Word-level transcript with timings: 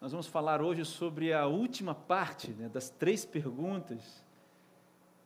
nós 0.00 0.12
vamos 0.12 0.26
falar 0.26 0.60
hoje 0.60 0.84
sobre 0.84 1.32
a 1.32 1.46
última 1.46 1.94
parte 1.94 2.50
né, 2.50 2.68
das 2.68 2.90
três 2.90 3.24
perguntas 3.24 4.24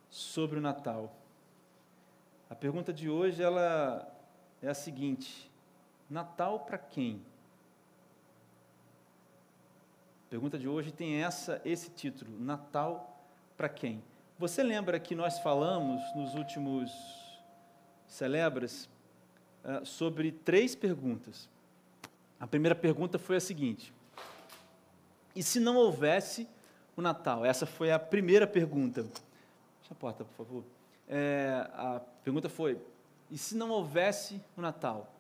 sobre 0.08 0.58
o 0.58 0.62
Natal. 0.62 1.12
A 2.48 2.54
pergunta 2.54 2.92
de 2.92 3.08
hoje 3.08 3.42
ela 3.42 4.08
é 4.62 4.68
a 4.68 4.74
seguinte: 4.74 5.50
Natal 6.08 6.60
para 6.60 6.78
quem? 6.78 7.20
A 10.26 10.30
pergunta 10.30 10.58
de 10.58 10.68
hoje 10.68 10.92
tem 10.92 11.22
essa 11.22 11.60
esse 11.64 11.90
título: 11.90 12.38
Natal 12.40 13.20
para 13.56 13.68
quem? 13.68 14.02
Você 14.38 14.62
lembra 14.62 14.98
que 14.98 15.14
nós 15.14 15.38
falamos 15.40 16.00
nos 16.14 16.34
últimos 16.34 16.90
celebras 18.06 18.88
uh, 19.64 19.84
sobre 19.84 20.32
três 20.32 20.74
perguntas. 20.74 21.48
A 22.38 22.46
primeira 22.46 22.74
pergunta 22.74 23.18
foi 23.18 23.36
a 23.36 23.40
seguinte: 23.40 23.92
E 25.34 25.42
se 25.42 25.60
não 25.60 25.76
houvesse 25.76 26.48
o 26.96 27.02
Natal? 27.02 27.44
Essa 27.44 27.66
foi 27.66 27.90
a 27.92 27.98
primeira 27.98 28.46
pergunta. 28.46 29.02
Fecha 29.02 29.92
a 29.92 29.94
porta, 29.94 30.24
por 30.24 30.34
favor. 30.44 30.64
É, 31.08 31.66
a 31.74 32.00
pergunta 32.22 32.48
foi: 32.48 32.78
E 33.30 33.38
se 33.38 33.56
não 33.56 33.70
houvesse 33.70 34.40
o 34.56 34.60
Natal? 34.60 35.12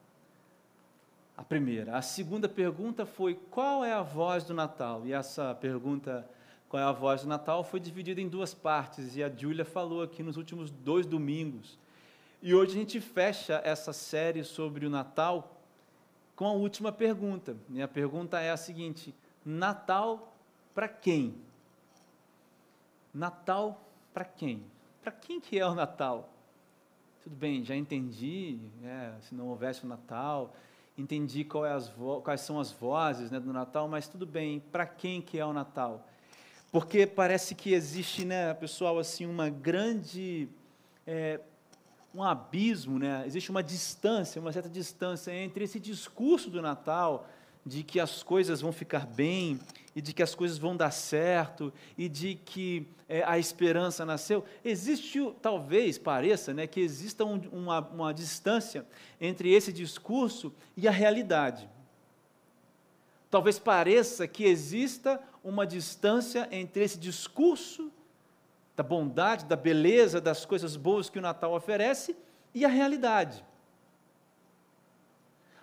A 1.36 1.44
primeira. 1.44 1.96
A 1.96 2.02
segunda 2.02 2.48
pergunta 2.48 3.06
foi: 3.06 3.34
Qual 3.50 3.84
é 3.84 3.92
a 3.92 4.02
voz 4.02 4.44
do 4.44 4.54
Natal? 4.54 5.06
E 5.06 5.12
essa 5.12 5.54
pergunta 5.54 6.28
qual 6.70 6.80
é 6.80 6.86
a 6.86 6.92
voz 6.92 7.22
do 7.22 7.28
Natal, 7.28 7.64
foi 7.64 7.80
dividida 7.80 8.20
em 8.20 8.28
duas 8.28 8.54
partes, 8.54 9.16
e 9.16 9.24
a 9.24 9.28
Júlia 9.28 9.64
falou 9.64 10.02
aqui 10.02 10.22
nos 10.22 10.36
últimos 10.36 10.70
dois 10.70 11.04
domingos. 11.04 11.76
E 12.40 12.54
hoje 12.54 12.70
a 12.70 12.78
gente 12.78 13.00
fecha 13.00 13.60
essa 13.64 13.92
série 13.92 14.44
sobre 14.44 14.86
o 14.86 14.90
Natal 14.90 15.60
com 16.36 16.46
a 16.46 16.52
última 16.52 16.92
pergunta. 16.92 17.56
E 17.70 17.82
a 17.82 17.88
pergunta 17.88 18.38
é 18.38 18.52
a 18.52 18.56
seguinte: 18.56 19.12
Natal 19.44 20.34
para 20.74 20.88
quem? 20.88 21.34
Natal 23.12 23.80
para 24.12 24.24
quem? 24.24 24.62
Para 25.02 25.12
quem 25.12 25.40
que 25.40 25.58
é 25.58 25.66
o 25.66 25.74
Natal? 25.74 26.28
Tudo 27.22 27.36
bem, 27.36 27.64
já 27.64 27.76
entendi, 27.76 28.58
né, 28.80 29.14
se 29.20 29.34
não 29.34 29.48
houvesse 29.48 29.84
o 29.84 29.88
Natal, 29.88 30.54
entendi 30.96 31.42
é 31.42 32.20
quais 32.22 32.40
são 32.40 32.58
as 32.58 32.70
vozes 32.72 33.30
né, 33.30 33.38
do 33.38 33.52
Natal, 33.52 33.88
mas 33.88 34.08
tudo 34.08 34.26
bem, 34.26 34.60
para 34.72 34.86
quem 34.86 35.20
que 35.20 35.38
é 35.38 35.44
o 35.44 35.52
Natal? 35.52 36.06
Porque 36.72 37.06
parece 37.06 37.54
que 37.54 37.72
existe, 37.72 38.24
né, 38.24 38.54
pessoal, 38.54 38.98
assim, 38.98 39.26
uma 39.26 39.48
grande. 39.48 40.48
É, 41.06 41.40
um 42.14 42.22
abismo, 42.24 42.98
né? 42.98 43.22
existe 43.24 43.50
uma 43.50 43.62
distância, 43.62 44.40
uma 44.40 44.52
certa 44.52 44.68
distância 44.68 45.32
entre 45.32 45.64
esse 45.64 45.78
discurso 45.78 46.50
do 46.50 46.60
Natal, 46.60 47.28
de 47.64 47.82
que 47.82 48.00
as 48.00 48.22
coisas 48.22 48.60
vão 48.60 48.72
ficar 48.72 49.06
bem, 49.06 49.60
e 49.94 50.00
de 50.00 50.12
que 50.12 50.22
as 50.22 50.34
coisas 50.34 50.56
vão 50.56 50.76
dar 50.76 50.90
certo, 50.90 51.72
e 51.98 52.08
de 52.08 52.34
que 52.36 52.86
é, 53.08 53.22
a 53.24 53.38
esperança 53.38 54.04
nasceu. 54.04 54.44
Existe, 54.64 55.18
talvez 55.42 55.98
pareça, 55.98 56.54
né, 56.54 56.66
que 56.66 56.80
exista 56.80 57.24
um, 57.24 57.40
uma, 57.52 57.80
uma 57.80 58.14
distância 58.14 58.86
entre 59.20 59.52
esse 59.52 59.72
discurso 59.72 60.52
e 60.76 60.86
a 60.86 60.90
realidade. 60.90 61.68
Talvez 63.30 63.58
pareça 63.58 64.26
que 64.26 64.44
exista 64.44 65.20
uma 65.42 65.66
distância 65.66 66.48
entre 66.50 66.82
esse 66.84 66.98
discurso 66.98 67.92
da 68.76 68.82
bondade, 68.82 69.44
da 69.44 69.56
beleza, 69.56 70.20
das 70.20 70.44
coisas 70.44 70.76
boas 70.76 71.10
que 71.10 71.18
o 71.18 71.22
Natal 71.22 71.52
oferece 71.52 72.16
e 72.54 72.64
a 72.64 72.68
realidade. 72.68 73.44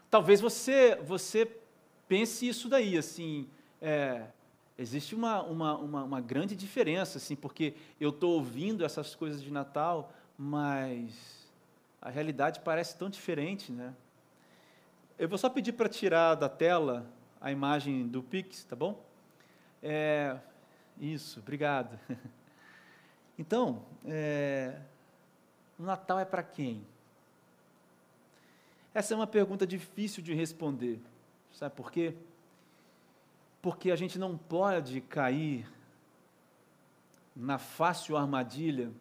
Talvez 0.10 0.40
você, 0.40 0.96
você 1.04 1.46
pense 2.08 2.48
isso 2.48 2.70
daí, 2.70 2.98
assim, 2.98 3.48
é, 3.82 4.28
existe 4.78 5.16
uma, 5.16 5.42
uma, 5.44 5.78
uma, 5.78 6.04
uma, 6.04 6.22
grande 6.22 6.56
diferença, 6.56 7.18
assim, 7.18 7.36
porque 7.36 7.74
eu 8.00 8.10
estou 8.10 8.36
ouvindo 8.36 8.86
essas 8.86 9.16
coisas 9.16 9.42
de 9.42 9.52
Natal, 9.52 10.14
mas 10.38 11.48
a 12.02 12.10
realidade 12.10 12.60
parece 12.62 12.98
tão 12.98 13.10
diferente, 13.10 13.72
né? 13.72 13.94
Eu 15.18 15.28
vou 15.28 15.38
só 15.38 15.50
pedir 15.50 15.74
para 15.74 15.90
tirar 15.90 16.36
da 16.36 16.48
tela 16.48 17.06
a 17.42 17.52
imagem 17.52 18.08
do 18.08 18.22
Pix, 18.22 18.64
tá 18.64 18.76
bom? 18.76 19.04
É, 19.82 20.38
isso, 21.00 21.40
obrigado. 21.40 22.00
Então, 23.40 23.86
é, 24.04 24.82
o 25.78 25.84
Natal 25.84 26.20
é 26.20 26.26
para 26.26 26.42
quem? 26.42 26.84
Essa 28.96 29.14
é 29.14 29.16
uma 29.16 29.28
pergunta 29.28 29.68
difícil 29.68 30.24
de 30.24 30.34
responder. 30.34 31.00
Sabe 31.58 31.74
por 31.74 31.92
quê? 31.92 32.14
Porque 33.64 33.90
a 33.90 33.96
gente 33.96 34.20
não 34.20 34.38
pode 34.38 35.02
cair 35.02 35.68
na 37.36 37.58
fácil 37.58 38.16
armadilha 38.16 38.92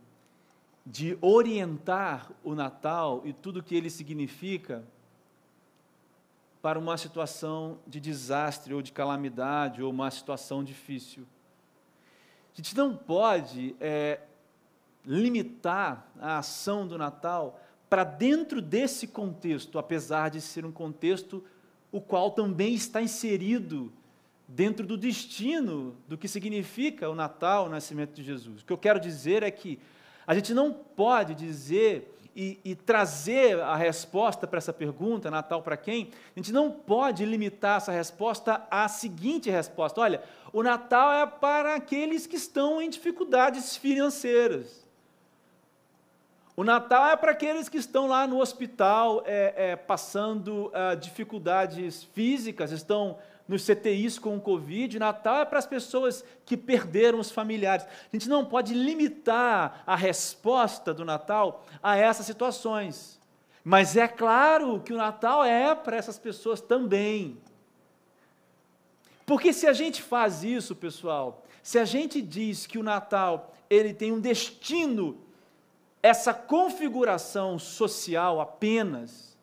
de 0.86 1.18
orientar 1.20 2.32
o 2.42 2.54
Natal 2.54 3.20
e 3.26 3.34
tudo 3.34 3.60
o 3.60 3.62
que 3.62 3.74
ele 3.74 3.90
significa 3.90 4.82
para 6.62 6.78
uma 6.78 6.96
situação 6.96 7.78
de 7.86 8.00
desastre 8.00 8.72
ou 8.72 8.80
de 8.80 8.90
calamidade 8.90 9.82
ou 9.82 9.90
uma 9.90 10.10
situação 10.10 10.64
difícil. 10.64 11.26
A 12.54 12.56
gente 12.56 12.74
não 12.74 12.96
pode 12.96 13.76
é, 13.78 14.22
limitar 15.04 16.08
a 16.18 16.38
ação 16.38 16.88
do 16.88 16.96
Natal 16.96 17.60
para 17.90 18.02
dentro 18.02 18.62
desse 18.62 19.06
contexto, 19.06 19.78
apesar 19.78 20.30
de 20.30 20.40
ser 20.40 20.64
um 20.64 20.72
contexto 20.72 21.44
o 21.96 22.00
qual 22.00 22.30
também 22.30 22.74
está 22.74 23.00
inserido 23.00 23.90
dentro 24.46 24.86
do 24.86 24.96
destino 24.96 25.96
do 26.06 26.18
que 26.18 26.28
significa 26.28 27.08
o 27.08 27.14
Natal, 27.14 27.66
o 27.66 27.68
nascimento 27.68 28.12
de 28.14 28.22
Jesus. 28.22 28.62
O 28.62 28.64
que 28.66 28.72
eu 28.72 28.78
quero 28.78 29.00
dizer 29.00 29.42
é 29.42 29.50
que 29.50 29.78
a 30.26 30.34
gente 30.34 30.52
não 30.52 30.72
pode 30.72 31.34
dizer 31.34 32.12
e, 32.34 32.60
e 32.62 32.74
trazer 32.74 33.58
a 33.60 33.74
resposta 33.74 34.46
para 34.46 34.58
essa 34.58 34.72
pergunta, 34.72 35.30
Natal 35.30 35.62
para 35.62 35.76
quem, 35.76 36.10
a 36.34 36.38
gente 36.38 36.52
não 36.52 36.70
pode 36.70 37.24
limitar 37.24 37.78
essa 37.78 37.92
resposta 37.92 38.66
à 38.70 38.86
seguinte 38.88 39.48
resposta: 39.48 40.00
olha, 40.00 40.22
o 40.52 40.62
Natal 40.62 41.12
é 41.14 41.26
para 41.26 41.76
aqueles 41.76 42.26
que 42.26 42.36
estão 42.36 42.82
em 42.82 42.90
dificuldades 42.90 43.76
financeiras. 43.76 44.85
O 46.56 46.64
Natal 46.64 47.10
é 47.10 47.16
para 47.16 47.32
aqueles 47.32 47.68
que 47.68 47.76
estão 47.76 48.06
lá 48.06 48.26
no 48.26 48.40
hospital 48.40 49.22
é, 49.26 49.72
é, 49.72 49.76
passando 49.76 50.68
uh, 50.68 50.96
dificuldades 50.98 52.04
físicas, 52.14 52.72
estão 52.72 53.18
nos 53.46 53.66
CTIs 53.66 54.18
com 54.18 54.34
o 54.38 54.40
Covid. 54.40 54.98
Natal 54.98 55.42
é 55.42 55.44
para 55.44 55.58
as 55.58 55.66
pessoas 55.66 56.24
que 56.46 56.56
perderam 56.56 57.20
os 57.20 57.30
familiares. 57.30 57.84
A 57.84 58.16
gente 58.16 58.26
não 58.26 58.42
pode 58.42 58.72
limitar 58.72 59.82
a 59.86 59.94
resposta 59.94 60.94
do 60.94 61.04
Natal 61.04 61.62
a 61.82 61.94
essas 61.94 62.24
situações. 62.24 63.20
Mas 63.62 63.94
é 63.94 64.08
claro 64.08 64.80
que 64.80 64.94
o 64.94 64.96
Natal 64.96 65.44
é 65.44 65.74
para 65.74 65.96
essas 65.96 66.18
pessoas 66.18 66.62
também. 66.62 67.36
Porque 69.26 69.52
se 69.52 69.66
a 69.66 69.74
gente 69.74 70.00
faz 70.00 70.42
isso, 70.42 70.74
pessoal, 70.74 71.44
se 71.62 71.78
a 71.78 71.84
gente 71.84 72.22
diz 72.22 72.66
que 72.66 72.78
o 72.78 72.82
Natal 72.82 73.52
ele 73.68 73.92
tem 73.92 74.10
um 74.10 74.20
destino, 74.20 75.25
essa 76.06 76.32
configuração 76.32 77.58
social 77.58 78.40
apenas, 78.40 79.36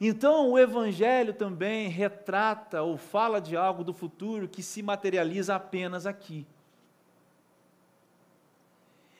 então, 0.00 0.52
o 0.52 0.58
Evangelho 0.58 1.34
também 1.34 1.88
retrata 1.88 2.82
ou 2.82 2.96
fala 2.96 3.40
de 3.40 3.56
algo 3.56 3.82
do 3.82 3.92
futuro 3.92 4.46
que 4.48 4.62
se 4.62 4.80
materializa 4.80 5.56
apenas 5.56 6.06
aqui. 6.06 6.46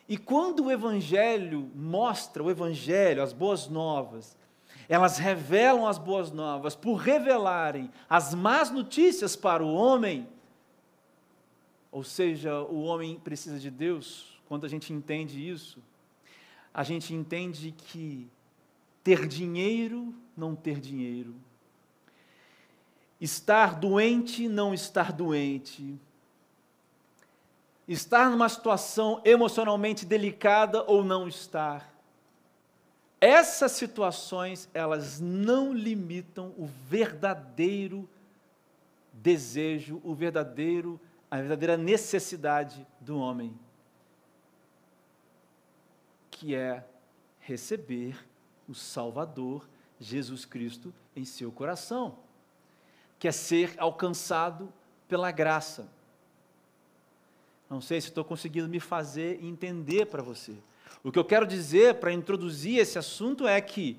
E 0.09 0.17
quando 0.17 0.67
o 0.67 0.71
Evangelho 0.71 1.69
mostra 1.75 2.43
o 2.43 2.51
Evangelho, 2.51 3.23
as 3.23 3.33
boas 3.33 3.67
novas, 3.67 4.37
elas 4.89 5.19
revelam 5.19 5.87
as 5.87 5.99
boas 5.99 6.31
novas 6.31 6.77
por 6.77 6.95
revelarem 6.95 7.91
as 8.09 8.33
más 8.33 8.71
notícias 8.71 9.35
para 9.35 9.65
o 9.65 9.75
homem, 9.75 10.29
ou 11.91 12.05
seja, 12.05 12.61
o 12.63 12.85
homem 12.85 13.19
precisa 13.19 13.59
de 13.59 13.71
Deus, 13.71 14.41
quando 14.49 14.65
a 14.65 14.69
gente 14.69 14.93
entende 14.93 15.47
isso, 15.47 15.83
a 16.73 16.83
gente 16.83 17.15
entende 17.15 17.73
que 17.73 18.29
ter 19.03 19.27
dinheiro, 19.27 20.15
não 20.37 20.55
ter 20.55 20.81
dinheiro. 20.81 21.35
Estar 23.21 23.75
doente, 23.75 24.49
não 24.49 24.73
estar 24.73 25.13
doente. 25.13 25.99
Estar 27.87 28.31
numa 28.31 28.49
situação 28.49 29.21
emocionalmente 29.25 30.05
delicada 30.05 30.85
ou 30.87 31.03
não 31.03 31.27
estar. 31.27 31.93
Essas 33.21 33.73
situações, 33.73 34.69
elas 34.73 35.19
não 35.19 35.73
limitam 35.73 36.55
o 36.57 36.69
verdadeiro 36.89 38.09
desejo, 39.13 40.01
o 40.05 40.15
verdadeiro, 40.15 41.01
a 41.31 41.39
verdadeira 41.39 41.77
necessidade 41.77 42.87
do 43.01 43.19
homem, 43.19 43.53
que 46.39 46.55
é 46.55 46.85
receber 47.41 48.17
o 48.69 48.75
Salvador, 48.75 49.69
Jesus 49.99 50.45
Cristo, 50.45 50.95
em 51.17 51.25
seu 51.25 51.51
coração. 51.51 52.17
Quer 53.19 53.33
ser 53.33 53.75
alcançado 53.77 54.73
pela 55.09 55.33
graça. 55.33 55.89
Não 57.69 57.81
sei 57.81 58.01
se 58.01 58.07
estou 58.07 58.25
conseguindo 58.25 58.69
me 58.69 58.79
fazer 58.79 59.45
entender 59.45 60.07
para 60.07 60.23
você. 60.23 60.55
O 61.03 61.11
que 61.11 61.19
eu 61.19 61.25
quero 61.25 61.45
dizer 61.45 61.97
para 61.97 62.13
introduzir 62.13 62.79
esse 62.79 62.97
assunto 62.99 63.47
é 63.47 63.61
que 63.61 63.99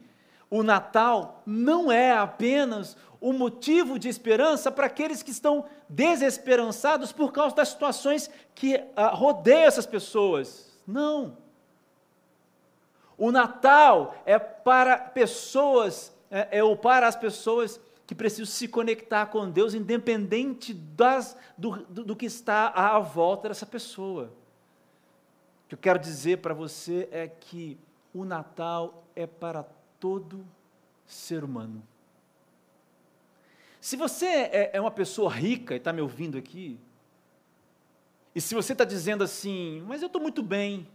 o 0.50 0.64
Natal 0.64 1.44
não 1.46 1.92
é 1.92 2.14
apenas 2.14 2.96
um 3.22 3.34
motivo 3.34 4.00
de 4.00 4.08
esperança 4.08 4.72
para 4.72 4.86
aqueles 4.86 5.22
que 5.22 5.32
estão 5.32 5.66
desesperançados 5.90 7.12
por 7.12 7.34
causa 7.34 7.54
das 7.54 7.68
situações 7.68 8.30
que 8.56 8.82
ah, 8.96 9.10
rodeiam 9.10 9.68
essas 9.68 9.86
pessoas. 9.86 10.72
Não. 10.88 11.49
O 13.20 13.34
Natal 13.34 14.16
é 14.26 14.40
para 14.40 14.98
pessoas, 14.98 16.16
é, 16.32 16.60
é 16.60 16.76
para 16.78 17.06
as 17.06 17.18
pessoas 17.18 17.80
que 18.08 18.16
precisam 18.16 18.46
se 18.46 18.66
conectar 18.68 19.26
com 19.26 19.52
Deus, 19.52 19.74
independente 19.74 20.74
das, 20.74 21.38
do, 21.58 21.84
do, 21.86 22.06
do 22.06 22.16
que 22.16 22.26
está 22.26 22.70
à 22.70 22.98
volta 22.98 23.50
dessa 23.50 23.66
pessoa. 23.66 24.32
O 25.66 25.68
que 25.68 25.76
eu 25.76 25.80
quero 25.80 26.00
dizer 26.00 26.38
para 26.38 26.54
você 26.54 27.10
é 27.12 27.28
que 27.28 27.78
o 28.14 28.24
Natal 28.24 29.04
é 29.14 29.28
para 29.28 29.66
todo 30.00 30.46
ser 31.06 31.44
humano. 31.44 31.84
Se 33.82 33.98
você 33.98 34.26
é, 34.26 34.72
é 34.74 34.82
uma 34.82 34.92
pessoa 34.92 35.30
rica 35.30 35.74
e 35.74 35.78
está 35.78 35.92
me 35.92 36.02
ouvindo 36.02 36.38
aqui, 36.38 36.80
e 38.34 38.40
se 38.40 38.56
você 38.56 38.72
está 38.72 38.86
dizendo 38.86 39.26
assim, 39.26 39.84
mas 39.86 40.02
eu 40.02 40.08
estou 40.08 40.22
muito 40.22 40.42
bem, 40.42 40.88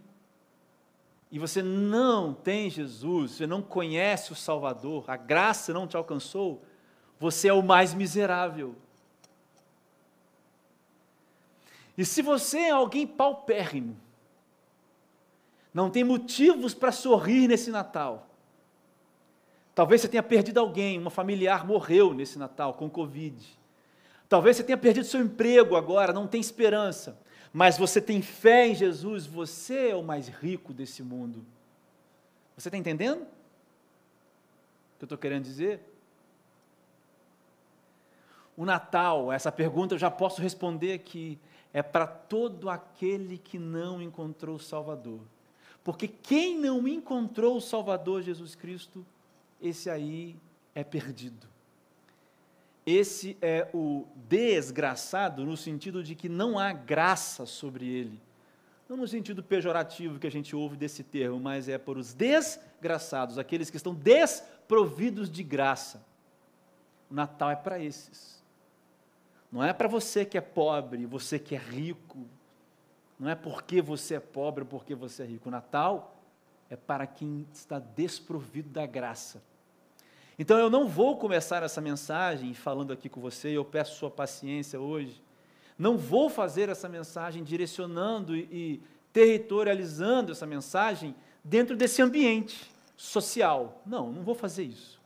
e 1.31 1.39
você 1.39 1.61
não 1.61 2.33
tem 2.33 2.69
Jesus, 2.69 3.31
você 3.31 3.47
não 3.47 3.61
conhece 3.61 4.31
o 4.31 4.35
Salvador, 4.35 5.03
a 5.07 5.17
graça 5.17 5.73
não 5.73 5.87
te 5.87 5.97
alcançou, 5.97 6.61
você 7.19 7.47
é 7.47 7.53
o 7.53 7.63
mais 7.63 7.93
miserável. 7.93 8.75
E 11.97 12.05
se 12.05 12.21
você 12.21 12.59
é 12.59 12.71
alguém 12.71 13.07
paupérrimo, 13.07 13.97
não 15.73 15.89
tem 15.89 16.03
motivos 16.03 16.73
para 16.73 16.91
sorrir 16.91 17.47
nesse 17.47 17.71
Natal, 17.71 18.29
Talvez 19.75 19.99
você 19.99 20.07
tenha 20.07 20.23
perdido 20.23 20.57
alguém, 20.57 20.97
uma 20.97 21.09
familiar 21.09 21.67
morreu 21.67 22.13
nesse 22.13 22.39
Natal 22.39 22.73
com 22.75 22.89
Covid. 22.89 23.45
Talvez 24.29 24.55
você 24.55 24.63
tenha 24.63 24.77
perdido 24.77 25.05
seu 25.05 25.19
emprego 25.19 25.75
agora, 25.75 26.13
não 26.13 26.25
tem 26.25 26.39
esperança. 26.39 27.19
Mas 27.57 27.77
você 27.77 28.01
tem 28.01 28.21
fé 28.21 28.67
em 28.67 28.75
Jesus, 28.75 29.25
você 29.25 29.91
é 29.91 29.95
o 29.95 30.03
mais 30.03 30.27
rico 30.27 30.73
desse 30.73 31.01
mundo. 31.01 31.45
Você 32.57 32.67
está 32.67 32.77
entendendo 32.77 33.21
o 33.21 33.27
que 34.97 35.03
eu 35.03 35.05
estou 35.05 35.17
querendo 35.17 35.45
dizer? 35.45 35.79
O 38.57 38.65
Natal, 38.65 39.31
essa 39.31 39.53
pergunta 39.53 39.95
eu 39.95 39.97
já 39.97 40.11
posso 40.11 40.41
responder 40.41 40.91
aqui, 40.91 41.39
é 41.71 41.81
para 41.81 42.05
todo 42.05 42.69
aquele 42.69 43.37
que 43.37 43.57
não 43.57 44.01
encontrou 44.01 44.57
o 44.57 44.59
Salvador. 44.59 45.21
Porque 45.81 46.09
quem 46.09 46.59
não 46.59 46.85
encontrou 46.85 47.55
o 47.55 47.61
Salvador 47.61 48.21
Jesus 48.21 48.53
Cristo, 48.53 49.05
esse 49.61 49.89
aí 49.89 50.35
é 50.73 50.83
perdido. 50.83 51.47
Esse 52.85 53.35
é 53.41 53.67
o 53.73 54.05
desgraçado 54.15 55.43
no 55.43 55.57
sentido 55.57 56.03
de 56.03 56.13
que 56.13 56.29
não 56.29 56.59
há 56.59 56.71
graça 56.71 57.45
sobre 57.45 57.87
ele. 57.87 58.21
Não 58.87 58.95
no 58.95 59.07
sentido 59.07 59.43
pejorativo 59.43 60.19
que 60.19 60.27
a 60.27 60.31
gente 60.31 60.55
ouve 60.55 60.77
desse 60.77 61.03
termo, 61.03 61.39
mas 61.39 61.67
é 61.67 61.77
por 61.79 61.97
os 61.97 62.13
desgraçados, 62.13 63.39
aqueles 63.39 63.71
que 63.71 63.77
estão 63.77 63.95
desprovidos 63.95 65.31
de 65.31 65.41
graça. 65.41 66.05
O 67.09 67.13
Natal 67.15 67.49
é 67.49 67.55
para 67.55 67.79
esses. 67.79 68.43
Não 69.51 69.63
é 69.63 69.73
para 69.73 69.87
você 69.87 70.23
que 70.23 70.37
é 70.37 70.41
pobre, 70.41 71.05
você 71.07 71.39
que 71.39 71.55
é 71.55 71.57
rico. 71.57 72.27
Não 73.17 73.29
é 73.29 73.33
porque 73.33 73.81
você 73.81 74.15
é 74.15 74.19
pobre 74.19 74.63
ou 74.63 74.67
porque 74.67 74.93
você 74.93 75.23
é 75.23 75.25
rico. 75.25 75.49
O 75.49 75.51
Natal 75.51 76.15
é 76.69 76.75
para 76.75 77.07
quem 77.07 77.47
está 77.51 77.79
desprovido 77.79 78.69
da 78.69 78.85
graça. 78.85 79.41
Então 80.37 80.57
eu 80.57 80.69
não 80.69 80.87
vou 80.87 81.17
começar 81.17 81.63
essa 81.63 81.79
mensagem 81.79 82.53
falando 82.53 82.91
aqui 82.91 83.07
com 83.07 83.21
você, 83.21 83.49
eu 83.49 83.63
peço 83.63 83.95
sua 83.95 84.11
paciência 84.11 84.79
hoje. 84.79 85.23
Não 85.77 85.97
vou 85.97 86.29
fazer 86.29 86.69
essa 86.69 86.87
mensagem 86.89 87.43
direcionando 87.43 88.35
e 88.35 88.81
territorializando 89.11 90.31
essa 90.31 90.45
mensagem 90.45 91.15
dentro 91.43 91.75
desse 91.75 92.01
ambiente 92.01 92.69
social. 92.97 93.81
Não, 93.85 94.11
não 94.11 94.23
vou 94.23 94.35
fazer 94.35 94.63
isso. 94.63 94.99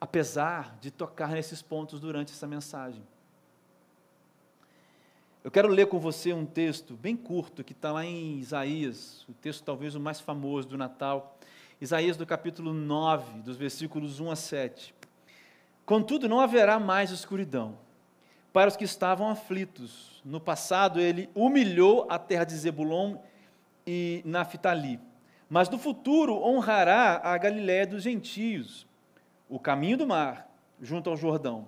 Apesar 0.00 0.78
de 0.80 0.90
tocar 0.90 1.30
nesses 1.30 1.60
pontos 1.60 2.00
durante 2.00 2.32
essa 2.32 2.46
mensagem. 2.46 3.02
Eu 5.42 5.50
quero 5.50 5.68
ler 5.68 5.86
com 5.86 5.98
você 5.98 6.32
um 6.34 6.44
texto 6.44 6.94
bem 6.94 7.16
curto 7.16 7.64
que 7.64 7.72
está 7.72 7.92
lá 7.92 8.04
em 8.04 8.38
Isaías, 8.38 9.24
o 9.26 9.32
texto 9.32 9.64
talvez 9.64 9.94
o 9.94 10.00
mais 10.00 10.20
famoso 10.20 10.68
do 10.68 10.76
Natal. 10.76 11.38
Isaías 11.80 12.14
do 12.14 12.26
capítulo 12.26 12.74
9, 12.74 13.40
dos 13.40 13.56
versículos 13.56 14.20
1 14.20 14.30
a 14.30 14.36
7. 14.36 14.94
Contudo, 15.86 16.28
não 16.28 16.38
haverá 16.38 16.78
mais 16.78 17.10
escuridão 17.10 17.78
para 18.52 18.68
os 18.68 18.76
que 18.76 18.84
estavam 18.84 19.30
aflitos. 19.30 20.20
No 20.22 20.38
passado, 20.38 21.00
ele 21.00 21.30
humilhou 21.34 22.06
a 22.10 22.18
terra 22.18 22.44
de 22.44 22.54
Zebulon 22.54 23.16
e 23.86 24.20
Naphtali. 24.26 25.00
Mas 25.48 25.70
no 25.70 25.78
futuro 25.78 26.36
honrará 26.44 27.18
a 27.24 27.38
Galiléia 27.38 27.86
dos 27.86 28.02
gentios, 28.02 28.86
o 29.48 29.58
caminho 29.58 29.96
do 29.96 30.06
mar, 30.06 30.54
junto 30.82 31.08
ao 31.08 31.16
Jordão. 31.16 31.66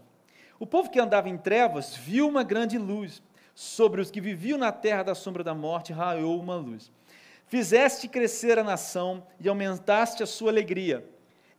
O 0.60 0.66
povo 0.66 0.90
que 0.90 1.00
andava 1.00 1.30
em 1.30 1.38
trevas 1.38 1.96
viu 1.96 2.28
uma 2.28 2.42
grande 2.42 2.76
luz. 2.76 3.22
Sobre 3.54 4.02
os 4.02 4.10
que 4.10 4.20
viviam 4.20 4.58
na 4.58 4.72
terra 4.72 5.04
da 5.04 5.14
sombra 5.14 5.42
da 5.42 5.54
morte, 5.54 5.90
raiou 5.90 6.38
uma 6.38 6.56
luz. 6.56 6.92
Fizeste 7.52 8.08
crescer 8.08 8.58
a 8.58 8.64
nação 8.64 9.26
e 9.38 9.46
aumentaste 9.46 10.22
a 10.22 10.26
sua 10.26 10.50
alegria. 10.50 11.06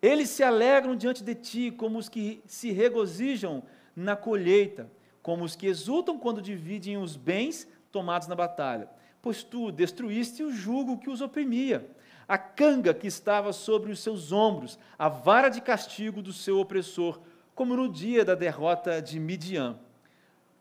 Eles 0.01 0.27
se 0.29 0.41
alegram 0.41 0.95
diante 0.95 1.23
de 1.23 1.35
ti, 1.35 1.69
como 1.69 1.99
os 1.99 2.09
que 2.09 2.41
se 2.47 2.71
regozijam 2.71 3.61
na 3.95 4.15
colheita, 4.15 4.89
como 5.21 5.43
os 5.43 5.55
que 5.55 5.67
exultam 5.67 6.17
quando 6.17 6.41
dividem 6.41 6.97
os 6.97 7.15
bens 7.15 7.67
tomados 7.91 8.27
na 8.27 8.33
batalha. 8.33 8.89
Pois 9.21 9.43
tu 9.43 9.71
destruíste 9.71 10.41
o 10.41 10.51
jugo 10.51 10.97
que 10.97 11.11
os 11.11 11.21
oprimia, 11.21 11.87
a 12.27 12.39
canga 12.39 12.91
que 12.91 13.05
estava 13.05 13.53
sobre 13.53 13.91
os 13.91 13.99
seus 13.99 14.31
ombros, 14.31 14.79
a 14.97 15.07
vara 15.07 15.47
de 15.47 15.61
castigo 15.61 16.23
do 16.23 16.33
seu 16.33 16.59
opressor, 16.59 17.21
como 17.53 17.75
no 17.75 17.87
dia 17.87 18.25
da 18.25 18.33
derrota 18.33 18.99
de 18.99 19.19
Midian 19.19 19.77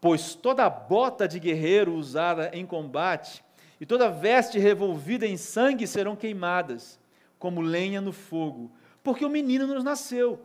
pois 0.02 0.34
toda 0.34 0.68
bota 0.68 1.28
de 1.28 1.38
guerreiro 1.38 1.94
usada 1.94 2.50
em 2.52 2.66
combate 2.66 3.44
e 3.82 3.84
toda 3.84 4.08
veste 4.08 4.60
revolvida 4.60 5.26
em 5.26 5.36
sangue 5.36 5.88
serão 5.88 6.14
queimadas, 6.14 7.00
como 7.36 7.60
lenha 7.60 8.00
no 8.00 8.12
fogo, 8.12 8.70
porque 9.02 9.24
o 9.24 9.28
menino 9.28 9.66
nos 9.66 9.82
nasceu, 9.82 10.38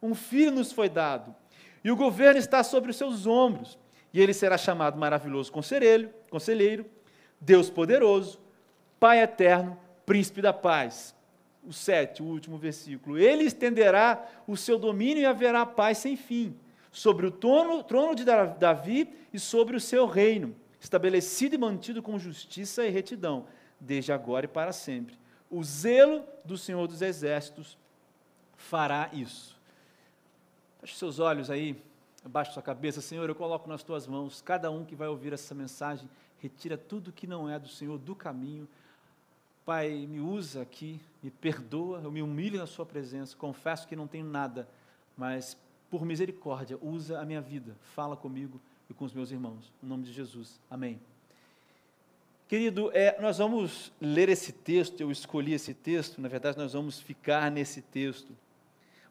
um 0.00 0.14
filho 0.14 0.52
nos 0.52 0.70
foi 0.70 0.88
dado, 0.88 1.34
e 1.82 1.90
o 1.90 1.96
governo 1.96 2.38
está 2.38 2.62
sobre 2.62 2.92
os 2.92 2.96
seus 2.96 3.26
ombros, 3.26 3.76
e 4.12 4.20
ele 4.20 4.32
será 4.32 4.56
chamado 4.56 4.96
maravilhoso 4.96 5.50
conselheiro, 5.50 6.08
conselheiro, 6.30 6.86
Deus 7.40 7.68
poderoso, 7.68 8.38
Pai 9.00 9.20
eterno, 9.20 9.76
príncipe 10.06 10.40
da 10.40 10.52
paz. 10.52 11.16
O 11.64 11.72
sete, 11.72 12.22
o 12.22 12.26
último 12.26 12.56
versículo. 12.58 13.18
Ele 13.18 13.42
estenderá 13.42 14.24
o 14.46 14.56
seu 14.56 14.78
domínio 14.78 15.22
e 15.22 15.26
haverá 15.26 15.66
paz 15.66 15.98
sem 15.98 16.16
fim 16.16 16.56
sobre 16.92 17.26
o 17.26 17.30
trono, 17.32 17.82
trono 17.82 18.14
de 18.14 18.24
Davi 18.24 19.12
e 19.32 19.38
sobre 19.40 19.76
o 19.76 19.80
seu 19.80 20.06
reino, 20.06 20.54
estabelecido 20.84 21.54
e 21.54 21.58
mantido 21.58 22.02
com 22.02 22.18
justiça 22.18 22.86
e 22.86 22.90
retidão, 22.90 23.46
desde 23.80 24.12
agora 24.12 24.44
e 24.44 24.48
para 24.48 24.70
sempre. 24.70 25.18
O 25.50 25.64
zelo 25.64 26.24
do 26.44 26.58
Senhor 26.58 26.86
dos 26.86 27.00
Exércitos 27.00 27.78
fará 28.54 29.08
isso. 29.10 29.58
Feche 30.80 30.96
seus 30.96 31.18
olhos 31.18 31.48
aí, 31.50 31.82
abaixe 32.22 32.52
sua 32.52 32.62
cabeça, 32.62 33.00
Senhor, 33.00 33.26
eu 33.26 33.34
coloco 33.34 33.66
nas 33.66 33.82
tuas 33.82 34.06
mãos, 34.06 34.42
cada 34.42 34.70
um 34.70 34.84
que 34.84 34.94
vai 34.94 35.08
ouvir 35.08 35.32
essa 35.32 35.54
mensagem, 35.54 36.08
retira 36.38 36.76
tudo 36.76 37.12
que 37.12 37.26
não 37.26 37.48
é 37.48 37.58
do 37.58 37.68
Senhor 37.68 37.96
do 37.96 38.14
caminho. 38.14 38.68
Pai, 39.64 40.06
me 40.06 40.20
usa 40.20 40.60
aqui, 40.60 41.00
me 41.22 41.30
perdoa, 41.30 42.02
eu 42.04 42.12
me 42.12 42.20
humilho 42.20 42.58
na 42.58 42.66
Sua 42.66 42.84
presença, 42.84 43.34
confesso 43.34 43.88
que 43.88 43.96
não 43.96 44.06
tenho 44.06 44.26
nada, 44.26 44.68
mas 45.16 45.56
por 45.90 46.04
misericórdia, 46.04 46.78
usa 46.82 47.18
a 47.18 47.24
minha 47.24 47.40
vida, 47.40 47.74
fala 47.94 48.14
comigo 48.14 48.60
e 48.88 48.94
com 48.94 49.04
os 49.04 49.12
meus 49.12 49.30
irmãos. 49.30 49.72
Em 49.82 49.86
nome 49.86 50.04
de 50.04 50.12
Jesus. 50.12 50.60
Amém. 50.70 51.00
Querido, 52.46 52.90
é, 52.92 53.20
nós 53.20 53.38
vamos 53.38 53.92
ler 54.00 54.28
esse 54.28 54.52
texto, 54.52 55.00
eu 55.00 55.10
escolhi 55.10 55.54
esse 55.54 55.72
texto, 55.72 56.20
na 56.20 56.28
verdade, 56.28 56.58
nós 56.58 56.74
vamos 56.74 57.00
ficar 57.00 57.50
nesse 57.50 57.80
texto, 57.80 58.36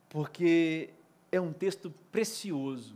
porque 0.07 0.91
é 1.31 1.41
um 1.41 1.51
texto 1.51 1.91
precioso. 2.11 2.95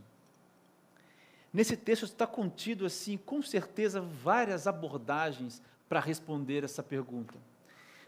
Nesse 1.51 1.75
texto 1.75 2.03
está 2.03 2.27
contido, 2.27 2.85
assim, 2.85 3.17
com 3.17 3.41
certeza, 3.41 3.99
várias 3.99 4.67
abordagens 4.67 5.61
para 5.89 5.99
responder 5.99 6.63
essa 6.63 6.83
pergunta. 6.83 7.33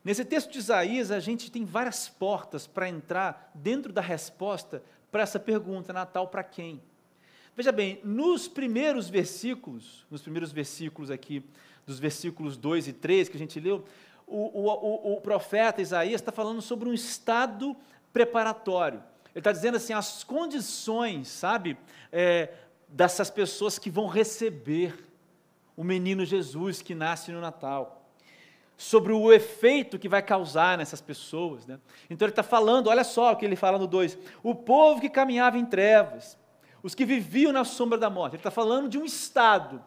Nesse 0.04 0.24
texto 0.24 0.52
de 0.52 0.60
Isaías, 0.60 1.12
a 1.12 1.20
gente 1.20 1.52
tem 1.52 1.66
várias 1.66 2.08
portas 2.08 2.68
para 2.68 2.88
entrar 2.88 3.52
dentro 3.56 3.92
da 3.92 4.02
resposta 4.02 4.84
para 5.12 5.24
essa 5.24 5.40
pergunta: 5.40 5.92
Natal 5.92 6.28
para 6.28 6.44
quem? 6.44 6.82
Veja 7.56 7.72
bem, 7.72 8.00
nos 8.04 8.48
primeiros 8.48 9.10
versículos, 9.10 10.06
nos 10.10 10.22
primeiros 10.22 10.52
versículos 10.52 11.12
aqui, 11.12 11.44
dos 11.86 12.00
versículos 12.00 12.56
2 12.56 12.88
e 12.88 12.94
3 12.94 13.30
que 13.30 13.36
a 13.36 13.40
gente 13.40 13.60
leu, 13.60 13.84
o, 14.26 14.38
o, 14.38 15.14
o 15.16 15.22
profeta 15.22 15.82
Isaías 15.82 16.22
está 16.22 16.32
falando 16.32 16.62
sobre 16.62 16.88
um 16.88 16.94
estado 16.94 17.76
preparatório. 18.14 19.04
Ele 19.34 19.40
está 19.40 19.52
dizendo 19.52 19.78
assim, 19.78 19.94
as 19.94 20.24
condições, 20.24 21.28
sabe, 21.28 21.78
é, 22.12 22.54
dessas 22.88 23.30
pessoas 23.30 23.78
que 23.78 23.90
vão 23.90 24.08
receber 24.08 25.10
o 25.76 25.84
menino 25.84 26.26
Jesus 26.26 26.82
que 26.82 26.96
nasce 26.96 27.32
no 27.32 27.42
Natal 27.42 28.00
sobre 28.80 29.12
o 29.12 29.34
efeito 29.34 30.00
que 30.00 30.08
vai 30.08 30.22
causar 30.22 30.78
nessas 30.78 31.02
pessoas. 31.02 31.68
Né? 31.68 31.78
Então 32.10 32.26
ele 32.26 32.32
está 32.32 32.42
falando, 32.42 32.88
olha 32.88 33.04
só 33.04 33.34
o 33.34 33.36
que 33.36 33.46
ele 33.46 33.58
fala 33.58 33.78
no 33.78 33.86
2: 33.86 34.18
o 34.42 34.56
povo 34.56 35.02
que 35.02 35.10
caminhava 35.10 35.58
em 35.58 35.66
trevas, 35.66 36.38
os 36.82 36.96
que 36.96 37.06
viviam 37.06 37.52
na 37.52 37.64
sombra 37.64 37.98
da 37.98 38.10
morte. 38.10 38.34
Ele 38.34 38.40
está 38.40 38.52
falando 38.52 38.88
de 38.88 38.98
um 38.98 39.06
estado, 39.06 39.84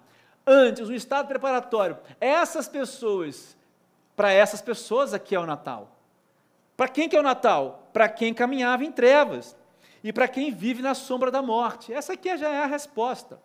antes, 0.46 0.88
um 0.88 0.94
estado 0.94 1.26
preparatório. 1.28 1.98
Essas 2.20 2.68
pessoas, 2.68 3.56
para 4.16 4.32
essas 4.32 4.60
pessoas 4.60 5.14
aqui 5.14 5.34
é 5.34 5.40
o 5.40 5.46
Natal. 5.46 5.96
Para 6.76 6.88
quem 6.88 7.08
que 7.08 7.16
é 7.16 7.20
o 7.20 7.22
Natal? 7.22 7.88
Para 7.92 8.08
quem 8.08 8.34
caminhava 8.34 8.84
em 8.84 8.92
trevas 8.92 9.56
e 10.02 10.12
para 10.12 10.26
quem 10.26 10.50
vive 10.50 10.82
na 10.82 10.94
sombra 10.94 11.30
da 11.30 11.42
morte. 11.42 11.92
Essa 11.92 12.14
aqui 12.14 12.36
já 12.36 12.48
é 12.48 12.62
a 12.62 12.66
resposta. 12.66 13.40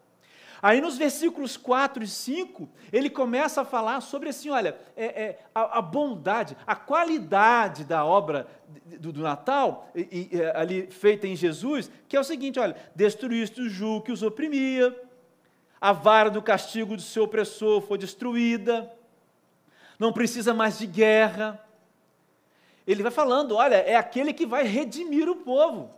Aí 0.62 0.82
nos 0.82 0.98
versículos 0.98 1.56
4 1.56 2.04
e 2.04 2.08
5, 2.08 2.68
ele 2.92 3.10
começa 3.10 3.62
a 3.62 3.66
falar 3.66 4.02
sobre 4.02 4.30
assim, 4.30 4.50
olha, 4.50 4.76
é, 4.96 5.06
é, 5.06 5.40
a, 5.54 5.80
a, 5.80 5.82
bondade, 5.82 6.58
a 6.66 6.76
qualidade 6.76 7.84
da 7.84 8.04
obra 8.04 8.48
do, 9.00 9.12
do 9.12 9.22
Natal, 9.22 9.90
e, 9.96 10.30
e, 10.32 10.42
é, 10.42 10.58
ali 10.58 10.88
feita 10.88 11.28
em 11.28 11.36
Jesus, 11.36 11.92
que 12.08 12.18
é 12.18 12.20
o 12.20 12.24
seguinte, 12.24 12.60
olha, 12.60 12.76
destruíste 12.96 13.62
o 13.62 13.70
jugo 13.70 14.06
que 14.06 14.12
os 14.12 14.24
oprimia, 14.24 14.96
a 15.80 15.92
vara 15.92 16.30
do 16.30 16.42
castigo 16.42 16.96
do 16.96 17.02
seu 17.02 17.24
opressor 17.24 17.82
foi 17.82 17.98
destruída, 17.98 18.92
não 20.00 20.12
precisa 20.12 20.54
mais 20.54 20.80
de 20.80 20.88
guerra. 20.88 21.64
Ele 22.86 23.04
vai 23.04 23.12
falando, 23.12 23.56
olha, 23.56 23.76
é 23.76 23.96
aquele 23.96 24.34
que 24.34 24.46
vai 24.46 24.64
redimir 24.64 25.30
o 25.30 25.36
povo. 25.36 25.97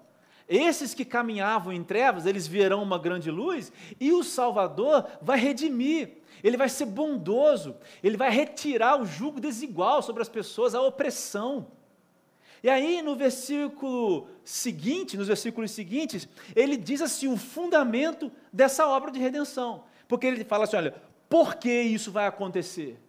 Esses 0.50 0.96
que 0.96 1.06
caminhavam 1.06 1.72
em 1.72 1.84
trevas, 1.84 2.26
eles 2.26 2.48
verão 2.48 2.82
uma 2.82 2.98
grande 2.98 3.30
luz, 3.30 3.72
e 4.00 4.12
o 4.12 4.24
Salvador 4.24 5.06
vai 5.22 5.40
redimir, 5.40 6.18
ele 6.44 6.58
vai 6.58 6.68
ser 6.68 6.88
bondoso, 6.88 7.76
ele 8.04 8.18
vai 8.18 8.32
retirar 8.32 9.00
o 9.00 9.06
jugo 9.06 9.40
desigual 9.40 10.02
sobre 10.02 10.24
as 10.24 10.30
pessoas, 10.30 10.74
a 10.74 10.82
opressão. 10.82 11.68
E 12.64 12.70
aí, 12.70 13.02
no 13.04 13.16
versículo 13.16 14.28
seguinte, 14.44 15.16
nos 15.16 15.28
versículos 15.28 15.70
seguintes, 15.70 16.28
ele 16.56 16.76
diz 16.76 17.02
assim 17.02 17.32
o 17.32 17.38
fundamento 17.38 18.32
dessa 18.52 18.88
obra 18.88 19.12
de 19.12 19.20
redenção. 19.20 19.84
Porque 20.08 20.26
ele 20.26 20.44
fala 20.44 20.64
assim: 20.64 20.76
olha, 20.76 20.96
por 21.30 21.56
que 21.56 21.72
isso 21.72 22.12
vai 22.12 22.26
acontecer? 22.26 23.00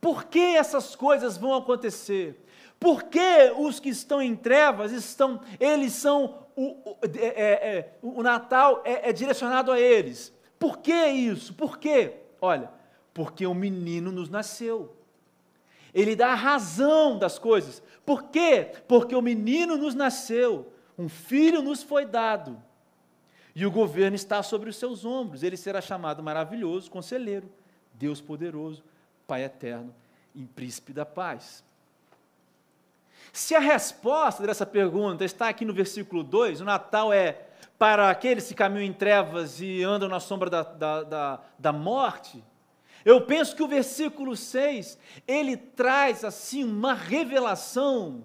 Por 0.00 0.24
que 0.24 0.40
essas 0.40 0.96
coisas 0.96 1.36
vão 1.36 1.54
acontecer? 1.54 2.42
Porque 2.80 3.52
os 3.56 3.80
que 3.80 3.88
estão 3.88 4.22
em 4.22 4.36
trevas 4.36 4.92
estão, 4.92 5.40
eles 5.58 5.92
são 5.94 6.46
o, 6.54 6.90
o, 6.90 6.98
é, 7.16 7.26
é, 7.26 7.76
é, 7.76 7.98
o 8.02 8.22
Natal 8.22 8.82
é, 8.84 9.10
é 9.10 9.12
direcionado 9.12 9.72
a 9.72 9.80
eles. 9.80 10.32
Por 10.58 10.78
que 10.78 11.06
isso? 11.06 11.54
Por 11.54 11.78
quê? 11.78 12.14
Olha, 12.40 12.70
porque 13.14 13.46
o 13.46 13.54
menino 13.54 14.12
nos 14.12 14.28
nasceu. 14.28 14.96
Ele 15.94 16.14
dá 16.14 16.28
a 16.28 16.36
razão 16.36 17.18
das 17.18 17.38
coisas. 17.38 17.82
Por 18.04 18.24
quê? 18.24 18.72
Porque 18.86 19.14
o 19.14 19.22
menino 19.22 19.76
nos 19.76 19.94
nasceu, 19.94 20.72
um 20.96 21.08
filho 21.08 21.62
nos 21.62 21.82
foi 21.82 22.04
dado. 22.04 22.62
E 23.54 23.66
o 23.66 23.70
governo 23.70 24.14
está 24.14 24.42
sobre 24.42 24.70
os 24.70 24.76
seus 24.76 25.04
ombros. 25.04 25.42
Ele 25.42 25.56
será 25.56 25.80
chamado 25.80 26.22
maravilhoso, 26.22 26.90
conselheiro, 26.90 27.50
Deus 27.94 28.20
poderoso, 28.20 28.84
Pai 29.26 29.44
eterno 29.44 29.94
e 30.34 30.44
príncipe 30.44 30.92
da 30.92 31.04
paz. 31.04 31.64
Se 33.32 33.54
a 33.54 33.60
resposta 33.60 34.46
dessa 34.46 34.66
pergunta 34.66 35.24
está 35.24 35.48
aqui 35.48 35.64
no 35.64 35.72
versículo 35.72 36.22
2, 36.22 36.60
o 36.60 36.64
Natal 36.64 37.12
é 37.12 37.46
para 37.78 38.10
aqueles 38.10 38.48
que 38.48 38.54
caminham 38.54 38.84
em 38.84 38.92
trevas 38.92 39.60
e 39.60 39.82
andam 39.82 40.08
na 40.08 40.18
sombra 40.18 40.50
da, 40.50 40.62
da, 40.62 41.02
da, 41.04 41.40
da 41.58 41.72
morte, 41.72 42.42
eu 43.04 43.20
penso 43.20 43.54
que 43.54 43.62
o 43.62 43.68
versículo 43.68 44.36
6, 44.36 44.98
ele 45.26 45.56
traz 45.56 46.24
assim 46.24 46.64
uma 46.64 46.94
revelação 46.94 48.24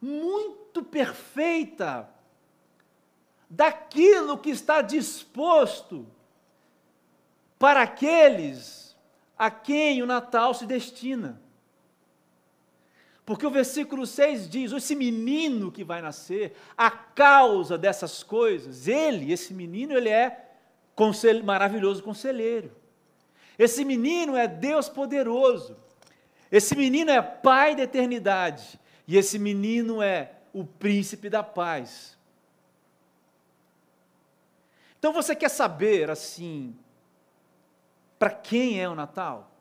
muito 0.00 0.82
perfeita 0.82 2.08
daquilo 3.48 4.38
que 4.38 4.50
está 4.50 4.82
disposto 4.82 6.06
para 7.58 7.82
aqueles 7.82 8.96
a 9.38 9.50
quem 9.50 10.02
o 10.02 10.06
Natal 10.06 10.54
se 10.54 10.66
destina. 10.66 11.40
Porque 13.24 13.46
o 13.46 13.50
versículo 13.50 14.06
6 14.06 14.48
diz: 14.48 14.72
esse 14.72 14.94
menino 14.94 15.72
que 15.72 15.82
vai 15.82 16.02
nascer, 16.02 16.54
a 16.76 16.90
causa 16.90 17.78
dessas 17.78 18.22
coisas, 18.22 18.86
ele, 18.86 19.32
esse 19.32 19.54
menino, 19.54 19.94
ele 19.94 20.10
é 20.10 20.50
consel 20.94 21.42
maravilhoso 21.42 22.02
conselheiro. 22.02 22.70
Esse 23.58 23.84
menino 23.84 24.36
é 24.36 24.46
Deus 24.46 24.88
poderoso. 24.88 25.76
Esse 26.50 26.76
menino 26.76 27.10
é 27.10 27.22
Pai 27.22 27.74
da 27.74 27.82
eternidade. 27.82 28.78
E 29.06 29.16
esse 29.16 29.38
menino 29.38 30.02
é 30.02 30.32
o 30.52 30.64
príncipe 30.64 31.28
da 31.28 31.42
paz. 31.42 32.18
Então 34.98 35.12
você 35.12 35.36
quer 35.36 35.50
saber, 35.50 36.10
assim, 36.10 36.74
para 38.18 38.30
quem 38.30 38.80
é 38.80 38.88
o 38.88 38.94
Natal? 38.94 39.53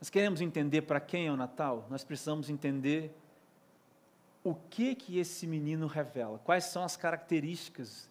Nós 0.00 0.08
queremos 0.08 0.40
entender 0.40 0.82
para 0.82 0.98
quem 0.98 1.26
é 1.26 1.32
o 1.32 1.36
Natal, 1.36 1.86
nós 1.90 2.02
precisamos 2.02 2.48
entender 2.48 3.14
o 4.42 4.54
que 4.54 4.94
que 4.94 5.18
esse 5.18 5.46
menino 5.46 5.86
revela, 5.86 6.38
quais 6.38 6.64
são 6.64 6.82
as 6.82 6.96
características 6.96 8.08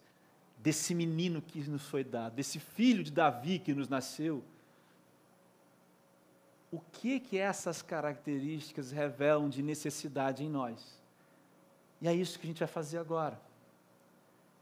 desse 0.56 0.94
menino 0.94 1.42
que 1.42 1.58
nos 1.68 1.82
foi 1.86 2.04
dado, 2.04 2.34
desse 2.34 2.60
filho 2.60 3.02
de 3.02 3.10
Davi 3.10 3.58
que 3.58 3.74
nos 3.74 3.88
nasceu. 3.88 4.44
O 6.70 6.78
que 6.78 7.18
que 7.18 7.36
essas 7.36 7.82
características 7.82 8.92
revelam 8.92 9.48
de 9.48 9.60
necessidade 9.60 10.44
em 10.44 10.48
nós? 10.48 11.02
E 12.00 12.06
é 12.06 12.14
isso 12.14 12.38
que 12.38 12.46
a 12.46 12.48
gente 12.48 12.60
vai 12.60 12.68
fazer 12.68 12.98
agora. 12.98 13.40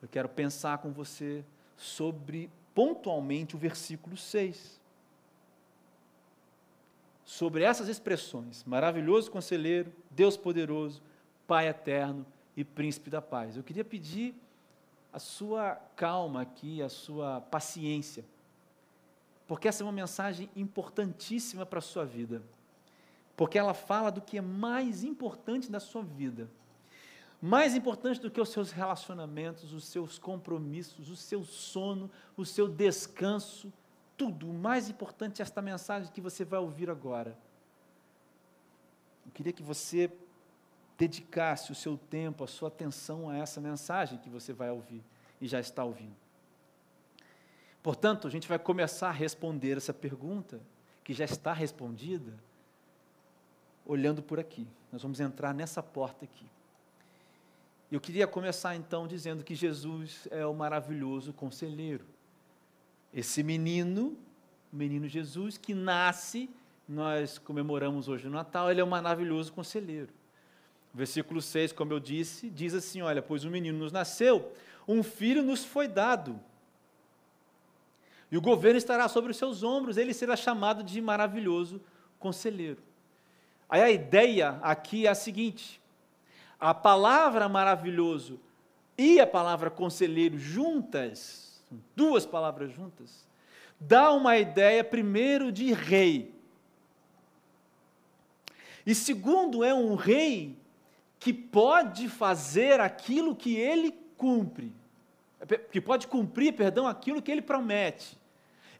Eu 0.00 0.08
quero 0.08 0.30
pensar 0.30 0.78
com 0.78 0.90
você 0.90 1.44
sobre 1.76 2.50
pontualmente 2.74 3.54
o 3.54 3.58
versículo 3.58 4.16
6 4.16 4.77
sobre 7.28 7.62
essas 7.62 7.88
expressões: 7.88 8.64
maravilhoso 8.64 9.30
conselheiro, 9.30 9.92
Deus 10.10 10.34
poderoso, 10.34 11.02
Pai 11.46 11.68
eterno 11.68 12.26
e 12.56 12.64
príncipe 12.64 13.10
da 13.10 13.20
paz. 13.20 13.56
Eu 13.56 13.62
queria 13.62 13.84
pedir 13.84 14.34
a 15.12 15.18
sua 15.18 15.74
calma 15.94 16.42
aqui, 16.42 16.82
a 16.82 16.88
sua 16.88 17.42
paciência, 17.42 18.24
porque 19.46 19.68
essa 19.68 19.82
é 19.82 19.84
uma 19.84 19.92
mensagem 19.92 20.48
importantíssima 20.56 21.66
para 21.66 21.80
a 21.80 21.82
sua 21.82 22.04
vida, 22.04 22.42
porque 23.36 23.58
ela 23.58 23.74
fala 23.74 24.10
do 24.10 24.22
que 24.22 24.38
é 24.38 24.42
mais 24.42 25.04
importante 25.04 25.70
na 25.70 25.80
sua 25.80 26.02
vida. 26.02 26.48
Mais 27.40 27.74
importante 27.74 28.20
do 28.20 28.30
que 28.30 28.40
os 28.40 28.48
seus 28.48 28.72
relacionamentos, 28.72 29.72
os 29.72 29.84
seus 29.84 30.18
compromissos, 30.18 31.08
o 31.08 31.16
seu 31.16 31.44
sono, 31.44 32.10
o 32.36 32.44
seu 32.44 32.66
descanso, 32.66 33.72
tudo. 34.18 34.50
O 34.50 34.52
mais 34.52 34.90
importante 34.90 35.40
é 35.40 35.42
esta 35.42 35.62
mensagem 35.62 36.12
que 36.12 36.20
você 36.20 36.44
vai 36.44 36.58
ouvir 36.58 36.90
agora. 36.90 37.38
Eu 39.24 39.32
queria 39.32 39.52
que 39.52 39.62
você 39.62 40.10
dedicasse 40.98 41.70
o 41.70 41.74
seu 41.74 41.96
tempo, 41.96 42.42
a 42.42 42.48
sua 42.48 42.68
atenção 42.68 43.30
a 43.30 43.36
essa 43.36 43.60
mensagem 43.60 44.18
que 44.18 44.28
você 44.28 44.52
vai 44.52 44.70
ouvir 44.70 45.02
e 45.40 45.46
já 45.46 45.60
está 45.60 45.84
ouvindo. 45.84 46.16
Portanto, 47.80 48.26
a 48.26 48.30
gente 48.30 48.48
vai 48.48 48.58
começar 48.58 49.08
a 49.08 49.12
responder 49.12 49.76
essa 49.76 49.94
pergunta, 49.94 50.60
que 51.04 51.14
já 51.14 51.24
está 51.24 51.52
respondida, 51.52 52.34
olhando 53.86 54.22
por 54.22 54.40
aqui. 54.40 54.66
Nós 54.92 55.00
vamos 55.00 55.20
entrar 55.20 55.54
nessa 55.54 55.82
porta 55.82 56.24
aqui. 56.24 56.44
Eu 57.90 58.00
queria 58.00 58.26
começar 58.26 58.74
então 58.74 59.06
dizendo 59.06 59.42
que 59.44 59.54
Jesus 59.54 60.28
é 60.30 60.44
o 60.44 60.52
maravilhoso 60.52 61.32
conselheiro. 61.32 62.04
Esse 63.12 63.42
menino, 63.42 64.16
o 64.72 64.76
menino 64.76 65.08
Jesus, 65.08 65.56
que 65.56 65.74
nasce, 65.74 66.48
nós 66.88 67.38
comemoramos 67.38 68.08
hoje 68.08 68.26
o 68.26 68.30
Natal, 68.30 68.70
ele 68.70 68.80
é 68.80 68.84
um 68.84 68.88
maravilhoso 68.88 69.52
conselheiro. 69.52 70.08
Versículo 70.92 71.40
6, 71.40 71.72
como 71.72 71.92
eu 71.92 72.00
disse, 72.00 72.48
diz 72.50 72.74
assim: 72.74 73.02
Olha, 73.02 73.22
pois 73.22 73.44
um 73.44 73.50
menino 73.50 73.78
nos 73.78 73.92
nasceu, 73.92 74.52
um 74.86 75.02
filho 75.02 75.42
nos 75.42 75.64
foi 75.64 75.86
dado, 75.86 76.40
e 78.30 78.36
o 78.36 78.40
governo 78.40 78.78
estará 78.78 79.08
sobre 79.08 79.30
os 79.30 79.36
seus 79.36 79.62
ombros, 79.62 79.96
ele 79.96 80.12
será 80.12 80.36
chamado 80.36 80.82
de 80.82 81.00
maravilhoso 81.00 81.80
conselheiro. 82.18 82.82
Aí 83.68 83.82
a 83.82 83.90
ideia 83.90 84.58
aqui 84.62 85.06
é 85.06 85.10
a 85.10 85.14
seguinte: 85.14 85.80
a 86.60 86.74
palavra 86.74 87.48
maravilhoso 87.48 88.38
e 88.96 89.20
a 89.20 89.26
palavra 89.26 89.70
conselheiro 89.70 90.38
juntas, 90.38 91.47
duas 91.94 92.26
palavras 92.26 92.72
juntas, 92.72 93.26
dá 93.78 94.10
uma 94.12 94.36
ideia, 94.36 94.82
primeiro, 94.82 95.52
de 95.52 95.72
rei. 95.72 96.34
E 98.86 98.94
segundo, 98.94 99.62
é 99.62 99.74
um 99.74 99.94
rei 99.94 100.56
que 101.18 101.32
pode 101.32 102.08
fazer 102.08 102.80
aquilo 102.80 103.34
que 103.34 103.56
ele 103.56 103.92
cumpre, 104.16 104.72
que 105.70 105.80
pode 105.80 106.06
cumprir, 106.06 106.54
perdão, 106.54 106.86
aquilo 106.86 107.20
que 107.20 107.30
ele 107.30 107.42
promete. 107.42 108.16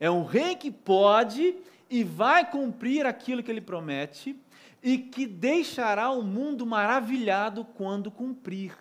É 0.01 0.11
um 0.11 0.25
rei 0.25 0.55
que 0.55 0.71
pode 0.71 1.57
e 1.91 2.05
vai 2.05 2.49
cumprir 2.49 3.07
aquilo 3.07 3.43
que 3.43 3.51
ele 3.51 3.61
promete 3.61 4.37
e 4.83 4.99
que 4.99 5.27
deixará 5.27 6.11
o 6.11 6.23
mundo 6.23 6.65
maravilhado 6.65 7.65
quando 7.65 8.11
cumprir. 8.11 8.77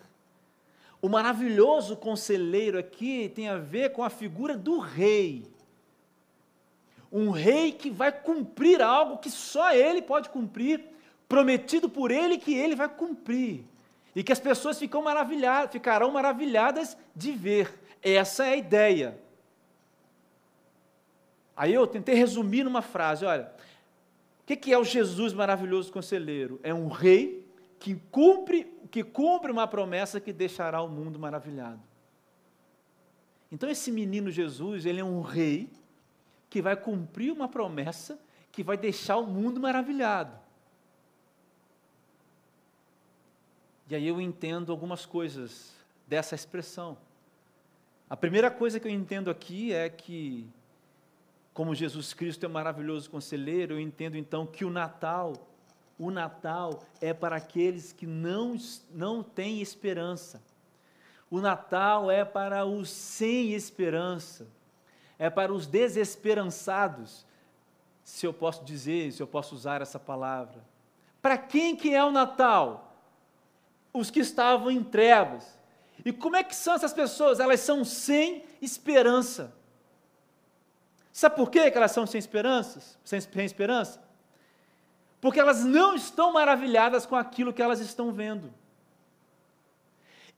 O 1.01 1.07
maravilhoso 1.07 1.95
conselheiro 1.95 2.77
aqui 2.77 3.29
tem 3.29 3.47
a 3.47 3.57
ver 3.57 3.91
com 3.91 4.03
a 4.03 4.09
figura 4.09 4.57
do 4.57 4.79
rei. 4.79 5.45
Um 7.11 7.29
rei 7.29 7.71
que 7.71 7.89
vai 7.89 8.11
cumprir 8.11 8.81
algo 8.81 9.17
que 9.17 9.29
só 9.29 9.73
ele 9.73 10.01
pode 10.01 10.29
cumprir, 10.29 10.83
prometido 11.29 11.87
por 11.87 12.11
ele 12.11 12.37
que 12.37 12.53
ele 12.53 12.75
vai 12.75 12.89
cumprir. 12.89 13.63
E 14.15 14.23
que 14.23 14.31
as 14.31 14.39
pessoas 14.39 14.79
ficam 14.79 15.01
maravilhadas, 15.03 15.71
ficarão 15.71 16.11
maravilhadas 16.11 16.97
de 17.15 17.31
ver. 17.31 17.71
Essa 18.01 18.47
é 18.47 18.53
a 18.53 18.57
ideia. 18.57 19.19
Aí 21.55 21.73
eu 21.73 21.85
tentei 21.87 22.15
resumir 22.15 22.63
numa 22.63 22.81
frase: 22.81 23.25
olha, 23.25 23.51
o 24.41 24.55
que 24.55 24.73
é 24.73 24.77
o 24.77 24.83
Jesus 24.83 25.33
maravilhoso 25.33 25.91
conselheiro? 25.91 26.59
É 26.63 26.73
um 26.73 26.87
rei 26.87 27.45
que 27.79 27.95
cumpre, 28.11 28.65
que 28.87 29.03
cumpre 29.03 29.51
uma 29.51 29.67
promessa 29.67 30.19
que 30.19 30.33
deixará 30.33 30.81
o 30.81 30.89
mundo 30.89 31.19
maravilhado. 31.19 31.81
Então 33.51 33.69
esse 33.69 33.91
menino 33.91 34.31
Jesus, 34.31 34.85
ele 34.85 34.99
é 34.99 35.03
um 35.03 35.21
rei 35.21 35.69
que 36.49 36.61
vai 36.61 36.75
cumprir 36.75 37.31
uma 37.31 37.47
promessa 37.47 38.19
que 38.51 38.63
vai 38.63 38.77
deixar 38.77 39.17
o 39.17 39.27
mundo 39.27 39.59
maravilhado. 39.59 40.37
E 43.89 43.95
aí 43.95 44.07
eu 44.07 44.19
entendo 44.19 44.71
algumas 44.71 45.05
coisas 45.05 45.73
dessa 46.07 46.35
expressão. 46.35 46.97
A 48.09 48.17
primeira 48.17 48.49
coisa 48.49 48.79
que 48.79 48.87
eu 48.87 48.91
entendo 48.91 49.29
aqui 49.29 49.73
é 49.73 49.89
que 49.89 50.47
como 51.53 51.73
Jesus 51.73 52.13
Cristo 52.13 52.45
é 52.45 52.49
um 52.49 52.51
maravilhoso 52.51 53.09
conselheiro, 53.09 53.73
eu 53.73 53.79
entendo 53.79 54.15
então 54.15 54.45
que 54.45 54.63
o 54.63 54.69
Natal, 54.69 55.33
o 55.99 56.11
Natal 56.11 56.83
é 57.01 57.13
para 57.13 57.37
aqueles 57.37 57.91
que 57.91 58.05
não, 58.05 58.55
não 58.91 59.23
têm 59.23 59.61
esperança. 59.61 60.41
O 61.29 61.41
Natal 61.41 62.11
é 62.11 62.23
para 62.23 62.65
os 62.65 62.89
sem 62.89 63.53
esperança, 63.53 64.47
é 65.17 65.29
para 65.29 65.51
os 65.51 65.65
desesperançados, 65.65 67.25
se 68.03 68.25
eu 68.25 68.33
posso 68.33 68.63
dizer, 68.63 69.11
se 69.11 69.21
eu 69.21 69.27
posso 69.27 69.53
usar 69.53 69.81
essa 69.81 69.99
palavra. 69.99 70.63
Para 71.21 71.37
quem 71.37 71.75
que 71.75 71.93
é 71.93 72.03
o 72.03 72.11
Natal? 72.11 72.95
Os 73.91 74.09
que 74.09 74.19
estavam 74.19 74.71
em 74.71 74.83
trevas. 74.83 75.59
E 76.05 76.13
como 76.13 76.35
é 76.35 76.43
que 76.43 76.55
são 76.55 76.75
essas 76.75 76.93
pessoas? 76.93 77.39
Elas 77.39 77.59
são 77.59 77.83
sem 77.83 78.45
esperança. 78.61 79.53
Sabe 81.11 81.35
por 81.35 81.49
quê 81.49 81.69
que 81.71 81.77
elas 81.77 81.91
são 81.91 82.05
sem 82.05 82.19
esperanças? 82.19 82.97
Sem, 83.03 83.19
sem 83.19 83.45
esperança? 83.45 84.06
Porque 85.27 85.41
elas 85.41 85.65
não 85.65 85.93
estão 85.93 86.31
maravilhadas 86.31 87.05
com 87.05 87.13
aquilo 87.13 87.51
que 87.51 87.61
elas 87.61 87.81
estão 87.81 88.13
vendo. 88.13 88.49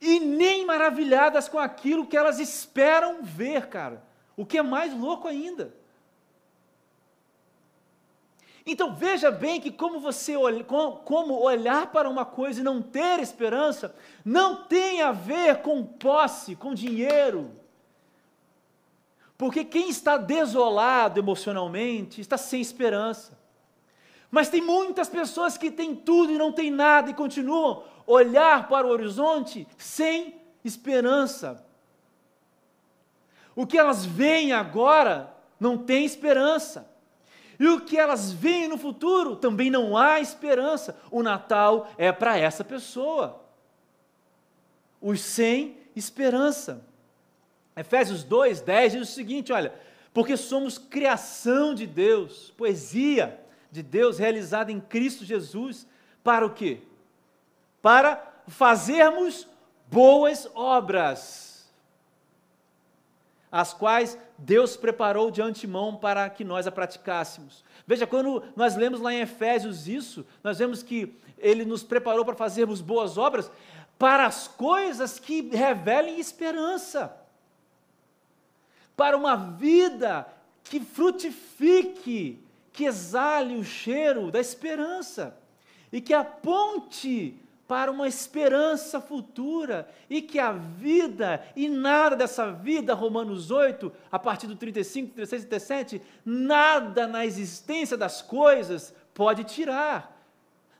E 0.01 0.19
nem 0.19 0.65
maravilhadas 0.65 1.47
com 1.47 1.59
aquilo 1.59 2.07
que 2.07 2.17
elas 2.17 2.39
esperam 2.39 3.21
ver, 3.21 3.67
cara. 3.67 4.03
O 4.35 4.47
que 4.47 4.57
é 4.57 4.63
mais 4.63 4.91
louco 4.91 5.27
ainda. 5.27 5.71
Então 8.65 8.95
veja 8.95 9.29
bem 9.29 9.61
que 9.61 9.69
como 9.69 9.99
você 9.99 10.33
como 11.05 11.39
olhar 11.39 11.91
para 11.91 12.09
uma 12.09 12.25
coisa 12.25 12.61
e 12.61 12.63
não 12.63 12.81
ter 12.81 13.19
esperança, 13.19 13.95
não 14.25 14.63
tem 14.63 15.03
a 15.03 15.11
ver 15.11 15.61
com 15.61 15.85
posse, 15.85 16.55
com 16.55 16.73
dinheiro, 16.73 17.51
porque 19.37 19.63
quem 19.63 19.87
está 19.87 20.17
desolado 20.17 21.19
emocionalmente 21.19 22.19
está 22.19 22.39
sem 22.39 22.59
esperança. 22.59 23.38
Mas 24.31 24.49
tem 24.49 24.61
muitas 24.61 25.09
pessoas 25.09 25.57
que 25.57 25.71
têm 25.71 25.95
tudo 25.95 26.31
e 26.31 26.37
não 26.37 26.51
têm 26.51 26.69
nada 26.69 27.09
e 27.09 27.13
continuam 27.13 27.83
olhar 28.05 28.67
para 28.67 28.85
o 28.85 28.89
horizonte 28.89 29.67
sem 29.77 30.35
esperança. 30.63 31.65
O 33.55 33.65
que 33.65 33.77
elas 33.77 34.05
veem 34.05 34.53
agora 34.53 35.33
não 35.59 35.77
tem 35.77 36.05
esperança. 36.05 36.89
E 37.59 37.67
o 37.67 37.81
que 37.81 37.97
elas 37.97 38.31
veem 38.31 38.67
no 38.67 38.77
futuro 38.77 39.35
também 39.35 39.69
não 39.69 39.97
há 39.97 40.21
esperança. 40.21 40.97
O 41.11 41.21
Natal 41.21 41.89
é 41.97 42.11
para 42.11 42.37
essa 42.37 42.63
pessoa. 42.63 43.43
Os 45.01 45.19
sem 45.19 45.77
esperança. 45.95 46.85
Efésios 47.75 48.23
2, 48.23 48.61
10 48.61 48.91
diz 48.93 49.09
o 49.09 49.11
seguinte: 49.11 49.51
olha, 49.51 49.73
porque 50.13 50.37
somos 50.37 50.77
criação 50.77 51.73
de 51.73 51.85
Deus, 51.85 52.53
poesia 52.57 53.38
de 53.71 53.83
Deus 53.83 54.17
realizada 54.17 54.71
em 54.71 54.79
Cristo 54.79 55.23
Jesus, 55.25 55.87
para 56.23 56.45
o 56.45 56.49
quê? 56.49 56.81
Para 57.81 58.21
fazermos 58.47 59.47
boas 59.89 60.49
obras, 60.53 61.71
as 63.51 63.73
quais 63.73 64.17
Deus 64.37 64.77
preparou 64.77 65.31
de 65.31 65.41
antemão 65.41 65.95
para 65.95 66.29
que 66.29 66.43
nós 66.43 66.67
a 66.67 66.71
praticássemos. 66.71 67.63
Veja, 67.85 68.05
quando 68.05 68.43
nós 68.55 68.75
lemos 68.75 69.01
lá 69.01 69.13
em 69.13 69.21
Efésios 69.21 69.87
isso, 69.87 70.25
nós 70.43 70.59
vemos 70.59 70.83
que 70.83 71.15
ele 71.37 71.65
nos 71.65 71.83
preparou 71.83 72.23
para 72.23 72.35
fazermos 72.35 72.81
boas 72.81 73.17
obras 73.17 73.49
para 73.97 74.25
as 74.25 74.47
coisas 74.47 75.19
que 75.19 75.41
revelem 75.49 76.19
esperança 76.19 77.19
para 78.99 79.15
uma 79.15 79.37
vida 79.37 80.27
que 80.65 80.81
frutifique, 80.81 82.37
que 82.79 82.85
exale 82.85 83.57
o 83.57 83.63
cheiro 83.63 84.31
da 84.31 84.39
esperança 84.39 85.37
e 85.91 85.99
que 85.99 86.13
aponte 86.13 87.35
para 87.67 87.91
uma 87.91 88.07
esperança 88.07 89.01
futura 89.01 89.85
e 90.09 90.21
que 90.21 90.39
a 90.39 90.53
vida 90.53 91.45
e 91.57 91.67
nada 91.67 92.15
dessa 92.15 92.49
vida, 92.53 92.93
Romanos 92.93 93.51
8, 93.51 93.91
a 94.09 94.17
partir 94.17 94.47
do 94.47 94.55
35, 94.55 95.13
36 95.13 95.43
e 95.43 95.47
37, 95.47 96.01
nada 96.23 97.05
na 97.05 97.25
existência 97.25 97.97
das 97.97 98.21
coisas 98.21 98.95
pode 99.13 99.43
tirar. 99.43 100.17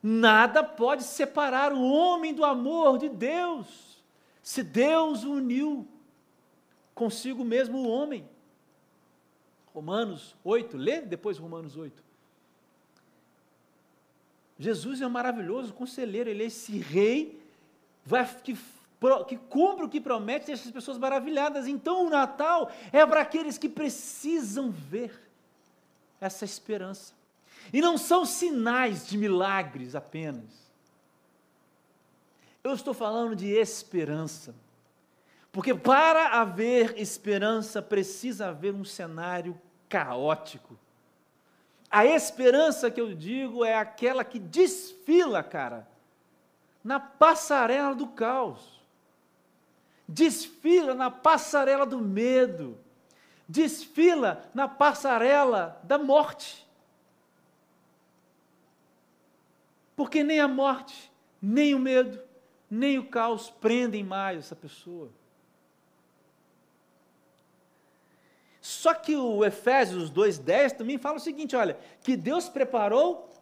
Nada 0.02 0.64
pode 0.64 1.04
separar 1.04 1.74
o 1.74 1.84
homem 1.84 2.34
do 2.34 2.46
amor 2.46 2.98
de 2.98 3.10
Deus. 3.10 4.02
Se 4.42 4.64
Deus 4.64 5.26
uniu 5.26 5.86
consigo 6.96 7.44
mesmo 7.44 7.80
o 7.80 7.90
homem. 7.90 8.26
Romanos 9.74 10.36
8, 10.44 10.78
lê 10.78 11.02
depois 11.02 11.38
Romanos 11.38 11.78
8. 11.78 12.04
Jesus 14.58 15.02
é 15.02 15.08
um 15.08 15.10
maravilhoso 15.10 15.74
conselheiro, 15.74 16.30
ele 16.30 16.44
é 16.44 16.48
esse 16.48 16.78
rei 16.78 17.42
vai, 18.06 18.26
que, 18.44 18.58
que 19.28 19.38
cumpre 19.38 19.86
o 19.86 19.90
que 19.90 20.02
promete, 20.02 20.48
deixa 20.48 20.66
as 20.66 20.72
pessoas 20.72 20.98
maravilhadas. 20.98 21.68
Então 21.68 22.08
o 22.08 22.10
Natal 22.10 22.72
é 22.92 23.06
para 23.06 23.22
aqueles 23.22 23.58
que 23.58 23.70
precisam 23.70 24.72
ver 24.72 25.14
essa 26.20 26.44
esperança. 26.44 27.14
E 27.72 27.82
não 27.82 27.98
são 27.98 28.26
sinais 28.26 29.08
de 29.08 29.18
milagres 29.18 29.96
apenas. 29.96 30.70
Eu 32.64 32.74
estou 32.74 32.94
falando 32.94 33.36
de 33.36 33.48
esperança. 33.48 34.54
Porque 35.52 35.74
para 35.74 36.40
haver 36.40 36.98
esperança 36.98 37.82
precisa 37.82 38.50
haver 38.50 38.74
um 38.74 38.86
cenário 38.86 39.60
caótico. 39.88 40.78
A 41.90 42.06
esperança 42.06 42.92
que 42.92 43.02
eu 43.02 43.16
digo 43.16 43.66
é 43.66 43.74
aquela 43.74 44.24
que 44.24 44.38
desfila, 44.38 45.42
cara, 45.42 45.88
na 46.84 47.00
passarela 47.00 47.96
do 47.96 48.08
caos. 48.08 48.80
Desfila 50.08 50.94
na 50.94 51.10
passarela 51.10 51.86
do 51.86 52.00
medo. 52.00 52.78
Desfila 53.48 54.48
na 54.54 54.68
passarela 54.68 55.82
da 55.84 55.98
morte. 55.98 56.68
Porque 59.96 60.24
nem 60.24 60.40
a 60.40 60.48
morte, 60.48 61.12
nem 61.42 61.74
o 61.74 61.80
medo, 61.80 62.22
nem 62.70 63.00
o 63.00 63.08
caos 63.08 63.50
prendem 63.50 64.04
mais 64.04 64.40
essa 64.40 64.56
pessoa. 64.56 65.10
Só 68.70 68.94
que 68.94 69.16
o 69.16 69.44
Efésios 69.44 70.12
2,10 70.12 70.78
também 70.78 71.00
fala 71.00 71.18
o 71.18 71.20
seguinte: 71.20 71.56
olha, 71.56 71.76
que 72.04 72.16
Deus 72.16 72.48
preparou 72.48 73.34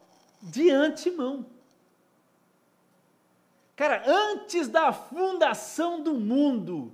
de 0.41 0.69
antemão. 0.69 1.45
Cara, 3.75 4.03
antes 4.07 4.69
da 4.69 4.93
fundação 4.93 6.01
do 6.01 6.13
mundo. 6.13 6.93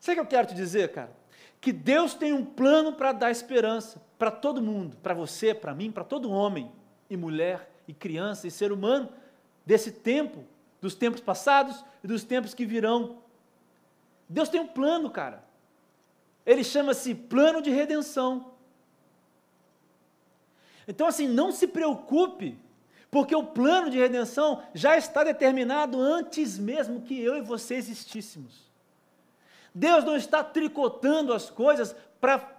Sabe 0.00 0.12
o 0.12 0.14
que 0.14 0.34
eu 0.34 0.38
quero 0.38 0.48
te 0.48 0.54
dizer, 0.54 0.90
cara? 0.90 1.12
Que 1.60 1.70
Deus 1.70 2.14
tem 2.14 2.32
um 2.32 2.46
plano 2.46 2.94
para 2.94 3.12
dar 3.12 3.30
esperança 3.30 4.00
para 4.18 4.30
todo 4.30 4.62
mundo, 4.62 4.96
para 4.96 5.12
você, 5.12 5.52
para 5.52 5.74
mim, 5.74 5.92
para 5.92 6.02
todo 6.02 6.30
homem 6.30 6.72
e 7.10 7.16
mulher 7.16 7.70
e 7.86 7.92
criança 7.92 8.46
e 8.46 8.50
ser 8.50 8.72
humano 8.72 9.10
desse 9.66 9.92
tempo, 9.92 10.46
dos 10.80 10.94
tempos 10.94 11.20
passados 11.20 11.84
e 12.02 12.06
dos 12.06 12.24
tempos 12.24 12.54
que 12.54 12.64
virão. 12.64 13.18
Deus 14.26 14.48
tem 14.48 14.62
um 14.62 14.66
plano, 14.66 15.10
cara. 15.10 15.49
Ele 16.44 16.64
chama-se 16.64 17.14
plano 17.14 17.60
de 17.62 17.70
redenção. 17.70 18.52
Então, 20.88 21.06
assim, 21.06 21.28
não 21.28 21.52
se 21.52 21.68
preocupe, 21.68 22.58
porque 23.10 23.34
o 23.34 23.44
plano 23.44 23.90
de 23.90 23.98
redenção 23.98 24.60
já 24.74 24.96
está 24.96 25.22
determinado 25.22 26.00
antes 26.00 26.58
mesmo 26.58 27.02
que 27.02 27.20
eu 27.20 27.36
e 27.36 27.42
você 27.42 27.76
existíssemos. 27.76 28.68
Deus 29.72 30.02
não 30.02 30.16
está 30.16 30.42
tricotando 30.42 31.32
as 31.32 31.48
coisas 31.48 31.94
para 32.20 32.56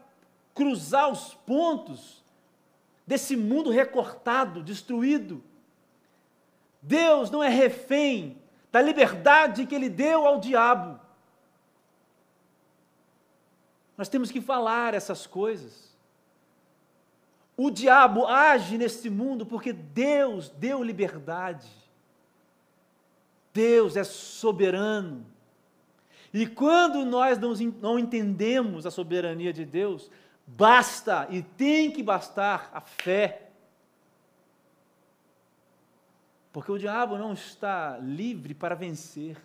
cruzar 0.53 1.11
os 1.11 1.33
pontos 1.33 2.23
desse 3.05 3.35
mundo 3.35 3.69
recortado, 3.69 4.63
destruído. 4.63 5.43
Deus 6.81 7.29
não 7.29 7.43
é 7.43 7.49
refém 7.49 8.37
da 8.71 8.81
liberdade 8.81 9.65
que 9.65 9.75
ele 9.75 9.89
deu 9.89 10.25
ao 10.25 10.39
diabo. 10.39 11.00
Nós 14.01 14.09
temos 14.09 14.31
que 14.31 14.41
falar 14.41 14.95
essas 14.95 15.27
coisas. 15.27 15.95
O 17.55 17.69
diabo 17.69 18.25
age 18.25 18.75
nesse 18.75 19.11
mundo 19.11 19.45
porque 19.45 19.71
Deus 19.71 20.49
deu 20.49 20.83
liberdade. 20.83 21.69
Deus 23.53 23.95
é 23.95 24.03
soberano. 24.03 25.23
E 26.33 26.47
quando 26.47 27.05
nós 27.05 27.37
não, 27.79 27.99
entendemos 27.99 28.87
a 28.87 28.89
soberania 28.89 29.53
de 29.53 29.65
Deus, 29.65 30.09
basta 30.47 31.27
e 31.29 31.43
tem 31.43 31.91
que 31.91 32.01
bastar 32.01 32.71
a 32.73 32.81
fé. 32.81 33.51
Porque 36.51 36.71
o 36.71 36.79
diabo 36.79 37.19
não 37.19 37.33
está 37.33 37.99
livre 37.99 38.55
para 38.55 38.73
vencer. 38.73 39.37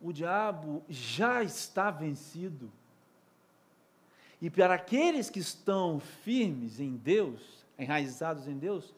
O 0.00 0.12
diabo 0.12 0.84
já 0.88 1.42
está 1.42 1.90
vencido. 1.90 2.70
E 4.40 4.48
para 4.48 4.74
aqueles 4.74 5.28
que 5.28 5.40
estão 5.40 5.98
firmes 5.98 6.78
em 6.78 6.96
Deus, 6.96 7.40
enraizados 7.78 8.46
em 8.46 8.56
Deus, 8.56 8.94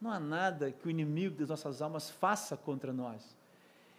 não 0.00 0.10
há 0.10 0.20
nada 0.20 0.70
que 0.70 0.86
o 0.86 0.90
inimigo 0.90 1.36
das 1.36 1.48
nossas 1.48 1.82
almas 1.82 2.10
faça 2.10 2.56
contra 2.56 2.92
nós. 2.92 3.36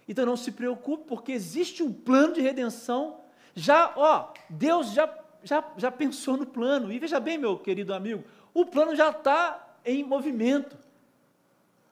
Então 0.07 0.25
não 0.25 0.37
se 0.37 0.51
preocupe, 0.51 1.05
porque 1.05 1.33
existe 1.33 1.83
um 1.83 1.91
plano 1.91 2.33
de 2.33 2.41
redenção. 2.41 3.19
Já, 3.53 3.93
ó, 3.97 4.31
Deus 4.49 4.91
já, 4.91 5.13
já, 5.43 5.63
já 5.75 5.91
pensou 5.91 6.37
no 6.37 6.45
plano. 6.45 6.91
E 6.91 6.99
veja 6.99 7.19
bem, 7.19 7.37
meu 7.37 7.57
querido 7.57 7.93
amigo, 7.93 8.23
o 8.53 8.65
plano 8.65 8.95
já 8.95 9.09
está 9.09 9.77
em 9.83 10.03
movimento. 10.03 10.77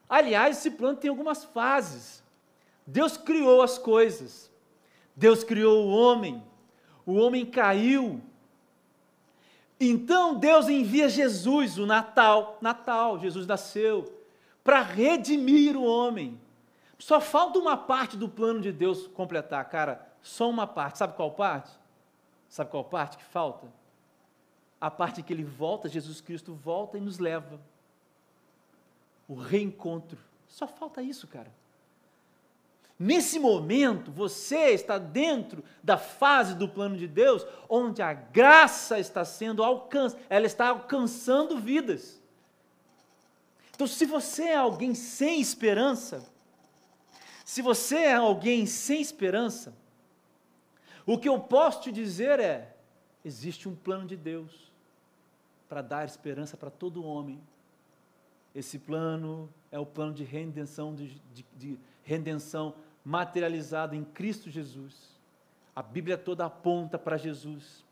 Aliás, 0.08 0.58
esse 0.58 0.70
plano 0.70 0.96
tem 0.96 1.10
algumas 1.10 1.44
fases. 1.44 2.22
Deus 2.86 3.16
criou 3.16 3.62
as 3.62 3.78
coisas. 3.78 4.50
Deus 5.14 5.42
criou 5.42 5.86
o 5.86 5.90
homem. 5.90 6.42
O 7.04 7.14
homem 7.14 7.44
caiu. 7.44 8.20
Então 9.78 10.38
Deus 10.38 10.68
envia 10.68 11.08
Jesus, 11.08 11.78
o 11.78 11.86
Natal, 11.86 12.58
Natal, 12.60 13.18
Jesus 13.18 13.46
nasceu, 13.46 14.22
para 14.64 14.80
redimir 14.80 15.76
o 15.76 15.84
homem. 15.84 16.40
Só 16.98 17.20
falta 17.20 17.58
uma 17.58 17.76
parte 17.76 18.16
do 18.16 18.28
plano 18.28 18.60
de 18.60 18.72
Deus 18.72 19.06
completar, 19.06 19.68
cara, 19.68 20.06
só 20.22 20.48
uma 20.48 20.66
parte. 20.66 20.98
Sabe 20.98 21.14
qual 21.14 21.30
parte? 21.30 21.70
Sabe 22.48 22.70
qual 22.70 22.84
parte 22.84 23.18
que 23.18 23.24
falta? 23.24 23.70
A 24.80 24.90
parte 24.90 25.22
que 25.22 25.32
ele 25.32 25.44
volta, 25.44 25.88
Jesus 25.88 26.20
Cristo 26.20 26.54
volta 26.54 26.96
e 26.96 27.00
nos 27.00 27.18
leva. 27.18 27.60
O 29.28 29.34
reencontro. 29.34 30.18
Só 30.48 30.66
falta 30.66 31.02
isso, 31.02 31.26
cara. 31.26 31.52
Nesse 32.98 33.38
momento, 33.38 34.10
você 34.10 34.70
está 34.70 34.96
dentro 34.96 35.62
da 35.82 35.98
fase 35.98 36.54
do 36.54 36.66
plano 36.66 36.96
de 36.96 37.06
Deus, 37.06 37.46
onde 37.68 38.00
a 38.00 38.14
graça 38.14 38.98
está 38.98 39.24
sendo 39.24 39.62
alcançada, 39.62 40.22
ela 40.30 40.46
está 40.46 40.68
alcançando 40.68 41.58
vidas. 41.58 42.22
Então, 43.74 43.86
se 43.86 44.06
você 44.06 44.44
é 44.44 44.56
alguém 44.56 44.94
sem 44.94 45.38
esperança, 45.38 46.26
se 47.44 47.60
você 47.60 47.96
é 47.96 48.14
alguém 48.14 48.64
sem 48.64 49.02
esperança, 49.02 49.76
o 51.04 51.18
que 51.18 51.28
eu 51.28 51.38
posso 51.38 51.82
te 51.82 51.92
dizer 51.92 52.40
é: 52.40 52.74
existe 53.22 53.68
um 53.68 53.76
plano 53.76 54.06
de 54.06 54.16
Deus 54.16 54.72
para 55.68 55.82
dar 55.82 56.06
esperança 56.06 56.56
para 56.56 56.70
todo 56.70 57.04
homem. 57.04 57.38
Esse 58.54 58.78
plano 58.78 59.52
é 59.70 59.78
o 59.78 59.84
plano 59.84 60.14
de 60.14 60.24
redenção, 60.24 60.94
de, 60.94 61.20
de, 61.34 61.44
de 61.54 61.78
redenção 62.02 62.74
materializado 63.06 63.94
em 63.94 64.02
Cristo 64.02 64.50
Jesus. 64.50 65.16
A 65.76 65.80
Bíblia 65.80 66.18
toda 66.18 66.44
aponta 66.44 66.98
para 66.98 67.16
Jesus, 67.16 67.84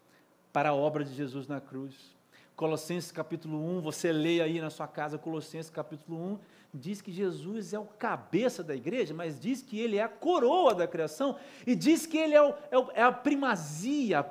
para 0.52 0.70
a 0.70 0.74
obra 0.74 1.04
de 1.04 1.14
Jesus 1.14 1.46
na 1.46 1.60
cruz. 1.60 2.12
Colossenses 2.56 3.12
capítulo 3.12 3.64
1, 3.78 3.80
você 3.80 4.10
lê 4.10 4.40
aí 4.40 4.60
na 4.60 4.70
sua 4.70 4.88
casa, 4.88 5.16
Colossenses 5.16 5.70
capítulo 5.70 6.18
1, 6.32 6.38
diz 6.74 7.00
que 7.00 7.12
Jesus 7.12 7.72
é 7.72 7.78
o 7.78 7.84
cabeça 7.84 8.64
da 8.64 8.74
igreja, 8.74 9.14
mas 9.14 9.38
diz 9.38 9.62
que 9.62 9.78
ele 9.78 9.98
é 9.98 10.02
a 10.02 10.08
coroa 10.08 10.74
da 10.74 10.88
criação, 10.88 11.38
e 11.64 11.76
diz 11.76 12.06
que 12.06 12.18
ele 12.18 12.34
é, 12.34 12.42
o, 12.42 12.54
é, 12.68 12.78
o, 12.78 12.90
é 12.92 13.02
a 13.02 13.12
primazia 13.12 14.28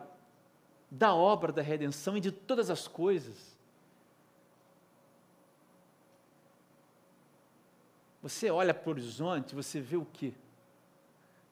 da 0.91 1.15
obra 1.15 1.53
da 1.53 1.61
redenção 1.61 2.17
e 2.17 2.21
de 2.21 2.31
todas 2.31 2.69
as 2.69 2.89
coisas. 2.89 3.57
Você 8.21 8.51
olha 8.51 8.73
para 8.73 8.89
o 8.89 8.91
horizonte, 8.91 9.55
você 9.55 9.79
vê 9.79 9.95
o 9.95 10.05
quê? 10.05 10.33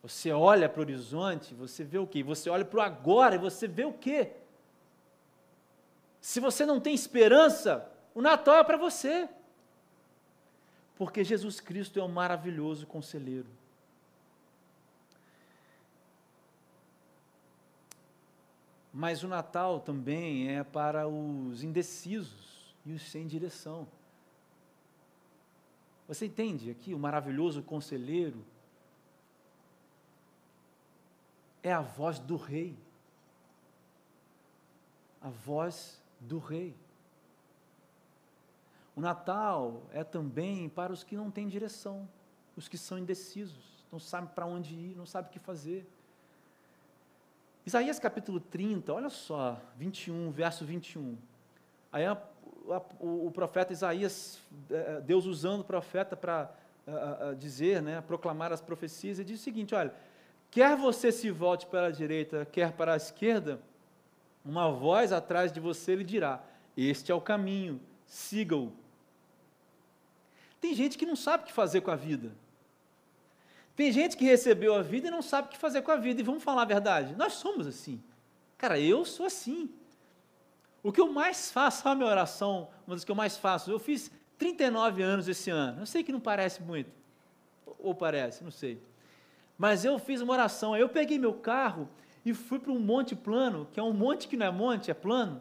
Você 0.03 0.31
olha 0.31 0.67
para 0.67 0.79
o 0.79 0.83
horizonte, 0.83 1.53
você 1.53 1.83
vê 1.83 1.99
o 1.99 2.07
quê? 2.07 2.23
Você 2.23 2.49
olha 2.49 2.65
para 2.65 2.79
o 2.79 2.81
agora 2.81 3.35
e 3.35 3.37
você 3.37 3.67
vê 3.67 3.85
o 3.85 3.93
quê? 3.93 4.31
Se 6.19 6.39
você 6.39 6.65
não 6.65 6.79
tem 6.79 6.93
esperança, 6.93 7.87
o 8.13 8.21
Natal 8.21 8.57
é 8.57 8.63
para 8.63 8.77
você. 8.77 9.29
Porque 10.95 11.23
Jesus 11.23 11.59
Cristo 11.59 11.99
é 11.99 12.03
um 12.03 12.07
maravilhoso 12.07 12.85
conselheiro. 12.87 13.47
Mas 18.93 19.23
o 19.23 19.27
Natal 19.27 19.79
também 19.79 20.55
é 20.55 20.63
para 20.63 21.07
os 21.07 21.63
indecisos 21.63 22.75
e 22.85 22.91
os 22.91 23.09
sem 23.09 23.25
direção. 23.25 23.87
Você 26.07 26.25
entende 26.25 26.69
aqui 26.69 26.93
o 26.93 26.99
maravilhoso 26.99 27.63
conselheiro 27.63 28.43
é 31.63 31.71
a 31.71 31.81
voz 31.81 32.19
do 32.19 32.35
rei. 32.35 32.77
A 35.21 35.29
voz 35.29 36.01
do 36.19 36.39
rei. 36.39 36.75
O 38.95 39.01
Natal 39.01 39.83
é 39.91 40.03
também 40.03 40.67
para 40.67 40.91
os 40.91 41.03
que 41.03 41.15
não 41.15 41.31
têm 41.31 41.47
direção, 41.47 42.07
os 42.57 42.67
que 42.67 42.77
são 42.77 42.97
indecisos, 42.97 43.85
não 43.91 43.99
sabem 43.99 44.29
para 44.33 44.45
onde 44.45 44.75
ir, 44.75 44.95
não 44.95 45.05
sabem 45.05 45.29
o 45.29 45.33
que 45.33 45.39
fazer. 45.39 45.87
Isaías 47.65 47.99
capítulo 47.99 48.39
30, 48.39 48.91
olha 48.91 49.09
só, 49.09 49.61
21, 49.77 50.31
verso 50.31 50.65
21. 50.65 51.17
Aí 51.91 52.05
o, 52.99 53.31
profeta 53.31 53.71
Isaías, 53.71 54.39
é, 54.69 54.75
é, 54.97 55.01
Deus 55.01 55.25
usando 55.25 55.61
o 55.61 55.65
profeta 55.65 56.15
para 56.15 56.51
dizer, 57.37 57.81
né, 57.81 58.01
proclamar 58.01 58.51
as 58.51 58.59
profecias, 58.59 59.19
ele 59.19 59.29
diz 59.29 59.39
o 59.39 59.43
seguinte: 59.43 59.73
olha, 59.75 59.93
Quer 60.51 60.75
você 60.75 61.13
se 61.13 61.31
volte 61.31 61.65
para 61.65 61.87
a 61.87 61.91
direita, 61.91 62.45
quer 62.51 62.73
para 62.73 62.93
a 62.93 62.97
esquerda, 62.97 63.61
uma 64.43 64.69
voz 64.69 65.13
atrás 65.13 65.51
de 65.51 65.61
você 65.61 65.95
lhe 65.95 66.03
dirá: 66.03 66.43
Este 66.75 67.09
é 67.09 67.15
o 67.15 67.21
caminho, 67.21 67.79
siga-o. 68.05 68.73
Tem 70.59 70.75
gente 70.75 70.97
que 70.97 71.05
não 71.05 71.15
sabe 71.15 71.43
o 71.43 71.47
que 71.47 71.53
fazer 71.53 71.79
com 71.81 71.89
a 71.89 71.95
vida. 71.95 72.31
Tem 73.77 73.91
gente 73.93 74.17
que 74.17 74.25
recebeu 74.25 74.75
a 74.75 74.81
vida 74.81 75.07
e 75.07 75.11
não 75.11 75.21
sabe 75.21 75.47
o 75.47 75.51
que 75.51 75.57
fazer 75.57 75.81
com 75.81 75.91
a 75.91 75.95
vida. 75.95 76.19
E 76.19 76.23
vamos 76.23 76.43
falar 76.43 76.63
a 76.63 76.65
verdade: 76.65 77.15
nós 77.15 77.33
somos 77.33 77.65
assim. 77.65 78.03
Cara, 78.57 78.77
eu 78.77 79.05
sou 79.05 79.25
assim. 79.25 79.69
O 80.83 80.91
que 80.91 80.99
eu 80.99 81.11
mais 81.11 81.49
faço, 81.49 81.87
a 81.87 81.95
minha 81.95 82.09
oração, 82.09 82.67
uma 82.85 82.95
das 82.95 83.05
que 83.05 83.11
eu 83.11 83.15
mais 83.15 83.37
faço, 83.37 83.71
eu 83.71 83.79
fiz 83.79 84.11
39 84.37 85.01
anos 85.01 85.27
esse 85.27 85.49
ano. 85.49 85.81
Eu 85.81 85.85
sei 85.85 86.03
que 86.03 86.11
não 86.11 86.19
parece 86.19 86.61
muito. 86.61 86.91
Ou 87.79 87.95
parece, 87.95 88.43
não 88.43 88.51
sei. 88.51 88.81
Mas 89.61 89.85
eu 89.85 89.99
fiz 89.99 90.21
uma 90.21 90.33
oração. 90.33 90.75
Eu 90.75 90.89
peguei 90.89 91.19
meu 91.19 91.35
carro 91.35 91.87
e 92.25 92.33
fui 92.33 92.57
para 92.57 92.71
um 92.71 92.79
monte 92.79 93.15
plano, 93.15 93.67
que 93.71 93.79
é 93.79 93.83
um 93.83 93.93
monte 93.93 94.27
que 94.27 94.35
não 94.35 94.47
é 94.47 94.49
monte, 94.49 94.89
é 94.89 94.93
plano. 94.95 95.39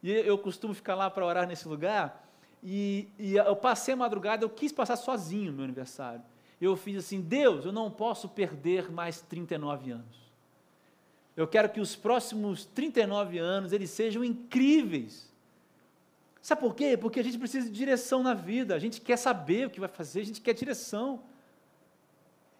E 0.00 0.08
eu 0.08 0.38
costumo 0.38 0.72
ficar 0.72 0.94
lá 0.94 1.10
para 1.10 1.26
orar 1.26 1.48
nesse 1.48 1.66
lugar. 1.66 2.30
E, 2.62 3.08
e, 3.18 3.34
eu 3.34 3.56
passei 3.56 3.94
a 3.94 3.96
madrugada, 3.96 4.44
eu 4.44 4.48
quis 4.48 4.70
passar 4.70 4.94
sozinho 4.94 5.52
meu 5.52 5.64
aniversário. 5.64 6.22
eu 6.60 6.76
fiz 6.76 6.96
assim: 6.98 7.20
Deus, 7.20 7.64
eu 7.64 7.72
não 7.72 7.90
posso 7.90 8.28
perder 8.28 8.88
mais 8.88 9.20
39 9.22 9.90
anos. 9.90 10.30
Eu 11.36 11.48
quero 11.48 11.68
que 11.68 11.80
os 11.80 11.96
próximos 11.96 12.66
39 12.66 13.36
anos 13.38 13.72
eles 13.72 13.90
sejam 13.90 14.22
incríveis. 14.22 15.28
Sabe 16.40 16.60
por 16.60 16.76
quê? 16.76 16.96
Porque 16.96 17.18
a 17.18 17.24
gente 17.24 17.36
precisa 17.36 17.68
de 17.68 17.76
direção 17.76 18.22
na 18.22 18.32
vida, 18.32 18.76
a 18.76 18.78
gente 18.78 19.00
quer 19.00 19.16
saber 19.16 19.66
o 19.66 19.70
que 19.70 19.80
vai 19.80 19.88
fazer, 19.88 20.20
a 20.20 20.24
gente 20.24 20.40
quer 20.40 20.52
direção. 20.52 21.20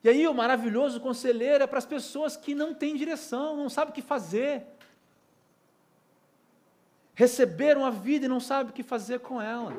E 0.03 0.09
aí 0.09 0.27
o 0.29 0.35
maravilhoso 0.35 1.01
conselheiro 1.01 1.65
é 1.65 1.67
para 1.67 1.79
as 1.79 1.87
pessoas 1.87 2.37
que 2.37 2.55
não 2.55 2.75
têm 2.75 2.97
direção, 2.97 3.57
não 3.57 3.69
sabem 3.69 3.91
o 3.91 3.95
que 3.95 4.03
fazer. 4.03 4.65
Receberam 7.15 7.85
a 7.85 7.91
vida 7.91 8.27
e 8.27 8.29
não 8.29 8.41
sabem 8.41 8.71
o 8.71 8.75
que 8.75 8.83
fazer 8.83 9.21
com 9.21 9.41
ela. 9.41 9.75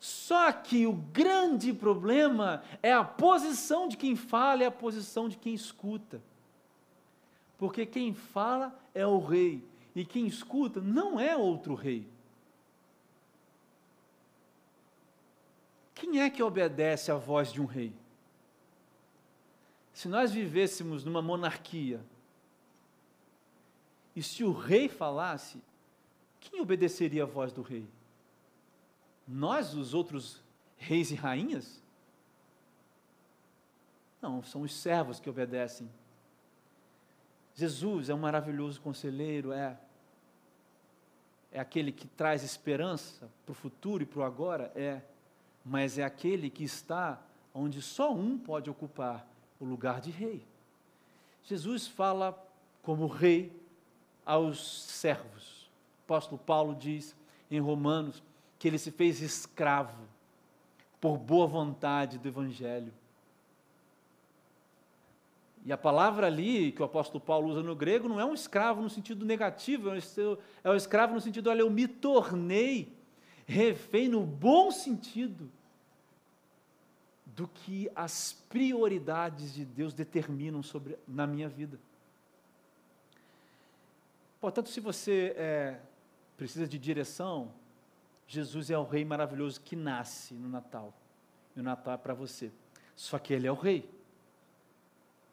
Só 0.00 0.50
que 0.52 0.86
o 0.86 0.92
grande 0.92 1.72
problema 1.72 2.62
é 2.82 2.92
a 2.92 3.04
posição 3.04 3.88
de 3.88 3.96
quem 3.96 4.14
fala 4.14 4.62
e 4.62 4.66
a 4.66 4.70
posição 4.70 5.28
de 5.28 5.36
quem 5.36 5.54
escuta. 5.54 6.20
Porque 7.58 7.84
quem 7.84 8.14
fala 8.14 8.78
é 8.94 9.06
o 9.06 9.18
rei 9.18 9.62
e 9.94 10.04
quem 10.04 10.26
escuta 10.26 10.80
não 10.80 11.18
é 11.18 11.36
outro 11.36 11.74
rei. 11.74 12.06
Quem 15.94 16.20
é 16.22 16.30
que 16.30 16.42
obedece 16.42 17.10
à 17.10 17.16
voz 17.16 17.52
de 17.52 17.60
um 17.60 17.64
rei? 17.64 17.92
Se 19.98 20.06
nós 20.06 20.30
vivêssemos 20.30 21.04
numa 21.04 21.20
monarquia, 21.20 22.00
e 24.14 24.22
se 24.22 24.44
o 24.44 24.52
rei 24.52 24.88
falasse, 24.88 25.60
quem 26.38 26.60
obedeceria 26.60 27.24
à 27.24 27.26
voz 27.26 27.52
do 27.52 27.62
rei? 27.62 27.84
Nós, 29.26 29.74
os 29.74 29.94
outros 29.94 30.40
reis 30.76 31.10
e 31.10 31.16
rainhas? 31.16 31.82
Não, 34.22 34.40
são 34.40 34.62
os 34.62 34.72
servos 34.72 35.18
que 35.18 35.28
obedecem. 35.28 35.90
Jesus 37.56 38.08
é 38.08 38.14
um 38.14 38.18
maravilhoso 38.18 38.80
conselheiro, 38.80 39.50
é. 39.50 39.76
É 41.50 41.58
aquele 41.58 41.90
que 41.90 42.06
traz 42.06 42.44
esperança 42.44 43.28
para 43.44 43.50
o 43.50 43.54
futuro 43.56 44.04
e 44.04 44.06
para 44.06 44.20
o 44.20 44.22
agora? 44.22 44.70
É. 44.76 45.02
Mas 45.64 45.98
é 45.98 46.04
aquele 46.04 46.48
que 46.48 46.62
está 46.62 47.20
onde 47.52 47.82
só 47.82 48.14
um 48.14 48.38
pode 48.38 48.70
ocupar 48.70 49.26
o 49.60 49.64
lugar 49.64 50.00
de 50.00 50.10
rei. 50.10 50.46
Jesus 51.44 51.86
fala 51.86 52.38
como 52.82 53.06
rei 53.06 53.52
aos 54.24 54.84
servos. 54.84 55.70
O 56.00 56.04
apóstolo 56.04 56.38
Paulo 56.38 56.74
diz 56.74 57.16
em 57.50 57.60
Romanos 57.60 58.22
que 58.58 58.68
ele 58.68 58.78
se 58.78 58.90
fez 58.90 59.20
escravo 59.20 60.06
por 61.00 61.16
boa 61.16 61.46
vontade 61.46 62.18
do 62.18 62.28
Evangelho. 62.28 62.92
E 65.64 65.72
a 65.72 65.76
palavra 65.76 66.26
ali 66.26 66.72
que 66.72 66.82
o 66.82 66.84
apóstolo 66.84 67.20
Paulo 67.20 67.48
usa 67.48 67.62
no 67.62 67.74
grego 67.74 68.08
não 68.08 68.20
é 68.20 68.24
um 68.24 68.34
escravo 68.34 68.80
no 68.80 68.88
sentido 68.88 69.24
negativo, 69.24 69.90
é 70.64 70.70
um 70.70 70.74
escravo 70.74 71.14
no 71.14 71.20
sentido, 71.20 71.50
olha, 71.50 71.60
eu 71.60 71.70
me 71.70 71.86
tornei 71.86 72.96
refém 73.46 74.08
no 74.08 74.22
bom 74.22 74.70
sentido 74.70 75.50
do 77.38 77.46
que 77.46 77.88
as 77.94 78.32
prioridades 78.48 79.54
de 79.54 79.64
Deus 79.64 79.94
determinam 79.94 80.60
sobre, 80.60 80.98
na 81.06 81.24
minha 81.24 81.48
vida. 81.48 81.78
Portanto, 84.40 84.70
se 84.70 84.80
você 84.80 85.34
é, 85.36 85.80
precisa 86.36 86.66
de 86.66 86.78
direção, 86.78 87.52
Jesus 88.26 88.70
é 88.70 88.76
o 88.78 88.82
Rei 88.82 89.04
maravilhoso 89.04 89.60
que 89.60 89.76
nasce 89.76 90.34
no 90.34 90.48
Natal. 90.48 90.92
E 91.54 91.60
o 91.60 91.62
Natal 91.62 91.94
é 91.94 91.96
para 91.96 92.12
você. 92.12 92.50
Só 92.96 93.20
que 93.20 93.32
Ele 93.32 93.46
é 93.46 93.52
o 93.52 93.54
Rei 93.54 93.88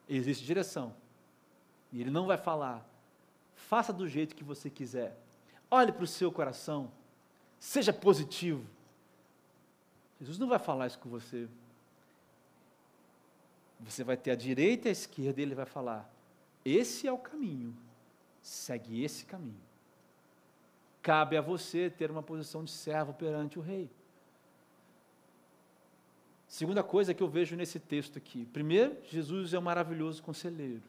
existe 0.07 0.45
direção. 0.45 0.93
E 1.91 2.01
ele 2.01 2.09
não 2.09 2.25
vai 2.25 2.37
falar, 2.37 2.87
faça 3.55 3.91
do 3.91 4.07
jeito 4.07 4.35
que 4.35 4.43
você 4.43 4.69
quiser. 4.69 5.17
Olhe 5.69 5.91
para 5.91 6.03
o 6.03 6.07
seu 6.07 6.31
coração, 6.31 6.91
seja 7.59 7.91
positivo. 7.91 8.65
Jesus 10.19 10.37
não 10.37 10.47
vai 10.47 10.59
falar 10.59 10.87
isso 10.87 10.99
com 10.99 11.09
você. 11.09 11.47
Você 13.85 14.03
vai 14.03 14.17
ter 14.17 14.31
a 14.31 14.35
direita 14.35 14.87
e 14.87 14.89
a 14.89 14.91
esquerda, 14.91 15.39
e 15.39 15.43
ele 15.43 15.55
vai 15.55 15.65
falar: 15.65 16.11
esse 16.63 17.07
é 17.07 17.11
o 17.11 17.17
caminho, 17.17 17.75
segue 18.41 19.03
esse 19.03 19.25
caminho. 19.25 19.63
Cabe 21.01 21.37
a 21.37 21.41
você 21.41 21.89
ter 21.89 22.09
uma 22.09 22.23
posição 22.23 22.63
de 22.63 22.71
servo 22.71 23.13
perante 23.13 23.59
o 23.59 23.61
rei. 23.61 23.87
Segunda 26.47 26.81
coisa 26.81 27.13
que 27.13 27.21
eu 27.21 27.27
vejo 27.27 27.55
nesse 27.55 27.79
texto 27.79 28.17
aqui. 28.17 28.45
Primeiro, 28.45 28.97
Jesus 29.07 29.53
é 29.53 29.59
um 29.59 29.61
maravilhoso 29.61 30.23
conselheiro. 30.23 30.81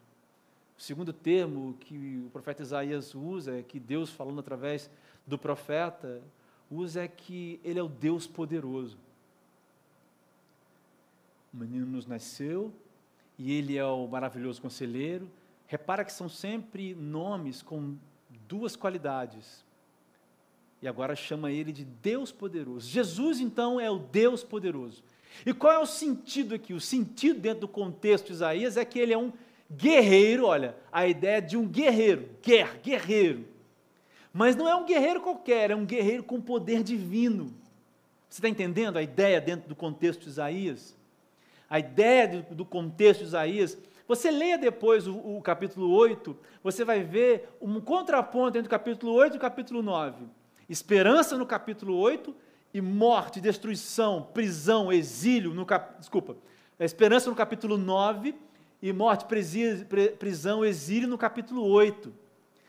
O 0.79 0.81
segundo 0.81 1.13
termo 1.13 1.77
que 1.81 2.23
o 2.27 2.31
profeta 2.31 2.63
Isaías 2.63 3.15
usa, 3.15 3.59
é 3.59 3.63
que 3.63 3.79
Deus 3.79 4.11
falando 4.11 4.41
através 4.41 4.89
do 5.27 5.37
profeta, 5.37 6.23
usa 6.71 7.03
é 7.03 7.09
que 7.09 7.61
ele 7.63 7.79
é 7.79 7.83
o 7.83 7.89
Deus 7.89 8.27
poderoso. 8.27 8.97
O 11.53 11.59
menino 11.59 11.87
nos 11.87 12.07
nasceu 12.07 12.73
e 13.39 13.53
ele 13.53 13.77
é 13.77 13.85
o 13.85 14.07
maravilhoso 14.07 14.61
conselheiro. 14.63 15.29
Repara 15.67 16.05
que 16.05 16.13
são 16.13 16.29
sempre 16.29 16.95
nomes 16.95 17.63
com 17.63 17.97
duas 18.49 18.77
qualidades. 18.77 19.65
E 20.81 20.89
agora 20.89 21.17
chama 21.17 21.51
ele 21.51 21.73
de 21.73 21.85
Deus 21.85 22.31
poderoso. 22.31 22.89
Jesus, 22.89 23.41
então, 23.41 23.81
é 23.81 23.91
o 23.91 23.99
Deus 23.99 24.45
poderoso. 24.45 25.03
E 25.45 25.53
qual 25.53 25.73
é 25.73 25.79
o 25.79 25.87
sentido 25.87 26.55
aqui? 26.55 26.73
O 26.73 26.81
sentido 26.81 27.41
dentro 27.41 27.63
do 27.63 27.69
contexto 27.69 28.27
de 28.27 28.33
Isaías 28.33 28.77
é 28.77 28.85
que 28.85 28.99
ele 28.99 29.13
é 29.13 29.19
um 29.19 29.33
guerreiro, 29.71 30.47
olha, 30.47 30.77
a 30.93 31.07
ideia 31.07 31.43
de 31.43 31.57
um 31.57 31.67
guerreiro, 31.67 32.29
guerra, 32.43 32.79
guerreiro. 32.83 33.45
Mas 34.33 34.55
não 34.55 34.69
é 34.69 34.77
um 34.77 34.87
guerreiro 34.87 35.21
qualquer, 35.21 35.71
é 35.71 35.77
um 35.77 35.85
guerreiro 35.85 36.23
com 36.23 36.41
poder 36.41 36.83
divino. 36.83 37.53
Você 38.29 38.39
está 38.39 38.49
entendendo 38.49 38.97
a 38.97 39.03
ideia 39.03 39.41
dentro 39.41 39.69
do 39.69 39.75
contexto 39.75 40.23
de 40.23 40.29
Isaías? 40.29 40.97
A 41.69 41.79
ideia 41.79 42.29
do, 42.29 42.55
do 42.55 42.65
contexto 42.65 43.21
de 43.21 43.27
Isaías. 43.27 43.79
Você 44.07 44.31
leia 44.31 44.57
depois 44.57 45.07
o, 45.07 45.17
o, 45.17 45.43
capítulo 45.43 45.91
8, 45.91 46.37
você 46.63 46.85
vai 46.85 47.03
ver 47.03 47.49
um 47.61 47.81
contraponto 47.81 48.57
entre 48.57 48.69
o 48.69 48.71
capítulo 48.71 49.13
8 49.13 49.35
e 49.35 49.37
o 49.37 49.41
capítulo 49.41 49.83
9. 49.83 50.25
Esperança 50.69 51.37
no 51.37 51.45
capítulo 51.45 51.97
8 51.97 52.35
e 52.73 52.81
morte, 52.81 53.41
destruição, 53.41 54.29
prisão, 54.33 54.93
exílio, 54.93 55.55
no 55.55 55.67
cap... 55.67 55.99
desculpa, 55.99 56.37
a 56.79 56.85
esperança 56.85 57.31
no 57.31 57.37
capítulo 57.37 57.77
9 57.77 58.35
e 58.83 58.93
morte, 58.93 59.25
prisão, 60.19 60.65
exílio 60.65 61.09
no 61.09 61.17
capítulo 61.17 61.65
8. 61.65 62.13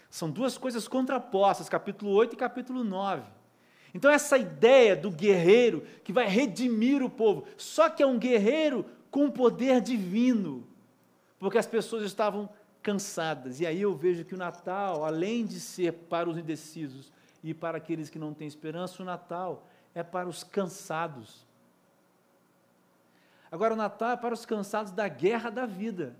São 0.09 0.31
duas 0.31 0.57
coisas 0.57 0.87
contrapostas, 0.87 1.67
capítulo 1.69 2.11
8 2.11 2.33
e 2.33 2.37
capítulo 2.37 2.83
9. 2.83 3.36
Então, 3.93 4.11
essa 4.11 4.37
ideia 4.37 4.95
do 4.95 5.09
guerreiro 5.09 5.83
que 6.03 6.13
vai 6.13 6.27
redimir 6.27 7.01
o 7.01 7.09
povo, 7.09 7.45
só 7.57 7.89
que 7.89 8.03
é 8.03 8.07
um 8.07 8.19
guerreiro 8.19 8.85
com 9.09 9.31
poder 9.31 9.81
divino, 9.81 10.67
porque 11.39 11.57
as 11.57 11.65
pessoas 11.65 12.03
estavam 12.03 12.49
cansadas. 12.81 13.59
E 13.59 13.65
aí 13.65 13.81
eu 13.81 13.95
vejo 13.95 14.23
que 14.23 14.35
o 14.35 14.37
Natal, 14.37 15.03
além 15.03 15.45
de 15.45 15.59
ser 15.59 15.93
para 15.93 16.29
os 16.29 16.37
indecisos 16.37 17.11
e 17.43 17.53
para 17.53 17.77
aqueles 17.77 18.09
que 18.09 18.19
não 18.19 18.33
têm 18.33 18.47
esperança, 18.47 19.01
o 19.01 19.05
Natal 19.05 19.65
é 19.95 20.03
para 20.03 20.27
os 20.27 20.43
cansados. 20.43 21.45
Agora, 23.51 23.73
o 23.73 23.77
Natal 23.77 24.11
é 24.11 24.17
para 24.17 24.33
os 24.33 24.45
cansados 24.45 24.91
da 24.91 25.07
guerra 25.07 25.49
da 25.49 25.65
vida. 25.65 26.15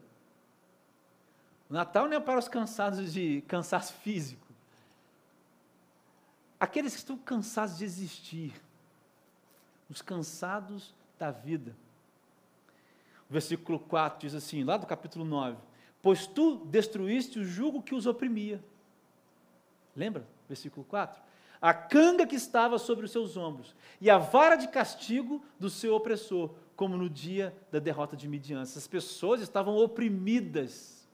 O 1.70 1.74
Natal 1.74 2.08
não 2.08 2.18
é 2.18 2.20
para 2.20 2.40
os 2.40 2.48
cansados 2.48 3.12
de 3.12 3.44
cansaço 3.48 3.94
físico. 3.94 4.47
Aqueles 6.60 6.94
que 6.94 7.00
estão 7.00 7.18
cansados 7.18 7.78
de 7.78 7.86
existir. 7.86 8.54
Os 9.90 10.02
cansados 10.02 10.94
da 11.18 11.32
vida. 11.32 11.76
O 13.30 13.34
versículo 13.34 13.80
4 13.80 14.20
diz 14.20 14.34
assim, 14.34 14.64
lá 14.64 14.78
do 14.78 14.86
capítulo 14.86 15.24
9: 15.24 15.58
Pois 16.02 16.28
tu 16.28 16.66
destruíste 16.66 17.40
o 17.40 17.46
jugo 17.46 17.82
que 17.82 17.96
os 17.96 18.06
oprimia. 18.06 18.64
Lembra? 19.96 20.26
Versículo 20.48 20.86
4 20.86 21.28
a 21.62 21.74
canga 21.74 22.26
que 22.26 22.36
estava 22.36 22.78
sobre 22.78 23.06
os 23.06 23.12
seus 23.12 23.36
ombros 23.36 23.76
e 24.00 24.10
a 24.10 24.18
vara 24.18 24.56
de 24.56 24.68
castigo 24.68 25.44
do 25.60 25.70
seu 25.70 25.96
opressor, 25.96 26.52
como 26.76 26.96
no 26.96 27.10
dia 27.10 27.56
da 27.72 27.80
derrota 27.80 28.16
de 28.16 28.28
Midian. 28.28 28.62
Essas 28.62 28.88
pessoas 28.88 29.42
estavam 29.42 29.76
oprimidas. 29.76 31.08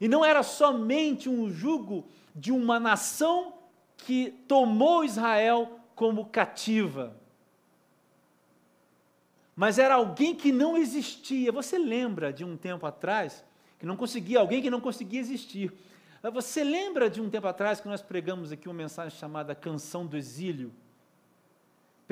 E 0.00 0.08
não 0.08 0.24
era 0.24 0.42
somente 0.42 1.28
um 1.28 1.50
jugo 1.50 2.06
de 2.34 2.50
uma 2.50 2.80
nação 2.80 3.54
que 4.06 4.30
tomou 4.46 5.04
Israel 5.04 5.78
como 5.94 6.26
cativa, 6.26 7.16
mas 9.54 9.78
era 9.78 9.94
alguém 9.94 10.34
que 10.34 10.50
não 10.50 10.76
existia. 10.76 11.52
Você 11.52 11.78
lembra 11.78 12.32
de 12.32 12.44
um 12.44 12.56
tempo 12.56 12.86
atrás 12.86 13.44
que 13.78 13.86
não 13.86 13.96
conseguia, 13.96 14.40
alguém 14.40 14.62
que 14.62 14.70
não 14.70 14.80
conseguia 14.80 15.20
existir. 15.20 15.72
Você 16.32 16.62
lembra 16.62 17.10
de 17.10 17.20
um 17.20 17.28
tempo 17.28 17.46
atrás 17.46 17.80
que 17.80 17.88
nós 17.88 18.00
pregamos 18.00 18.52
aqui 18.52 18.68
uma 18.68 18.74
mensagem 18.74 19.18
chamada 19.18 19.54
Canção 19.54 20.06
do 20.06 20.16
Exílio? 20.16 20.72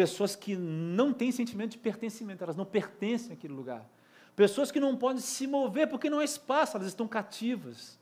pessoas 0.00 0.35
que 0.35 0.57
não 0.57 1.12
têm 1.12 1.31
sentimento 1.31 1.72
de 1.72 1.79
pertencimento, 1.79 2.42
elas 2.42 2.57
não 2.57 2.64
pertencem 2.64 3.35
àquele 3.35 3.53
lugar. 3.53 3.87
Pessoas 4.35 4.72
que 4.72 4.81
não 4.81 4.96
podem 4.96 5.20
se 5.20 5.46
mover 5.46 5.88
porque 5.88 6.09
não 6.09 6.20
há 6.20 6.24
espaço, 6.24 6.79
elas 6.79 6.88
estão 6.88 7.07
cativas. 7.07 7.98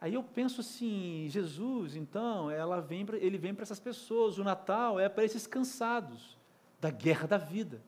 Aí 0.00 0.14
eu 0.14 0.22
penso 0.22 0.62
assim, 0.62 1.26
Jesus, 1.28 1.94
então, 1.94 2.50
ela 2.50 2.80
vem 2.80 3.04
pra, 3.04 3.18
ele 3.18 3.36
vem 3.36 3.54
para 3.54 3.64
essas 3.64 3.78
pessoas, 3.78 4.38
o 4.38 4.44
Natal 4.44 4.98
é 4.98 5.08
para 5.08 5.24
esses 5.24 5.46
cansados 5.46 6.38
da 6.80 6.90
guerra 6.90 7.26
da 7.26 7.36
vida. 7.36 7.82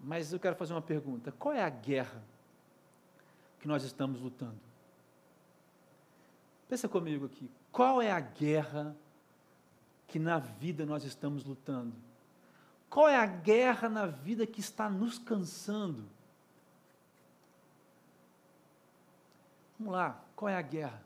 Mas 0.00 0.32
eu 0.32 0.40
quero 0.40 0.56
fazer 0.56 0.74
uma 0.74 0.82
pergunta: 0.82 1.32
qual 1.32 1.54
é 1.54 1.62
a 1.62 1.70
guerra 1.70 2.22
que 3.60 3.68
nós 3.68 3.84
estamos 3.84 4.20
lutando? 4.20 4.58
Pensa 6.68 6.88
comigo 6.88 7.26
aqui, 7.26 7.48
qual 7.70 8.02
é 8.02 8.10
a 8.10 8.20
guerra 8.20 8.96
que 10.08 10.18
na 10.18 10.38
vida 10.38 10.84
nós 10.84 11.04
estamos 11.04 11.44
lutando? 11.44 11.94
Qual 12.90 13.08
é 13.08 13.16
a 13.16 13.26
guerra 13.26 13.88
na 13.88 14.06
vida 14.06 14.46
que 14.46 14.60
está 14.60 14.88
nos 14.88 15.18
cansando? 15.18 16.04
Vamos 19.78 19.92
lá, 19.92 20.22
qual 20.36 20.48
é 20.48 20.56
a 20.56 20.62
guerra? 20.62 21.02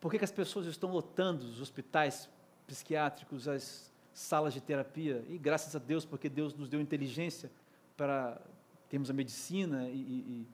Por 0.00 0.10
que, 0.10 0.18
que 0.18 0.24
as 0.24 0.32
pessoas 0.32 0.66
estão 0.66 0.90
lotando 0.90 1.46
os 1.46 1.60
hospitais 1.60 2.28
psiquiátricos, 2.66 3.48
as 3.48 3.90
salas 4.12 4.52
de 4.52 4.60
terapia? 4.60 5.24
E 5.28 5.38
graças 5.38 5.74
a 5.74 5.78
Deus, 5.78 6.04
porque 6.04 6.28
Deus 6.28 6.54
nos 6.54 6.68
deu 6.68 6.80
inteligência 6.80 7.50
para 7.96 8.40
termos 8.88 9.08
a 9.08 9.12
medicina 9.12 9.88
e, 9.88 9.96
e, 9.96 9.96
e 9.98 10.48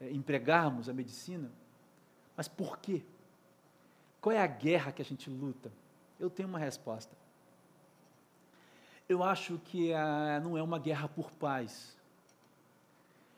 é, 0.00 0.10
empregarmos 0.10 0.88
a 0.88 0.92
medicina. 0.92 1.50
Mas 2.36 2.48
por 2.48 2.78
quê? 2.78 3.02
Qual 4.20 4.34
é 4.34 4.40
a 4.40 4.46
guerra 4.46 4.90
que 4.90 5.02
a 5.02 5.04
gente 5.04 5.28
luta? 5.28 5.70
Eu 6.18 6.30
tenho 6.30 6.48
uma 6.48 6.58
resposta. 6.58 7.14
Eu 9.08 9.22
acho 9.22 9.58
que 9.66 9.92
a, 9.92 10.40
não 10.42 10.56
é 10.56 10.62
uma 10.62 10.78
guerra 10.78 11.08
por 11.08 11.30
paz. 11.32 11.94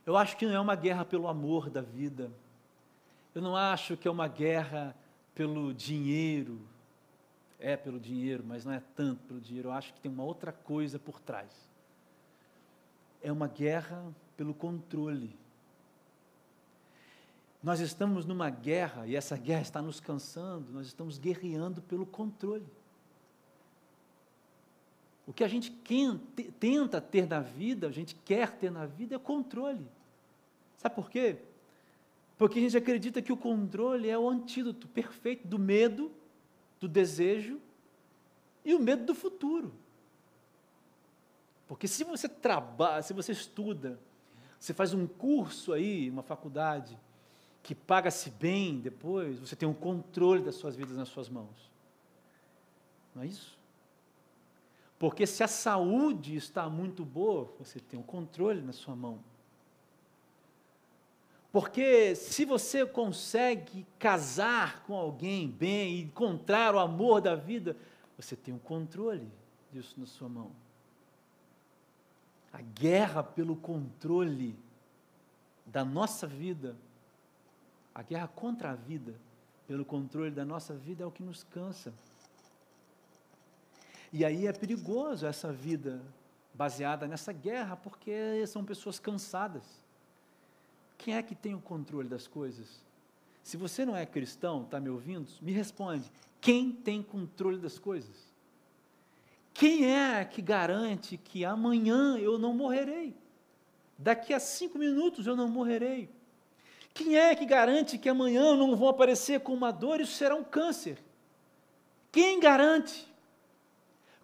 Eu 0.07 0.17
acho 0.17 0.37
que 0.37 0.47
não 0.47 0.55
é 0.55 0.61
uma 0.61 0.77
guerra 0.77 1.05
pelo 1.05 1.27
amor 1.27 1.69
da 1.69 1.81
vida. 1.81 2.31
Eu 3.37 3.43
não 3.43 3.55
acho 3.55 3.99
que 3.99 4.09
é 4.09 4.11
uma 4.11 4.29
guerra 4.29 4.97
pelo 5.35 5.75
dinheiro. 5.75 6.59
É 7.61 7.77
pelo 7.77 8.01
dinheiro, 8.01 8.43
mas 8.43 8.65
não 8.65 8.73
é 8.73 8.83
tanto 8.95 9.23
pelo 9.25 9.39
dinheiro. 9.39 9.69
Eu 9.69 9.73
acho 9.73 9.93
que 9.93 10.01
tem 10.01 10.11
uma 10.11 10.25
outra 10.25 10.53
coisa 10.53 10.99
por 10.99 11.21
trás. 11.21 11.53
É 13.23 13.31
uma 13.31 13.47
guerra 13.47 14.03
pelo 14.39 14.55
controle. 14.55 15.37
Nós 17.63 17.79
estamos 17.81 18.25
numa 18.25 18.49
guerra 18.49 19.07
e 19.07 19.15
essa 19.15 19.37
guerra 19.37 19.61
está 19.61 19.83
nos 19.83 20.01
cansando, 20.01 20.73
nós 20.73 20.87
estamos 20.87 21.19
guerreando 21.19 21.83
pelo 21.83 22.07
controle. 22.07 22.67
O 25.27 25.33
que 25.35 25.45
a 25.45 25.49
gente 25.49 25.71
tenta 26.59 27.03
ter 27.03 27.27
na 27.27 27.41
vida, 27.41 27.87
a 27.87 27.93
gente 27.93 28.15
quer 28.15 28.53
ter 28.53 28.71
na 28.71 28.87
vida 28.87 29.17
é 29.17 29.19
controle. 29.19 29.87
Sabe 30.79 30.95
por 30.95 31.11
quê? 31.11 31.37
Porque 32.39 32.59
a 32.59 32.63
gente 32.63 32.77
acredita 32.77 33.23
que 33.23 33.33
o 33.33 33.37
controle 33.37 34.09
é 34.09 34.19
o 34.19 34.29
antídoto 34.29 34.87
perfeito 34.89 35.47
do 35.47 35.59
medo, 35.59 36.13
do 36.79 36.87
desejo 36.87 37.61
e 38.65 38.75
o 38.75 38.79
medo 38.79 39.05
do 39.05 39.15
futuro. 39.15 39.73
Porque 41.67 41.89
se 41.89 42.05
você 42.05 42.29
trabalha, 42.29 43.03
se 43.03 43.13
você 43.13 43.33
estuda, 43.33 43.99
você 44.59 44.75
faz 44.75 44.93
um 44.93 45.07
curso 45.07 45.73
aí, 45.73 46.11
uma 46.11 46.23
faculdade, 46.23 46.99
que 47.63 47.75
paga-se 47.75 48.31
bem 48.31 48.79
depois, 48.79 49.39
você 49.39 49.57
tem 49.57 49.69
um 49.69 49.75
controle 49.75 50.43
das 50.43 50.55
suas 50.57 50.77
vidas 50.77 50.97
nas 50.97 51.09
suas 51.09 51.29
mãos. 51.29 51.71
Não 53.15 53.23
é 53.23 53.27
isso? 53.27 53.59
Porque 54.99 55.27
se 55.27 55.43
a 55.43 55.49
saúde 55.49 56.37
está 56.37 56.69
muito 56.69 57.05
boa, 57.05 57.53
você 57.59 57.81
tem 57.81 57.99
um 57.99 58.03
controle 58.03 58.63
na 58.63 58.73
sua 58.73 58.95
mão. 58.95 59.19
Porque 61.57 62.15
se 62.15 62.45
você 62.45 62.85
consegue 62.85 63.87
casar 63.99 64.83
com 64.83 64.95
alguém 64.95 65.49
bem 65.49 65.95
e 65.95 66.03
encontrar 66.03 66.75
o 66.75 66.79
amor 66.79 67.23
da 67.23 67.35
vida, 67.35 67.75
você 68.15 68.37
tem 68.37 68.53
um 68.53 68.59
controle 68.59 69.27
disso 69.73 69.95
na 69.97 70.05
sua 70.05 70.29
mão. 70.29 70.53
A 72.53 72.61
guerra 72.61 73.23
pelo 73.23 73.57
controle 73.57 74.55
da 75.65 75.83
nossa 75.83 76.27
vida 76.27 76.77
a 77.95 78.03
guerra 78.03 78.29
contra 78.29 78.73
a 78.73 78.75
vida, 78.75 79.15
pelo 79.67 79.83
controle 79.83 80.31
da 80.31 80.45
nossa 80.45 80.75
vida, 80.75 81.05
é 81.05 81.07
o 81.07 81.11
que 81.11 81.23
nos 81.23 81.43
cansa. 81.43 81.91
E 84.13 84.27
aí 84.27 84.47
é 84.47 84.53
perigoso 84.53 85.25
essa 85.25 85.51
vida 85.51 86.03
baseada 86.53 87.09
nessa 87.09 87.33
guerra, 87.33 87.79
porque 87.79 88.47
são 88.47 88.63
pessoas 88.63 88.99
cansadas. 88.99 89.86
Quem 90.99 91.15
é 91.15 91.23
que 91.23 91.35
tem 91.35 91.55
o 91.55 91.61
controle 91.61 92.09
das 92.09 92.27
coisas? 92.27 92.85
Se 93.43 93.57
você 93.57 93.85
não 93.85 93.97
é 93.97 94.05
cristão, 94.05 94.63
está 94.63 94.81
me 94.81 94.89
ouvindo, 94.89 95.31
me 95.41 95.53
responde: 95.53 96.11
quem 96.41 96.73
tem 96.73 97.03
controle 97.03 97.59
das 97.59 97.79
coisas? 97.79 98.35
Quem 99.55 99.91
é 99.91 100.25
que 100.25 100.43
garante 100.43 101.17
que 101.17 101.45
amanhã 101.45 102.19
eu 102.19 102.39
não 102.39 102.53
morrerei? 102.53 103.15
Daqui 103.97 104.35
a 104.35 104.41
cinco 104.41 104.79
minutos 104.79 105.27
eu 105.27 105.35
não 105.35 105.49
morrerei? 105.49 106.11
Quem 106.93 107.17
é 107.17 107.35
que 107.35 107.47
garante 107.47 107.99
que 107.99 108.09
amanhã 108.09 108.57
não 108.57 108.77
vão 108.77 108.89
aparecer 108.89 109.41
com 109.41 109.55
uma 109.55 109.71
dor 109.71 110.01
e 110.01 110.03
isso 110.03 110.15
será 110.15 110.35
um 110.35 110.45
câncer? 110.45 110.99
Quem 112.11 112.41
garante? 112.41 113.07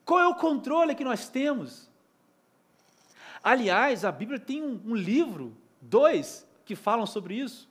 Qual 0.05 0.21
é 0.21 0.27
o 0.27 0.35
controle 0.35 0.95
que 0.95 1.05
nós 1.05 1.29
temos? 1.29 1.89
Aliás, 3.43 4.05
a 4.05 4.13
Bíblia 4.13 4.39
tem 4.39 4.63
um, 4.63 4.81
um 4.87 4.95
livro, 4.95 5.57
dois, 5.81 6.47
que 6.65 6.75
falam 6.75 7.07
sobre 7.07 7.35
isso. 7.35 7.69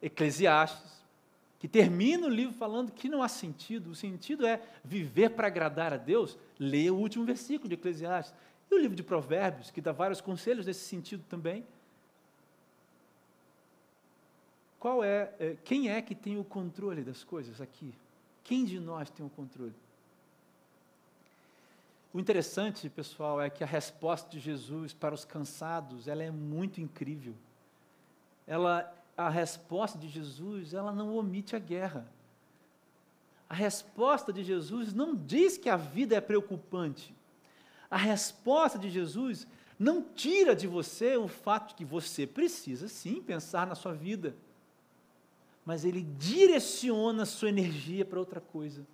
Eclesiastes, 0.00 0.98
que 1.58 1.66
termina 1.66 2.26
o 2.26 2.30
livro 2.30 2.54
falando 2.54 2.92
que 2.92 3.08
não 3.08 3.22
há 3.22 3.28
sentido, 3.28 3.90
o 3.90 3.94
sentido 3.94 4.46
é 4.46 4.62
viver 4.84 5.30
para 5.30 5.48
agradar 5.48 5.92
a 5.92 5.96
Deus. 5.96 6.38
Leia 6.58 6.94
o 6.94 6.98
último 6.98 7.24
versículo 7.24 7.68
de 7.68 7.74
Eclesiastes. 7.74 8.34
E 8.70 8.74
o 8.74 8.78
livro 8.78 8.96
de 8.96 9.02
Provérbios, 9.02 9.70
que 9.70 9.80
dá 9.80 9.92
vários 9.92 10.20
conselhos 10.20 10.66
nesse 10.66 10.84
sentido 10.86 11.24
também. 11.28 11.64
Qual 14.78 15.02
é, 15.02 15.32
é, 15.40 15.56
quem 15.64 15.90
é 15.90 16.00
que 16.00 16.14
tem 16.14 16.38
o 16.38 16.44
controle 16.44 17.02
das 17.02 17.24
coisas 17.24 17.60
aqui? 17.60 17.92
Quem 18.44 18.64
de 18.64 18.78
nós 18.78 19.10
tem 19.10 19.26
o 19.26 19.30
controle? 19.30 19.74
O 22.12 22.20
interessante, 22.20 22.88
pessoal, 22.88 23.40
é 23.40 23.50
que 23.50 23.62
a 23.62 23.66
resposta 23.66 24.30
de 24.30 24.38
Jesus 24.38 24.92
para 24.92 25.14
os 25.14 25.24
cansados, 25.24 26.08
ela 26.08 26.22
é 26.22 26.30
muito 26.30 26.80
incrível. 26.80 27.34
Ela, 28.48 28.92
a 29.16 29.28
resposta 29.28 29.96
de 29.96 30.08
Jesus, 30.08 30.74
ela 30.74 30.90
não 30.90 31.16
omite 31.16 31.54
a 31.54 31.60
guerra. 31.60 32.10
A 33.48 33.54
resposta 33.54 34.32
de 34.32 34.42
Jesus 34.42 34.92
não 34.92 35.14
diz 35.14 35.56
que 35.56 35.68
a 35.68 35.76
vida 35.76 36.16
é 36.16 36.20
preocupante. 36.20 37.14
A 37.88 37.96
resposta 37.96 38.76
de 38.76 38.90
Jesus 38.90 39.46
não 39.78 40.02
tira 40.02 40.56
de 40.56 40.66
você 40.66 41.16
o 41.16 41.28
fato 41.28 41.68
de 41.68 41.74
que 41.76 41.84
você 41.84 42.26
precisa 42.26 42.88
sim 42.88 43.22
pensar 43.22 43.68
na 43.68 43.76
sua 43.76 43.94
vida 43.94 44.34
mas 45.68 45.84
ele 45.84 46.00
direciona 46.18 47.24
a 47.24 47.26
sua 47.26 47.50
energia 47.50 48.02
para 48.02 48.18
outra 48.18 48.40
coisa. 48.40 48.86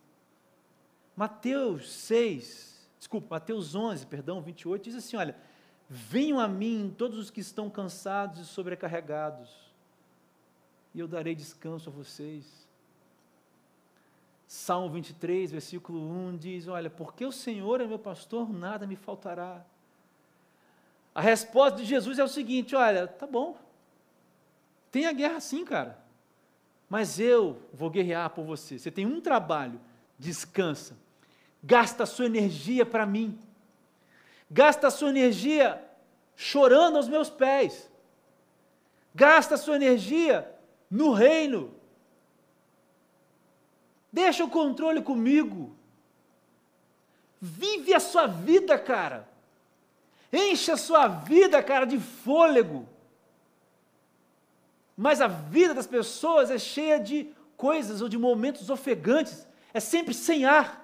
Mateus 1.15 1.93
6, 1.93 2.91
desculpa, 2.99 3.29
Mateus 3.31 3.77
11, 3.77 4.05
perdão, 4.09 4.43
28, 4.43 4.83
diz 4.83 4.97
assim: 4.97 5.15
olha, 5.15 5.37
venham 5.89 6.41
a 6.41 6.49
mim 6.49 6.95
todos 6.97 7.19
os 7.19 7.31
que 7.31 7.41
estão 7.41 7.69
cansados 7.71 8.39
e 8.41 8.45
sobrecarregados, 8.45 9.51
e 10.95 11.01
eu 11.01 11.09
darei 11.09 11.35
descanso 11.35 11.91
a 11.91 11.93
vocês. 11.93 12.65
Salmo 14.47 14.91
23, 14.91 15.51
versículo 15.51 16.01
1 16.01 16.37
diz: 16.37 16.69
Olha, 16.69 16.89
porque 16.89 17.25
o 17.25 17.33
Senhor 17.33 17.81
é 17.81 17.87
meu 17.87 17.99
pastor, 17.99 18.53
nada 18.53 18.87
me 18.87 18.97
faltará. 18.97 19.65
A 21.15 21.21
resposta 21.21 21.79
de 21.79 21.85
Jesus 21.85 22.19
é 22.19 22.25
o 22.25 22.29
seguinte: 22.29 22.77
Olha, 22.77 23.09
tá 23.09 23.27
bom, 23.27 23.59
tem 24.93 25.07
a 25.07 25.13
guerra 25.13 25.41
sim, 25.41 25.65
cara 25.65 26.05
mas 26.95 27.19
eu 27.19 27.61
vou 27.73 27.91
guerrear 27.91 28.31
por 28.31 28.45
você. 28.45 28.79
Você 28.79 28.89
tem 28.89 29.05
um 29.05 29.21
trabalho, 29.21 29.81
descansa. 30.17 30.97
Gasta 31.61 32.05
a 32.05 32.07
sua 32.07 32.27
energia 32.27 32.85
para 32.87 33.05
mim. 33.05 33.37
Gasta 34.55 34.89
sua 34.89 35.11
energia 35.11 35.85
chorando 36.37 36.97
aos 36.97 37.09
meus 37.09 37.29
pés. 37.29 37.91
Gasta 39.13 39.57
sua 39.57 39.75
energia 39.75 40.49
no 40.89 41.13
reino. 41.13 41.75
Deixa 44.13 44.45
o 44.45 44.49
controle 44.49 45.03
comigo. 45.03 45.75
Vive 47.41 47.93
a 47.95 47.99
sua 47.99 48.29
vida, 48.29 48.79
cara. 48.79 49.29
Enche 50.33 50.71
a 50.71 50.77
sua 50.77 51.09
vida, 51.09 51.61
cara, 51.61 51.85
de 51.85 51.99
fôlego. 51.99 52.89
Mas 54.97 55.21
a 55.21 55.27
vida 55.27 55.75
das 55.75 55.89
pessoas 55.89 56.49
é 56.49 56.61
cheia 56.61 57.01
de 57.01 57.29
coisas 57.57 58.01
ou 58.01 58.09
de 58.09 58.17
momentos 58.17 58.71
ofegantes. 58.71 59.49
é 59.73 59.81
sempre 59.81 60.15
sem 60.15 60.45
ar, 60.45 60.84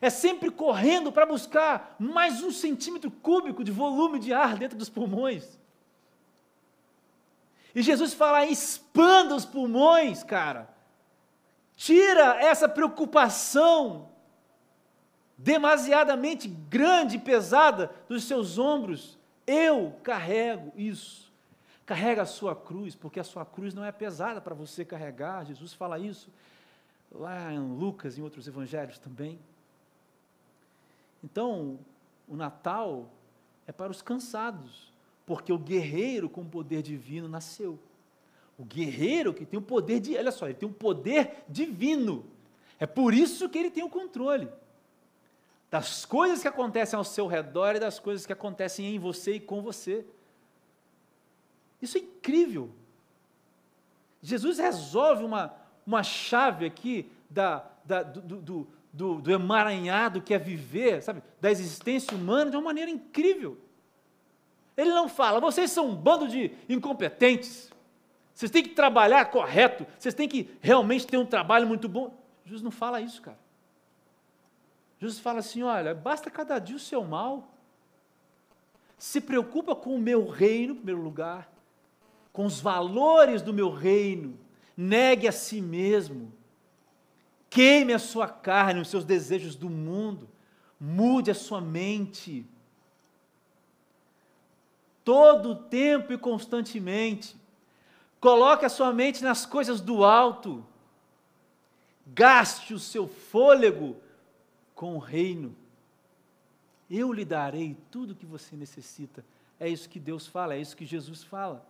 é 0.00 0.08
sempre 0.08 0.50
correndo 0.50 1.12
para 1.12 1.26
buscar 1.26 1.96
mais 1.98 2.42
um 2.42 2.50
centímetro 2.50 3.10
cúbico 3.10 3.62
de 3.62 3.70
volume 3.70 4.18
de 4.18 4.32
ar 4.32 4.56
dentro 4.56 4.78
dos 4.78 4.88
pulmões. 4.88 5.58
E 7.74 7.82
Jesus 7.82 8.14
fala: 8.14 8.46
expanda 8.46 9.34
os 9.34 9.44
pulmões, 9.44 10.22
cara. 10.22 10.68
Tira 11.76 12.42
essa 12.42 12.68
preocupação 12.68 14.10
demasiadamente 15.36 16.46
grande 16.46 17.16
e 17.16 17.20
pesada 17.20 17.90
dos 18.08 18.24
seus 18.24 18.58
ombros. 18.58 19.18
Eu 19.46 19.94
carrego 20.02 20.72
isso. 20.76 21.30
Carrega 21.86 22.22
a 22.22 22.26
sua 22.26 22.54
cruz, 22.54 22.94
porque 22.94 23.18
a 23.18 23.24
sua 23.24 23.44
cruz 23.44 23.74
não 23.74 23.84
é 23.84 23.90
pesada 23.90 24.40
para 24.40 24.54
você 24.54 24.84
carregar. 24.84 25.44
Jesus 25.44 25.72
fala 25.72 25.98
isso 25.98 26.30
lá 27.10 27.52
em 27.52 27.58
Lucas 27.58 28.16
em 28.16 28.22
outros 28.22 28.46
evangelhos 28.46 28.98
também. 28.98 29.38
Então, 31.22 31.78
o 32.28 32.36
Natal 32.36 33.08
é 33.66 33.72
para 33.72 33.90
os 33.90 34.02
cansados, 34.02 34.92
porque 35.26 35.52
o 35.52 35.58
guerreiro 35.58 36.28
com 36.28 36.44
poder 36.44 36.82
divino 36.82 37.28
nasceu. 37.28 37.78
O 38.58 38.64
guerreiro 38.64 39.32
que 39.32 39.46
tem 39.46 39.58
o 39.58 39.62
poder 39.62 40.00
de, 40.00 40.16
olha 40.16 40.32
só, 40.32 40.46
ele 40.46 40.54
tem 40.54 40.68
um 40.68 40.72
poder 40.72 41.44
divino. 41.48 42.24
É 42.78 42.86
por 42.86 43.14
isso 43.14 43.48
que 43.48 43.58
ele 43.58 43.70
tem 43.70 43.82
o 43.82 43.88
controle 43.88 44.48
das 45.70 46.04
coisas 46.04 46.42
que 46.42 46.48
acontecem 46.48 46.96
ao 46.96 47.04
seu 47.04 47.28
redor 47.28 47.76
e 47.76 47.80
das 47.80 48.00
coisas 48.00 48.26
que 48.26 48.32
acontecem 48.32 48.94
em 48.94 48.98
você 48.98 49.34
e 49.34 49.40
com 49.40 49.62
você. 49.62 50.04
Isso 51.80 51.96
é 51.96 52.00
incrível. 52.00 52.70
Jesus 54.20 54.58
resolve 54.58 55.22
uma, 55.22 55.54
uma 55.86 56.02
chave 56.02 56.66
aqui 56.66 57.10
da, 57.30 57.64
da, 57.84 58.02
do, 58.02 58.40
do, 58.40 58.68
do, 58.92 59.20
do 59.20 59.32
emaranhado 59.32 60.20
que 60.20 60.34
é 60.34 60.38
viver, 60.38 61.02
sabe, 61.02 61.22
da 61.40 61.50
existência 61.50 62.16
humana 62.16 62.50
de 62.50 62.56
uma 62.56 62.64
maneira 62.64 62.90
incrível. 62.90 63.58
Ele 64.76 64.90
não 64.90 65.08
fala, 65.08 65.40
vocês 65.40 65.70
são 65.70 65.88
um 65.88 65.94
bando 65.94 66.26
de 66.26 66.52
incompetentes, 66.68 67.70
vocês 68.34 68.50
têm 68.50 68.62
que 68.62 68.70
trabalhar 68.70 69.26
correto, 69.26 69.86
vocês 69.98 70.14
têm 70.14 70.28
que 70.28 70.50
realmente 70.60 71.06
ter 71.06 71.18
um 71.18 71.26
trabalho 71.26 71.66
muito 71.66 71.88
bom. 71.88 72.18
Jesus 72.44 72.62
não 72.62 72.70
fala 72.70 73.00
isso, 73.00 73.20
cara. 73.20 73.38
Jesus 74.98 75.18
fala 75.18 75.40
assim: 75.40 75.62
olha, 75.62 75.94
basta 75.94 76.30
cada 76.30 76.58
dia 76.58 76.76
o 76.76 76.80
seu 76.80 77.04
mal, 77.04 77.54
se 78.98 79.20
preocupa 79.20 79.74
com 79.74 79.94
o 79.94 79.98
meu 79.98 80.28
reino, 80.28 80.72
em 80.72 80.76
primeiro 80.76 81.02
lugar, 81.02 81.50
com 82.32 82.44
os 82.44 82.60
valores 82.60 83.42
do 83.42 83.52
meu 83.52 83.70
reino, 83.70 84.38
negue 84.76 85.26
a 85.26 85.32
si 85.32 85.60
mesmo, 85.60 86.32
queime 87.50 87.92
a 87.92 87.98
sua 87.98 88.28
carne, 88.28 88.80
os 88.80 88.88
seus 88.88 89.04
desejos 89.04 89.56
do 89.56 89.68
mundo, 89.68 90.28
mude 90.78 91.30
a 91.30 91.34
sua 91.34 91.60
mente. 91.60 92.46
Todo 95.04 95.50
o 95.50 95.56
tempo 95.56 96.12
e 96.12 96.18
constantemente, 96.18 97.36
coloque 98.20 98.64
a 98.64 98.68
sua 98.68 98.92
mente 98.92 99.22
nas 99.24 99.44
coisas 99.44 99.80
do 99.80 100.04
alto, 100.04 100.64
gaste 102.06 102.72
o 102.72 102.78
seu 102.78 103.08
fôlego 103.08 103.96
com 104.74 104.94
o 104.94 104.98
reino. 104.98 105.56
Eu 106.88 107.12
lhe 107.12 107.24
darei 107.24 107.76
tudo 107.90 108.12
o 108.12 108.16
que 108.16 108.26
você 108.26 108.56
necessita. 108.56 109.24
É 109.58 109.68
isso 109.68 109.88
que 109.88 110.00
Deus 110.00 110.26
fala, 110.26 110.54
é 110.54 110.60
isso 110.60 110.76
que 110.76 110.86
Jesus 110.86 111.22
fala. 111.22 111.66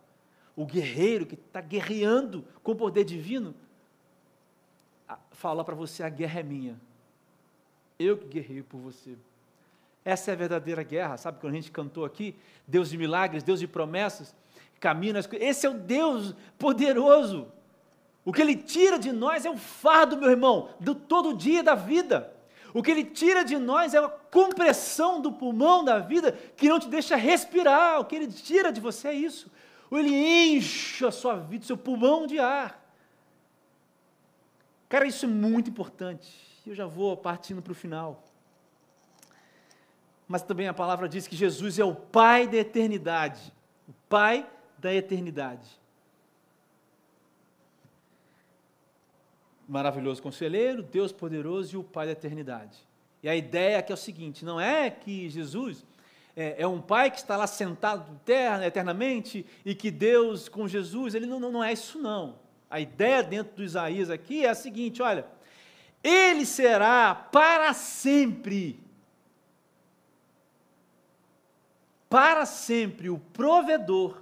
O 0.55 0.65
guerreiro 0.65 1.25
que 1.25 1.35
está 1.35 1.61
guerreando 1.61 2.45
com 2.63 2.71
o 2.71 2.75
poder 2.75 3.03
divino, 3.03 3.55
fala 5.31 5.63
para 5.63 5.75
você: 5.75 6.03
a 6.03 6.09
guerra 6.09 6.39
é 6.39 6.43
minha. 6.43 6.79
Eu 7.99 8.17
que 8.17 8.27
guerreio 8.27 8.63
por 8.63 8.79
você. 8.79 9.15
Essa 10.03 10.31
é 10.31 10.33
a 10.33 10.37
verdadeira 10.37 10.81
guerra, 10.83 11.17
sabe? 11.17 11.39
Quando 11.39 11.53
a 11.53 11.55
gente 11.55 11.71
cantou 11.71 12.03
aqui, 12.03 12.35
Deus 12.67 12.89
de 12.89 12.97
milagres, 12.97 13.43
Deus 13.43 13.59
de 13.59 13.67
promessas, 13.67 14.35
caminho 14.79 15.13
nas 15.13 15.29
Esse 15.33 15.67
é 15.67 15.69
o 15.69 15.75
Deus 15.75 16.35
poderoso. 16.57 17.47
O 18.25 18.33
que 18.33 18.41
Ele 18.41 18.55
tira 18.55 18.97
de 18.97 19.11
nós 19.11 19.45
é 19.45 19.49
o 19.49 19.57
fardo, 19.57 20.17
meu 20.17 20.29
irmão, 20.29 20.69
do 20.79 20.93
todo 20.95 21.37
dia 21.37 21.63
da 21.63 21.75
vida. 21.75 22.33
O 22.73 22.81
que 22.81 22.89
Ele 22.89 23.03
tira 23.03 23.43
de 23.43 23.57
nós 23.57 23.93
é 23.93 23.99
a 23.99 24.09
compressão 24.09 25.21
do 25.21 25.31
pulmão 25.31 25.83
da 25.83 25.99
vida 25.99 26.31
que 26.55 26.69
não 26.69 26.79
te 26.79 26.87
deixa 26.87 27.15
respirar. 27.15 27.99
O 27.99 28.05
que 28.05 28.15
Ele 28.15 28.27
tira 28.27 28.71
de 28.71 28.79
você 28.79 29.09
é 29.09 29.13
isso. 29.13 29.51
Ele 29.91 30.55
enche 30.55 31.05
a 31.05 31.11
sua 31.11 31.35
vida, 31.35 31.65
seu 31.65 31.77
pulmão 31.77 32.25
de 32.25 32.39
ar. 32.39 32.80
Cara, 34.91 35.07
isso 35.07 35.23
é 35.23 35.29
muito 35.29 35.69
importante. 35.69 36.29
Eu 36.67 36.75
já 36.75 36.85
vou 36.85 37.15
partindo 37.15 37.61
para 37.61 37.71
o 37.71 37.73
final. 37.73 38.21
Mas 40.27 40.41
também 40.41 40.67
a 40.67 40.73
palavra 40.73 41.07
diz 41.07 41.25
que 41.25 41.33
Jesus 41.33 41.79
é 41.79 41.85
o 41.85 41.95
Pai 41.95 42.45
da 42.45 42.57
eternidade. 42.57 43.53
O 43.87 43.93
Pai 44.09 44.45
da 44.77 44.93
eternidade. 44.93 45.79
Maravilhoso 49.65 50.21
conselheiro, 50.21 50.83
Deus 50.83 51.13
poderoso 51.13 51.73
e 51.73 51.77
o 51.77 51.83
Pai 51.85 52.07
da 52.07 52.11
eternidade. 52.11 52.77
E 53.23 53.29
a 53.29 53.35
ideia 53.35 53.79
aqui 53.79 53.93
é 53.93 53.95
o 53.95 53.97
seguinte: 53.97 54.43
não 54.43 54.59
é 54.59 54.89
que 54.89 55.29
Jesus 55.29 55.85
é, 56.35 56.63
é, 56.63 56.67
um 56.67 56.81
pai 56.81 57.09
que 57.09 57.17
está 57.17 57.37
lá 57.37 57.47
sentado 57.47 58.19
terra, 58.25 58.67
eternamente 58.67 59.45
e 59.63 59.73
que 59.73 59.89
Deus 59.89 60.49
com 60.49 60.67
Jesus, 60.67 61.15
ele 61.15 61.27
não, 61.27 61.39
não 61.39 61.63
é 61.63 61.71
isso 61.71 61.97
não. 61.97 62.50
A 62.71 62.79
ideia 62.79 63.21
dentro 63.21 63.57
do 63.57 63.63
Isaías 63.63 64.09
aqui 64.09 64.45
é 64.45 64.49
a 64.49 64.55
seguinte: 64.55 65.01
olha, 65.01 65.25
ele 66.01 66.45
será 66.45 67.13
para 67.13 67.73
sempre, 67.73 68.79
para 72.09 72.45
sempre 72.45 73.09
o 73.09 73.19
provedor, 73.19 74.21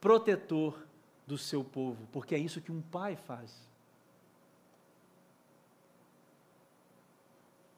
protetor 0.00 0.86
do 1.26 1.36
seu 1.36 1.62
povo, 1.62 2.08
porque 2.12 2.34
é 2.34 2.38
isso 2.38 2.62
que 2.62 2.72
um 2.72 2.80
pai 2.80 3.14
faz. 3.14 3.54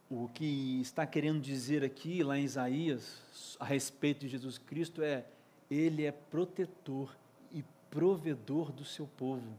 O 0.09 0.28
que 0.28 0.80
está 0.80 1.05
querendo 1.05 1.40
dizer 1.40 1.82
aqui, 1.84 2.22
lá 2.22 2.38
em 2.38 2.44
Isaías, 2.44 3.57
a 3.59 3.64
respeito 3.64 4.20
de 4.20 4.28
Jesus 4.28 4.59
Cristo, 4.59 5.03
é: 5.03 5.26
Ele 5.68 6.07
é 6.07 6.12
protetor 6.12 7.14
e 7.53 7.64
provedor 7.90 8.70
do 8.70 8.84
seu 8.84 9.07
povo 9.07 9.59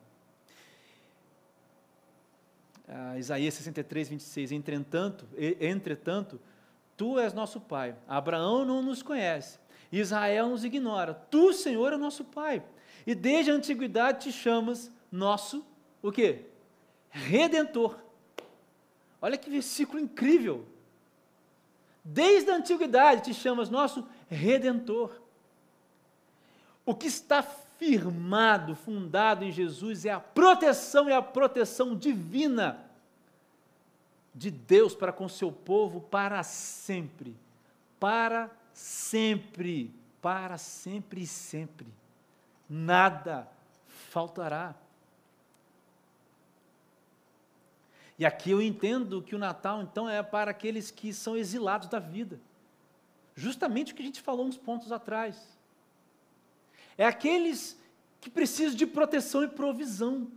ah, 2.89 3.17
Isaías 3.17 3.53
63, 3.53 4.09
26. 4.09 4.51
Entretanto, 4.51 5.27
entretanto, 5.59 6.39
tu 6.97 7.19
és 7.19 7.33
nosso 7.33 7.61
pai. 7.61 7.95
Abraão 8.07 8.65
não 8.65 8.81
nos 8.81 9.03
conhece. 9.03 9.59
Israel 9.91 10.49
nos 10.49 10.63
ignora. 10.63 11.13
Tu, 11.13 11.53
Senhor, 11.53 11.93
é 11.93 11.97
nosso 11.97 12.23
pai. 12.23 12.63
E 13.05 13.15
desde 13.15 13.51
a 13.51 13.53
antiguidade 13.53 14.23
te 14.23 14.31
chamas 14.31 14.91
nosso, 15.11 15.65
o 16.01 16.11
quê? 16.11 16.45
Redentor. 17.09 17.97
Olha 19.21 19.37
que 19.37 19.49
versículo 19.49 19.99
incrível. 19.99 20.65
Desde 22.03 22.49
a 22.51 22.55
antiguidade 22.55 23.23
te 23.23 23.33
chamas 23.33 23.69
nosso 23.69 24.07
redentor. 24.27 25.21
O 26.85 26.95
que 26.95 27.07
está 27.07 27.43
firmado, 27.79 28.75
fundado 28.75 29.45
em 29.45 29.51
Jesus, 29.53 30.05
é 30.05 30.11
a 30.11 30.19
proteção 30.19 31.09
e 31.09 31.13
a 31.13 31.21
proteção 31.21 31.95
divina 31.95 32.85
de 34.35 34.51
Deus 34.51 34.93
para 34.93 35.13
com 35.13 35.29
seu 35.29 35.49
povo 35.49 36.01
para 36.01 36.43
sempre. 36.43 37.33
Para 37.97 38.51
sempre. 38.73 39.91
Para 40.21 40.57
sempre 40.57 41.21
e 41.21 41.27
sempre. 41.27 41.87
Nada 42.69 43.47
faltará. 43.87 44.75
E 48.17 48.25
aqui 48.25 48.51
eu 48.51 48.61
entendo 48.61 49.21
que 49.21 49.33
o 49.33 49.39
Natal, 49.39 49.81
então, 49.81 50.09
é 50.09 50.21
para 50.21 50.51
aqueles 50.51 50.91
que 50.91 51.13
são 51.13 51.37
exilados 51.37 51.87
da 51.87 51.99
vida. 51.99 52.37
Justamente 53.33 53.93
o 53.93 53.95
que 53.95 54.01
a 54.01 54.05
gente 54.05 54.21
falou 54.21 54.45
uns 54.45 54.57
pontos 54.57 54.91
atrás 54.91 55.57
é 56.99 57.05
aqueles 57.05 57.79
que 58.19 58.29
precisam 58.29 58.75
de 58.75 58.85
proteção 58.85 59.41
e 59.41 59.47
provisão. 59.47 60.27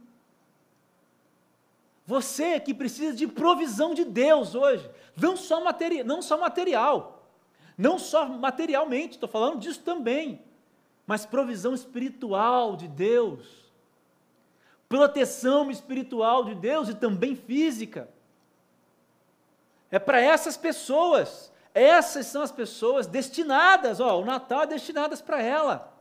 Você 2.07 2.61
que 2.61 2.73
precisa 2.73 3.17
de 3.17 3.27
provisão 3.27 3.93
de 3.93 4.05
Deus 4.05 4.55
hoje, 4.55 4.89
não 5.21 5.37
só, 5.37 5.61
materi 5.61 6.05
não 6.05 6.23
só 6.23 6.39
material, 6.39 7.27
não 7.77 7.99
só 7.99 8.27
materialmente, 8.27 9.15
estou 9.15 9.29
falando 9.29 9.59
disso 9.59 9.81
também, 9.81 10.41
mas 11.05 11.27
provisão 11.27 11.75
espiritual 11.75 12.77
de 12.77 12.87
Deus, 12.87 13.45
proteção 14.89 15.69
espiritual 15.69 16.45
de 16.45 16.55
Deus 16.55 16.89
e 16.89 16.95
também 16.95 17.35
física. 17.35 18.09
É 19.91 19.99
para 19.99 20.21
essas 20.21 20.57
pessoas, 20.57 21.53
essas 21.75 22.27
são 22.27 22.41
as 22.41 22.53
pessoas 22.53 23.09
destinadas, 23.09 23.99
ó, 23.99 24.21
o 24.21 24.25
Natal 24.25 24.63
é 24.63 24.67
destinadas 24.69 25.21
para 25.21 25.43
ela. 25.43 25.92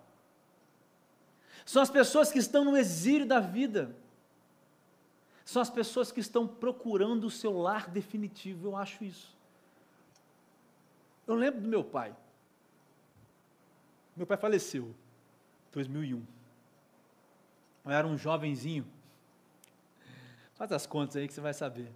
São 1.71 1.81
as 1.81 1.89
pessoas 1.89 2.29
que 2.29 2.37
estão 2.37 2.65
no 2.65 2.75
exílio 2.75 3.25
da 3.25 3.39
vida. 3.39 3.95
são 5.45 5.61
as 5.61 5.69
pessoas 5.69 6.11
que 6.11 6.19
estão 6.19 6.45
procurando 6.45 7.23
o 7.23 7.29
seu 7.29 7.57
lar 7.57 7.89
definitivo, 7.89 8.67
eu 8.67 8.75
acho 8.75 9.05
isso. 9.05 9.33
Eu 11.25 11.33
lembro 11.33 11.61
do 11.61 11.69
meu 11.69 11.81
pai. 11.81 12.13
Meu 14.17 14.27
pai 14.27 14.35
faleceu 14.35 14.83
em 14.83 15.71
2001. 15.71 16.21
Eu 17.85 17.91
era 17.91 18.05
um 18.05 18.17
jovenzinho. 18.17 18.85
Faz 20.55 20.73
as 20.73 20.85
contas 20.85 21.15
aí 21.15 21.25
que 21.25 21.33
você 21.33 21.39
vai 21.39 21.53
saber. 21.53 21.89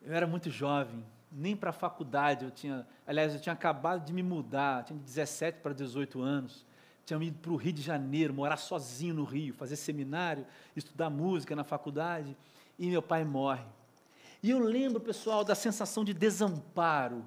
Eu 0.00 0.14
era 0.14 0.26
muito 0.26 0.48
jovem, 0.48 1.04
nem 1.30 1.54
para 1.54 1.68
a 1.68 1.74
faculdade 1.74 2.46
eu 2.46 2.50
tinha. 2.50 2.86
Aliás, 3.06 3.34
eu 3.34 3.40
tinha 3.42 3.52
acabado 3.52 4.06
de 4.06 4.12
me 4.14 4.22
mudar, 4.22 4.84
tinha 4.84 4.98
17 4.98 5.60
para 5.60 5.74
18 5.74 6.22
anos. 6.22 6.64
Tinha 7.04 7.22
ido 7.22 7.38
para 7.38 7.52
o 7.52 7.56
Rio 7.56 7.72
de 7.72 7.82
Janeiro, 7.82 8.32
morar 8.32 8.56
sozinho 8.56 9.14
no 9.14 9.24
Rio, 9.24 9.54
fazer 9.54 9.76
seminário, 9.76 10.46
estudar 10.76 11.10
música 11.10 11.56
na 11.56 11.64
faculdade. 11.64 12.36
E 12.78 12.86
meu 12.88 13.02
pai 13.02 13.24
morre. 13.24 13.64
E 14.42 14.50
eu 14.50 14.58
lembro, 14.58 15.00
pessoal, 15.00 15.44
da 15.44 15.54
sensação 15.54 16.04
de 16.04 16.12
desamparo. 16.12 17.24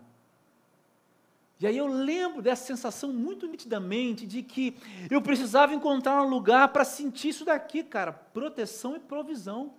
E 1.60 1.66
aí 1.66 1.78
eu 1.78 1.88
lembro 1.88 2.42
dessa 2.42 2.66
sensação 2.66 3.14
muito 3.14 3.48
nitidamente 3.48 4.28
de 4.28 4.44
que 4.44 4.76
eu 5.10 5.22
precisava 5.22 5.74
encontrar 5.74 6.22
um 6.22 6.28
lugar 6.28 6.68
para 6.70 6.84
sentir 6.84 7.30
isso 7.30 7.46
daqui, 7.46 7.84
cara, 7.84 8.12
proteção 8.12 8.96
e 8.96 9.00
provisão. 9.00 9.74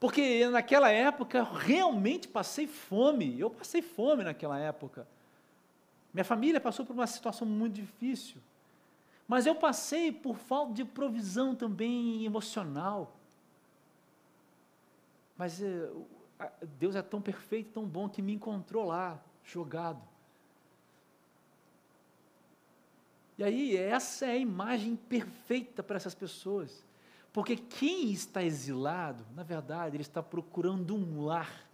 Porque 0.00 0.48
naquela 0.48 0.90
época 0.90 1.38
eu 1.38 1.44
realmente 1.44 2.26
passei 2.26 2.66
fome, 2.66 3.38
eu 3.38 3.50
passei 3.50 3.82
fome 3.82 4.24
naquela 4.24 4.58
época. 4.58 5.06
Minha 6.12 6.24
família 6.24 6.60
passou 6.60 6.84
por 6.84 6.94
uma 6.94 7.06
situação 7.06 7.46
muito 7.46 7.74
difícil. 7.74 8.40
Mas 9.30 9.46
eu 9.46 9.54
passei 9.54 10.10
por 10.10 10.36
falta 10.36 10.72
de 10.72 10.84
provisão 10.84 11.54
também 11.54 12.24
emocional. 12.24 13.14
Mas 15.38 15.62
eh, 15.62 15.88
Deus 16.80 16.96
é 16.96 17.00
tão 17.00 17.22
perfeito, 17.22 17.70
tão 17.74 17.86
bom, 17.86 18.08
que 18.08 18.20
me 18.20 18.32
encontrou 18.32 18.86
lá, 18.86 19.22
jogado. 19.44 20.02
E 23.38 23.44
aí, 23.44 23.76
essa 23.76 24.26
é 24.26 24.32
a 24.32 24.36
imagem 24.36 24.96
perfeita 24.96 25.80
para 25.80 25.96
essas 25.96 26.12
pessoas. 26.12 26.84
Porque 27.32 27.54
quem 27.54 28.10
está 28.10 28.42
exilado, 28.42 29.24
na 29.36 29.44
verdade, 29.44 29.94
ele 29.94 30.02
está 30.02 30.20
procurando 30.20 30.96
um 30.96 31.24
lar. 31.24 31.68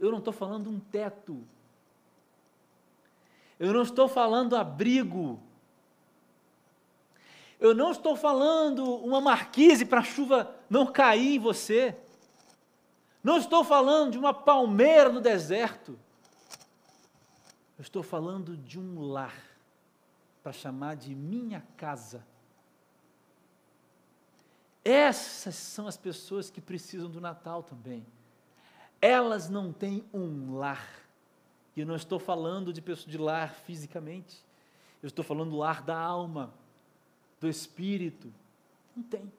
Eu 0.00 0.10
não 0.10 0.18
estou 0.18 0.32
falando 0.32 0.68
um 0.68 0.80
teto. 0.80 1.46
Eu 3.56 3.72
não 3.72 3.82
estou 3.82 4.08
falando 4.08 4.56
abrigo. 4.56 5.40
Eu 7.58 7.74
não 7.74 7.90
estou 7.90 8.14
falando 8.14 8.84
uma 8.84 9.20
marquise 9.20 9.84
para 9.84 10.00
a 10.00 10.04
chuva 10.04 10.54
não 10.70 10.86
cair 10.86 11.36
em 11.36 11.38
você. 11.38 11.96
Não 13.22 13.36
estou 13.36 13.64
falando 13.64 14.12
de 14.12 14.18
uma 14.18 14.32
palmeira 14.32 15.10
no 15.10 15.20
deserto. 15.20 15.98
Eu 17.76 17.82
estou 17.82 18.02
falando 18.02 18.56
de 18.56 18.78
um 18.78 19.00
lar 19.00 19.34
para 20.42 20.52
chamar 20.52 20.96
de 20.96 21.14
minha 21.14 21.62
casa. 21.76 22.24
Essas 24.84 25.56
são 25.56 25.86
as 25.86 25.96
pessoas 25.96 26.50
que 26.50 26.60
precisam 26.60 27.10
do 27.10 27.20
Natal 27.20 27.62
também. 27.62 28.06
Elas 29.00 29.48
não 29.48 29.72
têm 29.72 30.04
um 30.12 30.56
lar. 30.56 30.88
E 31.76 31.80
eu 31.80 31.86
não 31.86 31.96
estou 31.96 32.18
falando 32.18 32.72
de, 32.72 32.80
de 32.80 33.18
lar 33.18 33.52
fisicamente. 33.52 34.44
Eu 35.02 35.08
estou 35.08 35.24
falando 35.24 35.50
do 35.50 35.56
lar 35.56 35.82
da 35.82 35.96
alma, 35.96 36.52
do 37.40 37.48
espírito. 37.48 38.32
Não 38.96 39.02
tem. 39.02 39.32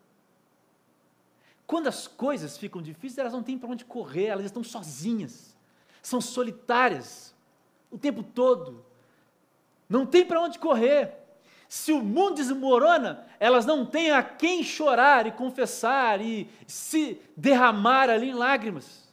Quando 1.68 1.88
as 1.88 2.08
coisas 2.08 2.58
ficam 2.58 2.82
difíceis, 2.82 3.20
elas 3.20 3.34
não 3.34 3.44
têm 3.44 3.58
para 3.58 3.70
onde 3.70 3.86
correr, 3.86 4.26
elas 4.26 4.46
estão 4.46 4.64
sozinhas, 4.64 5.56
são 6.02 6.20
solitárias 6.20 7.36
o 7.92 7.98
tempo 7.98 8.24
todo, 8.24 8.84
não 9.88 10.06
tem 10.06 10.26
para 10.26 10.42
onde 10.42 10.58
correr. 10.58 11.14
Se 11.68 11.92
o 11.92 12.02
mundo 12.02 12.36
desmorona, 12.36 13.28
elas 13.40 13.68
não 13.68 13.86
têm 13.86 14.10
a 14.10 14.24
quem 14.24 14.64
chorar 14.64 15.28
e 15.28 15.32
confessar 15.32 16.20
e 16.20 16.50
se 16.66 17.22
derramar 17.38 18.10
ali 18.10 18.30
em 18.30 18.34
lágrimas. 18.34 19.08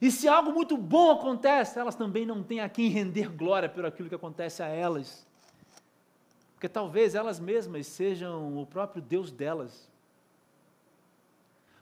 E 0.00 0.10
se 0.10 0.28
algo 0.28 0.52
muito 0.52 0.76
bom 0.76 1.10
acontece, 1.10 1.78
elas 1.78 1.94
também 1.94 2.26
não 2.26 2.42
têm 2.42 2.60
a 2.60 2.68
quem 2.68 2.88
render 2.88 3.30
glória 3.30 3.68
por 3.68 3.86
aquilo 3.86 4.08
que 4.08 4.14
acontece 4.14 4.62
a 4.62 4.66
elas. 4.66 5.26
Porque 6.60 6.68
talvez 6.68 7.14
elas 7.14 7.40
mesmas 7.40 7.86
sejam 7.86 8.58
o 8.58 8.66
próprio 8.66 9.00
Deus 9.00 9.30
delas. 9.30 9.88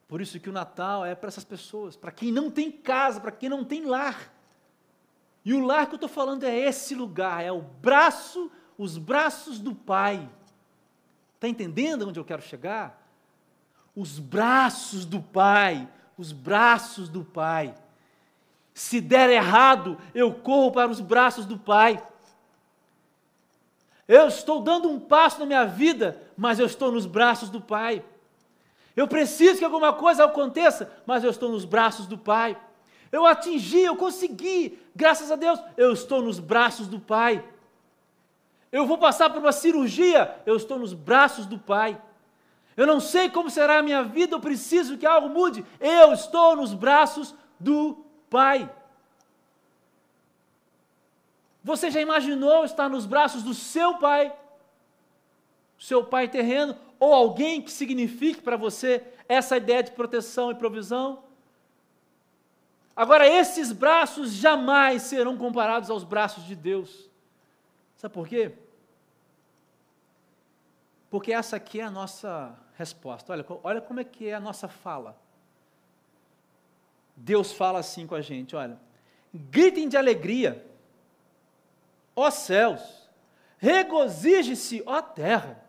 Por 0.07 0.20
isso 0.20 0.39
que 0.39 0.49
o 0.49 0.53
Natal 0.53 1.05
é 1.05 1.16
para 1.16 1.26
essas 1.26 1.43
pessoas, 1.43 1.97
para 1.97 2.12
quem 2.12 2.31
não 2.31 2.49
tem 2.49 2.70
casa, 2.70 3.20
para 3.20 3.33
quem 3.33 3.49
não 3.49 3.64
tem 3.64 3.85
lar. 3.85 4.33
E 5.45 5.53
o 5.53 5.66
lar 5.66 5.89
que 5.89 5.95
eu 5.95 5.97
estou 5.97 6.09
falando 6.09 6.45
é 6.45 6.57
esse 6.57 6.95
lugar, 6.95 7.43
é 7.43 7.51
o 7.51 7.61
braço, 7.61 8.53
os 8.79 8.97
braços 8.97 9.59
do 9.59 9.74
Pai. 9.74 10.31
Está 11.35 11.49
entendendo 11.49 12.07
onde 12.07 12.20
eu 12.20 12.24
quero 12.24 12.41
chegar? 12.41 13.05
Os 13.97 14.20
braços 14.20 15.05
do 15.05 15.20
Pai, 15.20 15.89
os 16.16 16.31
braços 16.31 17.09
do 17.09 17.24
Pai. 17.24 17.74
Se 18.72 19.01
der 19.01 19.29
errado, 19.29 19.99
eu 20.14 20.33
corro 20.33 20.70
para 20.70 20.89
os 20.89 21.01
braços 21.01 21.45
do 21.45 21.59
Pai. 21.59 22.01
Eu 24.09 24.26
estou 24.26 24.61
dando 24.61 24.88
um 24.88 24.98
passo 24.98 25.38
na 25.38 25.46
minha 25.46 25.66
vida, 25.66 26.20
mas 26.34 26.59
eu 26.59 26.64
estou 26.64 26.90
nos 26.90 27.04
braços 27.04 27.50
do 27.50 27.61
Pai. 27.61 28.02
Eu 28.96 29.06
preciso 29.06 29.59
que 29.59 29.64
alguma 29.64 29.92
coisa 29.92 30.24
aconteça, 30.24 30.90
mas 31.06 31.22
eu 31.22 31.30
estou 31.30 31.52
nos 31.52 31.66
braços 31.66 32.06
do 32.06 32.16
Pai. 32.16 32.56
Eu 33.12 33.26
atingi, 33.26 33.80
eu 33.80 33.94
consegui, 33.94 34.78
graças 34.96 35.30
a 35.30 35.36
Deus, 35.36 35.61
eu 35.76 35.92
estou 35.92 36.22
nos 36.22 36.38
braços 36.38 36.88
do 36.88 36.98
Pai. 36.98 37.44
Eu 38.72 38.86
vou 38.86 38.98
passar 38.98 39.30
por 39.30 39.38
uma 39.38 39.52
cirurgia, 39.52 40.34
eu 40.44 40.56
estou 40.56 40.78
nos 40.78 40.94
braços 40.94 41.44
do 41.44 41.59
Pai. 41.59 42.00
Eu 42.76 42.86
não 42.86 43.00
sei 43.00 43.28
como 43.28 43.50
será 43.50 43.78
a 43.78 43.82
minha 43.82 44.02
vida, 44.02 44.36
eu 44.36 44.40
preciso 44.40 44.96
que 44.96 45.06
algo 45.06 45.28
mude, 45.28 45.64
eu 45.80 46.12
estou 46.12 46.56
nos 46.56 46.72
braços 46.72 47.34
do 47.61 48.04
Pai. 48.30 48.70
Você 51.62 51.90
já 51.90 52.00
imaginou 52.00 52.64
estar 52.64 52.88
nos 52.88 53.06
braços 53.06 53.42
do 53.42 53.54
seu 53.54 53.98
pai, 53.98 54.34
seu 55.78 56.04
pai 56.04 56.28
terreno, 56.28 56.76
ou 56.98 57.12
alguém 57.12 57.61
que 57.61 57.70
signifique 57.70 58.40
para 58.40 58.56
você 58.56 59.04
essa 59.28 59.56
ideia 59.56 59.82
de 59.82 59.92
proteção 59.92 60.50
e 60.50 60.54
provisão? 60.54 61.22
Agora, 62.96 63.28
esses 63.28 63.70
braços 63.70 64.32
jamais 64.32 65.02
serão 65.02 65.36
comparados 65.36 65.88
aos 65.88 66.02
braços 66.02 66.44
de 66.44 66.56
Deus. 66.56 67.09
Sabe 67.96 68.12
por 68.12 68.26
quê? 68.26 68.52
Porque 71.11 71.32
essa 71.32 71.56
aqui 71.56 71.80
é 71.80 71.84
a 71.84 71.90
nossa 71.90 72.59
resposta. 72.76 73.32
Olha, 73.32 73.46
olha 73.62 73.80
como 73.80 74.00
é 74.00 74.04
que 74.04 74.28
é 74.28 74.34
a 74.34 74.40
nossa 74.40 74.68
fala. 74.68 75.16
Deus 77.16 77.52
fala 77.52 77.78
assim 77.78 78.06
com 78.06 78.14
a 78.14 78.20
gente, 78.20 78.54
olha. 78.54 78.78
Gritem 79.32 79.88
de 79.88 79.96
alegria, 79.96 80.64
ó 82.20 82.30
céus, 82.30 82.80
regozije-se, 83.58 84.82
ó 84.86 85.00
terra, 85.00 85.62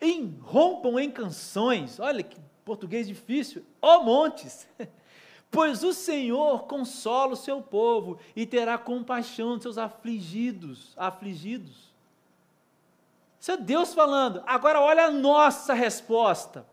irrompam 0.00 0.98
em 0.98 1.10
canções, 1.10 1.98
olha 2.00 2.22
que 2.22 2.40
português 2.64 3.06
difícil, 3.06 3.64
ó 3.80 4.02
montes, 4.02 4.66
Pois 5.54 5.84
o 5.84 5.92
Senhor 5.92 6.64
consola 6.64 7.34
o 7.34 7.36
seu 7.36 7.62
povo 7.62 8.18
e 8.34 8.44
terá 8.44 8.76
compaixão 8.76 9.54
dos 9.54 9.62
seus 9.62 9.78
afligidos, 9.78 10.92
afligidos. 10.96 11.94
Isso 13.38 13.52
é 13.52 13.56
Deus 13.56 13.94
falando. 13.94 14.42
Agora 14.46 14.80
olha 14.80 15.04
a 15.04 15.10
nossa 15.12 15.72
resposta. 15.72 16.66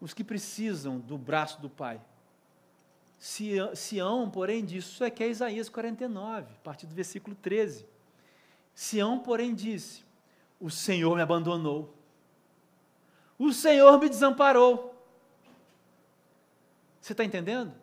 Os 0.00 0.14
que 0.14 0.22
precisam 0.22 1.00
do 1.00 1.18
braço 1.18 1.60
do 1.60 1.68
Pai. 1.68 2.00
Sião, 3.74 4.30
porém, 4.30 4.64
disso, 4.64 4.92
isso 4.92 5.04
aqui 5.04 5.24
é 5.24 5.28
Isaías 5.28 5.68
49, 5.68 6.46
a 6.54 6.58
partir 6.62 6.86
do 6.86 6.94
versículo 6.94 7.34
13. 7.34 7.84
Sião, 8.72 9.18
porém, 9.18 9.52
disse: 9.52 10.04
O 10.60 10.70
Senhor 10.70 11.16
me 11.16 11.22
abandonou, 11.22 11.92
o 13.36 13.52
Senhor 13.52 13.98
me 13.98 14.08
desamparou. 14.08 14.94
Você 17.00 17.12
está 17.14 17.24
entendendo? 17.24 17.74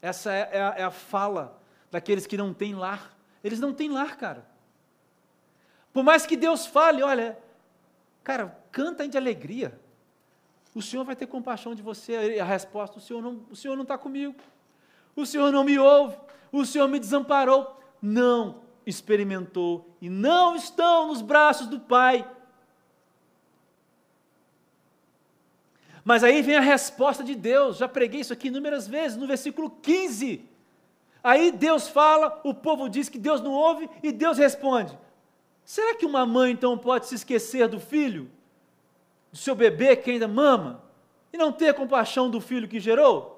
Essa 0.00 0.32
é, 0.32 0.50
é, 0.52 0.62
a, 0.62 0.74
é 0.76 0.82
a 0.84 0.90
fala 0.92 1.60
daqueles 1.90 2.24
que 2.24 2.36
não 2.36 2.54
têm 2.54 2.76
lar. 2.76 3.12
Eles 3.42 3.58
não 3.58 3.74
têm 3.74 3.90
lar, 3.90 4.16
cara. 4.16 4.46
Por 5.92 6.04
mais 6.04 6.24
que 6.24 6.36
Deus 6.36 6.64
fale, 6.64 7.02
olha, 7.02 7.36
cara, 8.22 8.56
canta 8.70 9.08
de 9.08 9.18
alegria. 9.18 9.80
O 10.72 10.80
Senhor 10.80 11.04
vai 11.04 11.16
ter 11.16 11.26
compaixão 11.26 11.74
de 11.74 11.82
você. 11.82 12.38
A 12.40 12.44
resposta: 12.44 12.98
o 12.98 13.56
Senhor 13.56 13.74
não 13.74 13.82
está 13.82 13.98
comigo. 13.98 14.36
O 15.16 15.24
Senhor 15.26 15.50
não 15.50 15.64
me 15.64 15.78
ouve. 15.78 16.16
O 16.52 16.64
Senhor 16.64 16.86
me 16.86 17.00
desamparou. 17.00 17.80
Não 18.00 18.66
experimentou 18.86 19.90
e 20.00 20.08
não 20.08 20.54
estão 20.54 21.08
nos 21.08 21.20
braços 21.20 21.66
do 21.66 21.80
Pai. 21.80 22.24
Mas 26.04 26.22
aí 26.22 26.40
vem 26.40 26.56
a 26.56 26.60
resposta 26.60 27.24
de 27.24 27.34
Deus, 27.34 27.78
já 27.78 27.88
preguei 27.88 28.20
isso 28.20 28.32
aqui 28.32 28.46
inúmeras 28.46 28.86
vezes, 28.86 29.18
no 29.18 29.26
versículo 29.26 29.68
15. 29.68 30.48
Aí 31.22 31.50
Deus 31.50 31.88
fala, 31.88 32.40
o 32.44 32.54
povo 32.54 32.88
diz 32.88 33.08
que 33.08 33.18
Deus 33.18 33.40
não 33.40 33.50
ouve 33.50 33.90
e 34.04 34.12
Deus 34.12 34.38
responde: 34.38 34.96
Será 35.64 35.96
que 35.96 36.06
uma 36.06 36.24
mãe 36.24 36.52
então 36.52 36.78
pode 36.78 37.06
se 37.06 37.16
esquecer 37.16 37.66
do 37.66 37.80
filho, 37.80 38.30
do 39.32 39.36
seu 39.36 39.56
bebê 39.56 39.96
que 39.96 40.12
ainda 40.12 40.28
mama, 40.28 40.80
e 41.32 41.36
não 41.36 41.50
ter 41.50 41.74
compaixão 41.74 42.30
do 42.30 42.40
filho 42.40 42.68
que 42.68 42.78
gerou? 42.78 43.35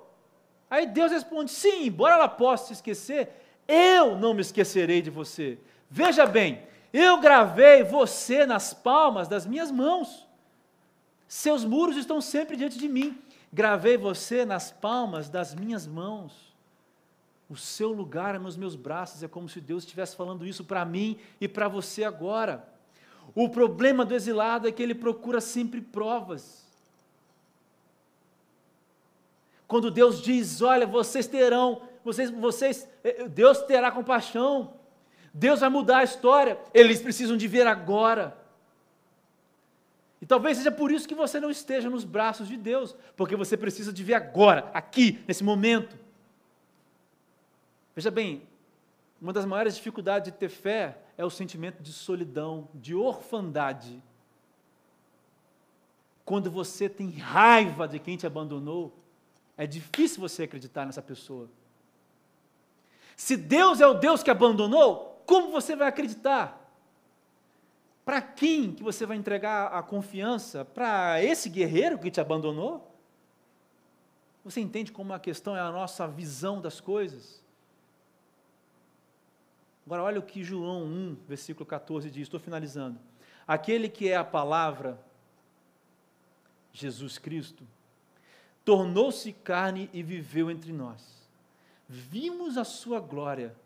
Aí 0.71 0.87
Deus 0.87 1.11
responde: 1.11 1.51
Sim, 1.51 1.87
embora 1.87 2.15
ela 2.15 2.29
possa 2.29 2.69
se 2.69 2.73
esquecer, 2.75 3.31
eu 3.67 4.17
não 4.17 4.35
me 4.35 4.41
esquecerei 4.41 5.03
de 5.03 5.11
você. 5.11 5.59
Veja 5.91 6.27
bem, 6.27 6.63
eu 6.93 7.19
gravei 7.19 7.83
você 7.83 8.47
nas 8.47 8.73
palmas 8.73 9.29
das 9.29 9.47
minhas 9.47 9.71
mãos. 9.71 10.27
Seus 11.27 11.65
muros 11.65 11.97
estão 11.97 12.21
sempre 12.21 12.57
diante 12.57 12.79
de 12.79 12.89
mim. 12.89 13.19
Gravei 13.53 13.97
você 13.97 14.45
nas 14.45 14.71
palmas 14.71 15.29
das 15.29 15.55
minhas 15.55 15.87
mãos. 15.87 16.55
O 17.49 17.57
seu 17.57 17.93
lugar 17.93 18.35
é 18.35 18.39
nos 18.39 18.57
meus 18.57 18.77
braços, 18.77 19.23
é 19.23 19.29
como 19.29 19.49
se 19.49 19.61
Deus 19.61 19.85
estivesse 19.85 20.15
falando 20.15 20.47
isso 20.47 20.65
para 20.65 20.85
mim 20.85 21.19
e 21.41 21.49
para 21.49 21.67
você 21.67 22.05
agora. 22.05 22.69
O 23.35 23.49
problema 23.49 24.05
do 24.05 24.15
exilado 24.15 24.69
é 24.69 24.73
que 24.73 24.83
ele 24.83 24.95
procura 24.95 25.41
sempre 25.41 25.81
provas. 25.81 26.68
Quando 29.69 29.91
Deus 29.91 30.23
diz: 30.23 30.63
Olha, 30.63 30.87
vocês 30.87 31.27
terão, 31.27 31.83
vocês, 32.03 32.31
vocês, 32.31 32.89
eh, 33.05 33.25
eh, 33.25 33.29
Deus 33.29 33.61
terá 33.63 33.93
compaixão, 33.93 34.75
Deus 35.33 35.61
vai 35.61 35.69
mudar 35.69 35.99
a 35.99 36.05
história, 36.05 36.59
eles 36.73 37.03
precisam 37.03 37.37
de 37.37 37.47
ver 37.47 37.67
agora. 37.67 38.37
E 40.21 40.27
talvez 40.27 40.57
seja 40.57 40.73
por 40.73 40.91
isso 40.91 41.07
que 41.07 41.15
você 41.15 41.39
não 41.39 41.51
esteja 41.51 41.89
nos 41.89 42.05
braços 42.05 42.49
de 42.49 42.57
Deus, 42.57 42.97
porque 43.15 43.37
você 43.37 43.57
precisa 43.57 43.93
de 43.93 44.03
ver 44.03 44.15
agora, 44.15 44.69
aqui, 44.73 45.23
nesse 45.29 45.45
momento. 45.45 45.97
Veja 47.95 48.11
bem, 48.11 48.43
uma 49.21 49.33
das 49.33 49.45
maiores 49.45 49.77
dificuldades 49.77 50.33
de 50.33 50.39
ter 50.39 50.49
fé 50.49 50.99
é 51.17 51.25
o 51.25 51.31
sentimento 51.31 51.83
de 51.83 51.93
solidão, 51.93 52.69
de 52.75 52.95
orfandade. 52.95 54.03
Quando 56.25 56.51
você 56.51 56.89
tem 56.89 57.11
raiva 57.11 57.87
de 57.87 57.99
quem 57.99 58.17
te 58.17 58.27
abandonou, 58.27 58.97
é 59.59 59.67
difícil 59.67 60.21
você 60.21 60.45
acreditar 60.45 60.87
nessa 60.87 61.03
pessoa. 61.03 61.51
Se 63.17 63.37
Deus 63.37 63.81
é 63.81 63.87
o 63.87 63.95
Deus 63.95 64.23
que 64.23 64.31
abandonou, 64.31 65.21
como 65.27 65.51
você 65.51 65.75
vai 65.75 65.89
acreditar? 65.89 66.55
Para 68.05 68.23
quem 68.23 68.73
que 68.73 68.83
você 68.83 69.05
vai 69.05 69.17
entregar 69.17 69.67
a 69.67 69.83
confiança? 69.83 70.65
Para 70.65 71.23
esse 71.23 71.49
guerreiro 71.49 71.99
que 71.99 72.11
te 72.11 72.21
abandonou? 72.21 72.89
Você 74.45 74.61
entende 74.61 74.93
como 74.93 75.13
a 75.13 75.19
questão 75.19 75.57
é 75.57 75.61
a 75.61 75.73
nossa 75.73 76.07
visão 76.07 76.61
das 76.61 76.81
coisas? 76.81 77.45
Agora, 79.85 80.05
olha 80.05 80.21
o 80.21 80.23
que 80.23 80.45
João 80.45 80.85
1, 80.85 81.17
versículo 81.27 81.67
14 81.67 82.11
diz, 82.11 82.23
estou 82.23 82.39
finalizando. 82.39 83.01
Aquele 83.47 83.89
que 83.89 84.09
é 84.09 84.17
a 84.17 84.25
palavra, 84.25 85.01
Jesus 86.73 87.19
Cristo, 87.19 87.67
tornou-se 88.69 89.33
carne 89.33 89.89
e 89.95 90.03
viveu 90.03 90.51
entre 90.51 90.75
nós. 90.75 91.27
Vimos 91.89 92.59
a 92.59 92.65
sua 92.65 93.01
glória, 93.01 93.57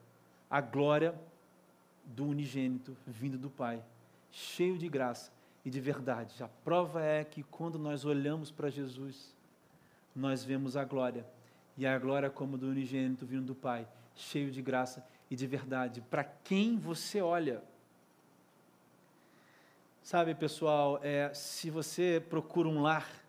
a 0.49 0.61
glória 0.61 1.13
do 2.05 2.25
unigênito 2.25 2.97
vindo 3.05 3.37
do 3.37 3.51
Pai, 3.51 3.83
cheio 4.31 4.79
de 4.79 4.89
graça 4.89 5.33
e 5.65 5.71
de 5.71 5.81
verdade. 5.81 6.41
A 6.41 6.47
prova 6.47 7.03
é 7.03 7.25
que 7.25 7.43
quando 7.43 7.81
nós 7.81 8.05
olhamos 8.05 8.53
para 8.53 8.71
Jesus, 8.71 9.35
nós 10.15 10.45
vemos 10.45 10.77
a 10.77 10.85
glória, 10.85 11.27
e 11.77 11.85
a 11.85 11.99
glória 11.99 12.31
como 12.31 12.57
do 12.57 12.69
unigênito 12.69 13.27
vindo 13.27 13.47
do 13.47 13.57
Pai, 13.57 13.89
cheio 14.15 14.53
de 14.53 14.63
graça 14.63 15.05
e 15.29 15.35
de 15.35 15.49
verdade, 15.49 16.01
para 16.01 16.23
quem 16.23 16.79
você 16.79 17.21
olha. 17.21 17.61
Sabe, 20.01 20.33
pessoal, 20.33 21.01
é, 21.03 21.35
se 21.35 21.71
você 21.71 22.25
procura 22.31 22.69
um 22.69 22.83
lar, 22.83 23.22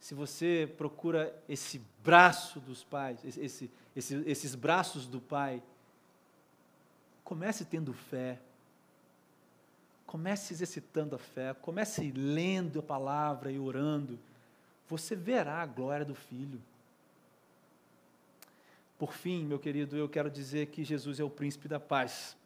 se 0.00 0.14
você 0.14 0.72
procura 0.76 1.34
esse 1.48 1.80
braço 2.02 2.60
dos 2.60 2.84
pais, 2.84 3.18
esse, 3.24 3.70
esse, 3.94 4.14
esses 4.26 4.54
braços 4.54 5.06
do 5.06 5.20
pai, 5.20 5.62
comece 7.24 7.64
tendo 7.64 7.92
fé, 7.92 8.38
comece 10.06 10.54
exercitando 10.54 11.16
a 11.16 11.18
fé, 11.18 11.52
comece 11.54 12.10
lendo 12.12 12.78
a 12.78 12.82
palavra 12.82 13.50
e 13.52 13.58
orando, 13.58 14.18
você 14.88 15.14
verá 15.14 15.60
a 15.60 15.66
glória 15.66 16.06
do 16.06 16.14
Filho. 16.14 16.60
Por 18.98 19.12
fim, 19.12 19.44
meu 19.44 19.58
querido, 19.58 19.96
eu 19.96 20.08
quero 20.08 20.30
dizer 20.30 20.68
que 20.68 20.82
Jesus 20.82 21.20
é 21.20 21.24
o 21.24 21.30
príncipe 21.30 21.68
da 21.68 21.78
paz. 21.78 22.36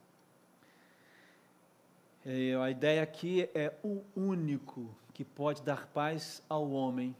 É, 2.27 2.55
a 2.57 2.71
ideia 2.71 3.03
aqui 3.03 3.49
é 3.55 3.73
o 3.83 4.03
único 4.15 4.95
que 5.15 5.25
pode 5.25 5.63
dar 5.63 5.87
paz 5.89 6.43
ao 6.49 6.71
homem, 6.71 7.15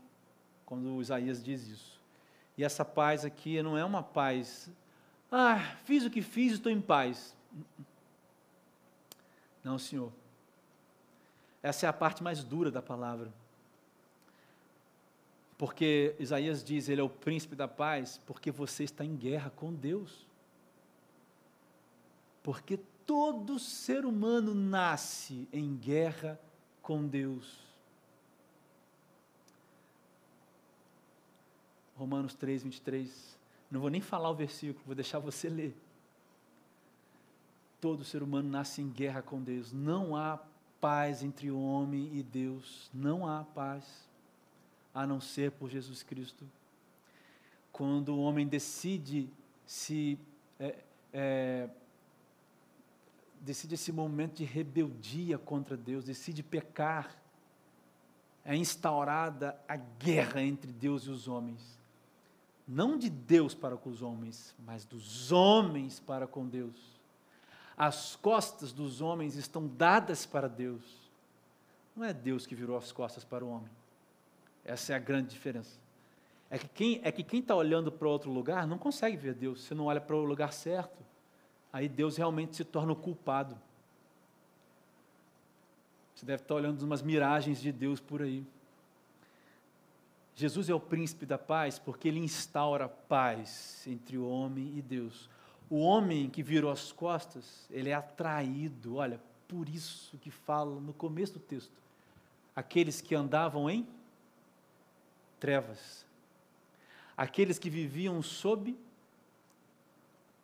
quando 0.67 1.01
Isaías 1.01 1.43
diz 1.43 1.67
isso. 1.67 2.01
E 2.57 2.65
essa 2.65 2.85
paz 2.85 3.25
aqui 3.25 3.63
não 3.63 3.77
é 3.77 3.85
uma 3.85 4.03
paz, 4.03 4.71
ah, 5.35 5.59
fiz 5.85 6.05
o 6.05 6.11
que 6.11 6.21
fiz, 6.21 6.53
estou 6.53 6.71
em 6.71 6.81
paz. 6.81 7.35
Não, 9.65 9.79
Senhor. 9.79 10.13
Essa 11.63 11.87
é 11.87 11.89
a 11.89 11.93
parte 11.93 12.23
mais 12.23 12.45
dura 12.45 12.71
da 12.71 12.83
palavra. 12.83 13.33
Porque 15.57 16.15
Isaías 16.19 16.63
diz, 16.63 16.89
ele 16.89 17.01
é 17.01 17.05
o 17.05 17.09
príncipe 17.09 17.57
da 17.57 17.67
paz, 17.67 18.21
porque 18.27 18.51
você 18.51 18.85
está 18.85 19.05
em 19.05 19.17
guerra 19.17 19.51
com 19.57 19.73
Deus. 19.73 20.27
Porque 22.43 22.77
todo 23.07 23.59
ser 23.59 24.05
humano 24.05 24.55
nasce 24.55 25.49
em 25.51 25.75
guerra 25.77 26.39
com 26.83 27.07
Deus. 27.07 27.59
Romanos 31.97 32.35
3, 32.35 32.63
23. 32.63 33.39
Não 33.71 33.81
vou 33.81 33.91
nem 33.91 34.01
falar 34.01 34.31
o 34.31 34.35
versículo, 34.35 34.85
vou 34.87 34.95
deixar 34.95 35.19
você 35.19 35.49
ler. 35.49 35.75
Todo 37.81 38.05
ser 38.05 38.23
humano 38.23 38.49
nasce 38.49 38.81
em 38.81 38.89
guerra 38.89 39.23
com 39.23 39.43
Deus. 39.43 39.73
Não 39.73 40.15
há 40.15 40.39
paz 40.81 41.23
entre 41.23 41.51
o 41.51 41.61
homem 41.61 42.11
e 42.17 42.23
Deus. 42.23 42.91
Não 42.93 43.27
há 43.27 43.45
paz 43.45 44.09
a 44.95 45.07
não 45.07 45.21
ser 45.21 45.53
por 45.53 45.71
Jesus 45.71 46.03
Cristo. 46.03 46.45
Quando 47.73 48.11
o 48.11 48.21
homem 48.21 48.47
decide 48.47 49.29
se 49.67 50.19
é, 50.61 50.77
é, 51.13 51.69
decide 53.41 53.75
esse 53.75 53.91
momento 53.91 54.37
de 54.37 54.45
rebeldia 54.45 55.37
contra 55.37 55.77
Deus, 55.77 56.05
decide 56.05 56.43
pecar, 56.43 57.17
é 58.45 58.55
instaurada 58.55 59.59
a 59.67 59.77
guerra 59.77 60.43
entre 60.43 60.73
Deus 60.73 61.05
e 61.05 61.11
os 61.11 61.27
homens. 61.27 61.82
Não 62.67 62.97
de 62.97 63.11
Deus 63.11 63.55
para 63.55 63.77
com 63.77 63.91
os 63.91 64.03
homens, 64.03 64.55
mas 64.65 64.85
dos 64.85 65.33
homens 65.33 65.99
para 66.01 66.27
com 66.27 66.47
Deus. 66.47 67.01
As 67.77 68.17
costas 68.17 68.73
dos 68.73 69.01
homens 69.01 69.37
estão 69.37 69.67
dadas 69.67 70.25
para 70.25 70.49
Deus. 70.49 70.83
Não 71.97 72.05
é 72.05 72.13
Deus 72.13 72.47
que 72.47 72.55
virou 72.55 72.77
as 72.77 72.93
costas 72.93 73.25
para 73.25 73.45
o 73.45 73.49
homem. 73.49 73.71
Essa 74.65 74.93
é 74.93 74.97
a 74.97 74.99
grande 74.99 75.31
diferença. 75.31 75.79
É 76.49 76.59
que 76.59 76.69
quem 76.69 77.01
é 77.03 77.11
que 77.11 77.25
quem 77.25 77.41
está 77.41 77.55
olhando 77.55 77.91
para 77.91 78.09
outro 78.09 78.31
lugar 78.31 78.67
não 78.67 78.79
consegue 78.79 79.17
ver 79.17 79.35
Deus. 79.35 79.63
Você 79.63 79.75
não 79.75 79.87
olha 79.87 80.01
para 80.01 80.15
o 80.15 80.25
lugar 80.25 80.53
certo. 80.53 81.03
Aí 81.73 81.89
Deus 81.89 82.17
realmente 82.17 82.57
se 82.57 82.65
torna 82.65 82.93
o 82.93 82.97
culpado. 82.97 83.59
Você 86.15 86.27
deve 86.27 86.43
estar 86.43 86.55
olhando 86.55 86.81
umas 86.83 87.03
miragens 87.03 87.61
de 87.61 87.73
Deus 87.73 87.99
por 87.99 88.23
aí. 88.23 88.47
Jesus 90.35 90.69
é 90.69 90.75
o 90.75 90.81
príncipe 90.81 91.27
da 91.27 91.39
paz 91.39 91.79
porque 91.79 92.09
ele 92.09 92.21
instaura 92.21 92.89
paz 92.89 93.85
entre 93.87 94.17
o 94.17 94.29
homem 94.29 94.73
e 94.77 94.83
Deus. 94.83 95.29
O 95.69 95.79
homem 95.79 96.29
que 96.29 96.43
virou 96.43 96.71
as 96.71 96.93
costas, 96.93 97.67
ele 97.71 97.91
é 97.91 97.95
atraído, 97.95 98.97
olha, 98.97 99.21
por 99.49 99.69
isso 99.69 100.17
que 100.19 100.31
fala 100.31 100.81
no 100.81 100.93
começo 100.93 101.35
do 101.35 101.41
texto. 101.41 101.73
Aqueles 102.55 103.01
que 103.01 103.15
andavam 103.15 103.69
em 103.69 103.87
trevas. 105.39 106.07
Aqueles 107.17 107.59
que 107.59 107.69
viviam 107.69 108.23
sob 108.23 108.77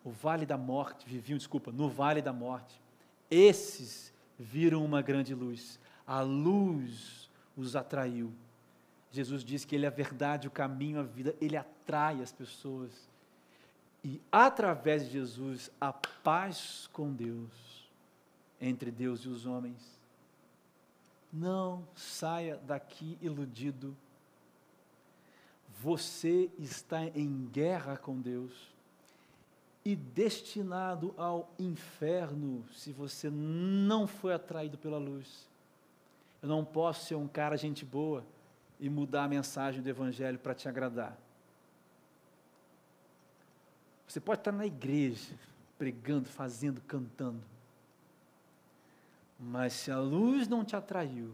o 0.05 0.11
vale 0.11 0.47
da 0.47 0.57
morte, 0.57 1.07
viviam, 1.07 1.37
desculpa, 1.37 1.71
no 1.71 1.89
vale 1.89 2.23
da 2.23 2.33
morte. 2.33 2.81
Esses 3.31 4.13
viram 4.39 4.85
uma 4.85 5.03
grande 5.03 5.35
luz. 5.35 5.79
A 6.07 6.21
luz 6.21 7.31
os 7.57 7.77
atraiu. 7.77 8.33
Jesus 9.11 9.45
diz 9.45 9.65
que 9.65 9.75
Ele 9.75 9.85
é 9.85 9.89
a 9.89 9.93
verdade, 9.93 10.49
o 10.49 10.51
caminho, 10.51 11.01
a 11.01 11.03
vida. 11.03 11.35
Ele 11.41 11.57
atrai 11.57 12.23
as 12.23 12.33
pessoas. 12.33 12.91
E 14.05 14.21
através 14.31 15.07
de 15.07 15.13
Jesus, 15.13 15.71
a 15.81 15.93
paz 15.93 16.89
com 16.93 17.13
Deus, 17.13 17.89
entre 18.61 18.91
Deus 18.91 19.21
e 19.21 19.29
os 19.29 19.47
homens. 19.47 19.99
Não 21.33 21.87
saia 21.95 22.57
daqui 22.57 23.19
iludido 23.21 23.97
você 25.81 26.51
está 26.59 27.05
em 27.05 27.49
guerra 27.53 27.97
com 27.97 28.21
Deus 28.21 28.53
e 29.85 29.95
destinado 29.95 31.15
ao 31.17 31.49
inferno 31.59 32.65
se 32.73 32.93
você 32.93 33.31
não 33.31 34.07
foi 34.07 34.35
atraído 34.35 34.77
pela 34.77 34.99
luz. 34.99 35.49
Eu 36.43 36.49
não 36.49 36.65
posso 36.65 37.07
ser 37.07 37.15
um 37.15 37.29
cara 37.29 37.57
gente 37.57 37.85
boa 37.85 38.25
e 38.79 38.89
mudar 38.89 39.25
a 39.25 39.29
mensagem 39.29 39.83
do 39.83 39.89
Evangelho 39.89 40.39
para 40.39 40.55
te 40.55 40.69
agradar. 40.69 41.17
Você 44.07 44.21
pode 44.21 44.41
estar 44.41 44.53
na 44.53 44.67
igreja, 44.67 45.35
pregando, 45.77 46.29
fazendo, 46.29 46.81
cantando, 46.83 47.43
mas 49.39 49.73
se 49.73 49.91
a 49.91 49.99
luz 49.99 50.49
não 50.49 50.65
te 50.65 50.75
atraiu, 50.75 51.33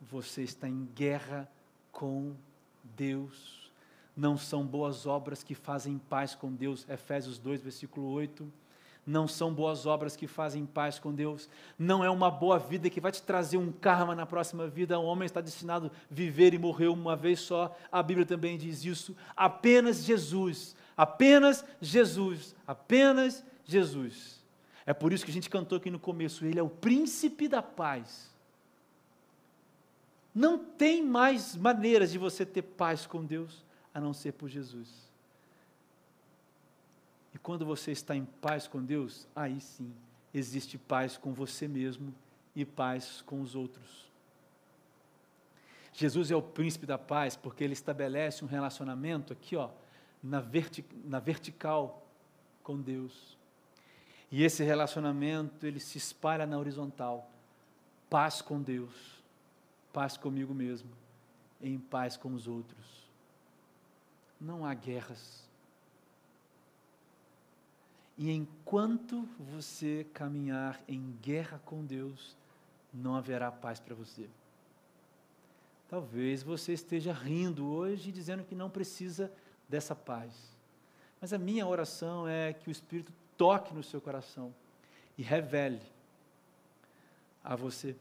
você 0.00 0.42
está 0.42 0.68
em 0.68 0.86
guerra 0.86 1.48
com 1.92 2.34
Deus. 2.82 3.70
Não 4.16 4.36
são 4.36 4.66
boas 4.66 5.06
obras 5.06 5.42
que 5.42 5.54
fazem 5.54 5.98
paz 5.98 6.34
com 6.34 6.52
Deus. 6.52 6.88
Efésios 6.88 7.38
2, 7.38 7.62
versículo 7.62 8.08
8. 8.08 8.50
Não 9.06 9.26
são 9.26 9.52
boas 9.52 9.86
obras 9.86 10.14
que 10.14 10.26
fazem 10.26 10.66
paz 10.66 10.98
com 10.98 11.12
Deus. 11.12 11.48
Não 11.78 12.04
é 12.04 12.10
uma 12.10 12.30
boa 12.30 12.58
vida 12.58 12.90
que 12.90 13.00
vai 13.00 13.10
te 13.10 13.22
trazer 13.22 13.56
um 13.56 13.72
karma 13.72 14.14
na 14.14 14.26
próxima 14.26 14.68
vida. 14.68 14.98
O 14.98 15.04
homem 15.04 15.26
está 15.26 15.40
destinado 15.40 15.86
a 15.86 16.14
viver 16.14 16.54
e 16.54 16.58
morrer 16.58 16.88
uma 16.88 17.16
vez 17.16 17.40
só. 17.40 17.76
A 17.90 18.02
Bíblia 18.02 18.26
também 18.26 18.58
diz 18.58 18.84
isso. 18.84 19.16
Apenas 19.36 20.04
Jesus. 20.04 20.76
Apenas 20.96 21.64
Jesus. 21.80 22.54
Apenas 22.66 23.44
Jesus. 23.64 24.44
É 24.84 24.92
por 24.92 25.12
isso 25.12 25.24
que 25.24 25.30
a 25.30 25.34
gente 25.34 25.50
cantou 25.50 25.78
aqui 25.78 25.90
no 25.90 25.98
começo. 25.98 26.44
Ele 26.44 26.58
é 26.58 26.62
o 26.62 26.68
príncipe 26.68 27.48
da 27.48 27.62
paz. 27.62 28.30
Não 30.34 30.58
tem 30.58 31.02
mais 31.04 31.56
maneiras 31.56 32.12
de 32.12 32.18
você 32.18 32.46
ter 32.46 32.62
paz 32.62 33.06
com 33.06 33.24
Deus 33.24 33.64
a 33.92 34.00
não 34.00 34.12
ser 34.12 34.32
por 34.32 34.48
Jesus. 34.48 35.09
E 37.34 37.38
quando 37.38 37.64
você 37.64 37.92
está 37.92 38.14
em 38.14 38.24
paz 38.24 38.66
com 38.66 38.82
Deus, 38.82 39.26
aí 39.34 39.60
sim 39.60 39.92
existe 40.32 40.78
paz 40.78 41.16
com 41.16 41.32
você 41.32 41.66
mesmo 41.66 42.14
e 42.54 42.64
paz 42.64 43.22
com 43.26 43.40
os 43.40 43.54
outros. 43.54 44.10
Jesus 45.92 46.30
é 46.30 46.36
o 46.36 46.42
príncipe 46.42 46.86
da 46.86 46.98
paz 46.98 47.36
porque 47.36 47.64
ele 47.64 47.72
estabelece 47.72 48.44
um 48.44 48.48
relacionamento 48.48 49.32
aqui, 49.32 49.56
ó, 49.56 49.70
na, 50.22 50.40
verti 50.40 50.84
na 51.04 51.18
vertical 51.18 52.06
com 52.62 52.80
Deus. 52.80 53.36
E 54.30 54.44
esse 54.44 54.62
relacionamento 54.62 55.66
ele 55.66 55.80
se 55.80 55.98
espalha 55.98 56.46
na 56.46 56.58
horizontal. 56.58 57.28
Paz 58.08 58.40
com 58.40 58.60
Deus 58.62 59.20
paz 59.92 60.16
comigo 60.16 60.54
mesmo, 60.54 60.90
em 61.60 61.78
paz 61.78 62.16
com 62.16 62.32
os 62.34 62.46
outros. 62.46 63.08
Não 64.40 64.64
há 64.64 64.72
guerras. 64.74 65.48
E 68.20 68.30
enquanto 68.30 69.26
você 69.38 70.06
caminhar 70.12 70.78
em 70.86 71.16
guerra 71.22 71.58
com 71.64 71.82
Deus, 71.82 72.36
não 72.92 73.14
haverá 73.14 73.50
paz 73.50 73.80
para 73.80 73.94
você. 73.94 74.28
Talvez 75.88 76.42
você 76.42 76.74
esteja 76.74 77.14
rindo 77.14 77.66
hoje 77.66 78.12
dizendo 78.12 78.44
que 78.44 78.54
não 78.54 78.68
precisa 78.68 79.32
dessa 79.66 79.96
paz. 79.96 80.54
Mas 81.18 81.32
a 81.32 81.38
minha 81.38 81.66
oração 81.66 82.28
é 82.28 82.52
que 82.52 82.68
o 82.68 82.70
Espírito 82.70 83.10
toque 83.38 83.72
no 83.72 83.82
seu 83.82 84.02
coração 84.02 84.54
e 85.16 85.22
revele 85.22 85.80
a 87.42 87.56
você 87.56 87.96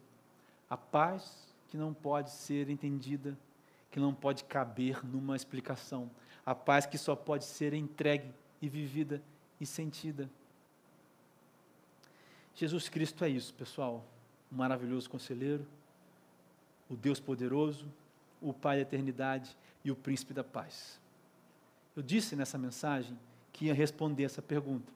a 0.69 0.75
paz 0.75 1.47
que 1.69 1.77
não 1.77 1.93
pode 1.93 2.31
ser 2.31 2.69
entendida, 2.69 3.37
que 3.89 4.01
não 4.01 4.13
pode 4.13 4.43
caber 4.43 5.01
numa 5.01 5.37
explicação. 5.37 6.11
A 6.45 6.53
paz 6.53 6.85
que 6.85 6.97
só 6.97 7.15
pode 7.15 7.45
ser 7.45 7.73
entregue 7.73 8.33
e 8.61 8.67
vivida 8.67 9.23
e 9.59 9.65
sentida. 9.65 10.29
Jesus 12.55 12.89
Cristo 12.89 13.23
é 13.23 13.29
isso, 13.29 13.53
pessoal. 13.53 14.03
O 14.51 14.55
maravilhoso 14.55 15.09
conselheiro, 15.09 15.65
o 16.89 16.95
Deus 16.95 17.19
poderoso, 17.19 17.85
o 18.41 18.53
Pai 18.53 18.77
da 18.77 18.81
eternidade 18.81 19.55
e 19.83 19.91
o 19.91 19.95
príncipe 19.95 20.33
da 20.33 20.43
paz. 20.43 20.99
Eu 21.95 22.03
disse 22.03 22.35
nessa 22.35 22.57
mensagem 22.57 23.17
que 23.53 23.65
ia 23.65 23.73
responder 23.73 24.23
essa 24.23 24.41
pergunta. 24.41 24.91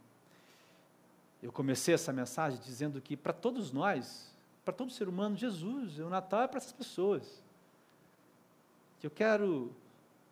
Eu 1.41 1.51
comecei 1.51 1.93
essa 1.93 2.13
mensagem 2.13 2.59
dizendo 2.63 3.01
que 3.01 3.17
para 3.17 3.33
todos 3.33 3.71
nós, 3.71 4.33
para 4.63 4.73
todo 4.73 4.91
ser 4.91 5.09
humano, 5.09 5.35
Jesus, 5.35 5.99
o 5.99 6.09
Natal 6.09 6.43
é 6.43 6.47
para 6.47 6.57
essas 6.57 6.71
pessoas. 6.71 7.43
Eu 9.01 9.11
quero 9.11 9.75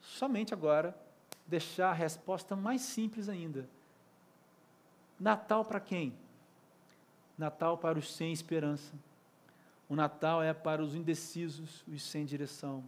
somente 0.02 0.54
agora 0.54 0.96
deixar 1.46 1.90
a 1.90 1.94
resposta 1.94 2.56
mais 2.56 2.82
simples 2.82 3.28
ainda. 3.28 3.68
Natal 5.22 5.64
para 5.64 5.80
quem? 5.80 6.16
Natal 7.38 7.78
para 7.78 8.00
os 8.00 8.12
sem 8.12 8.34
esperança. 8.34 8.92
O 9.88 9.96
Natal 9.96 10.42
é 10.42 10.52
para 10.52 10.82
os 10.82 10.96
indecisos, 10.96 11.86
os 11.88 12.02
sem 12.02 12.26
direção. 12.26 12.84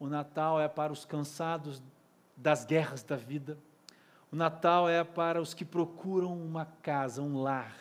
O 0.00 0.08
Natal 0.08 0.60
é 0.60 0.66
para 0.66 0.92
os 0.92 1.04
cansados 1.04 1.80
das 2.36 2.64
guerras 2.64 3.04
da 3.04 3.14
vida. 3.14 3.56
O 4.32 4.36
Natal 4.36 4.88
é 4.88 5.04
para 5.04 5.40
os 5.40 5.54
que 5.54 5.64
procuram 5.64 6.36
uma 6.36 6.64
casa, 6.82 7.22
um 7.22 7.40
lar 7.40 7.76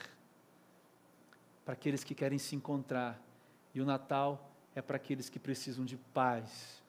para 1.66 1.74
aqueles 1.74 2.04
que 2.04 2.14
querem 2.14 2.38
se 2.38 2.56
encontrar. 2.56 3.20
E 3.74 3.82
o 3.82 3.86
Natal 3.86 4.52
é 4.76 4.84
para 4.84 4.98
aqueles 4.98 5.30
que 5.30 5.40
precisam 5.40 5.84
de 5.84 5.98
paz, 5.98 6.80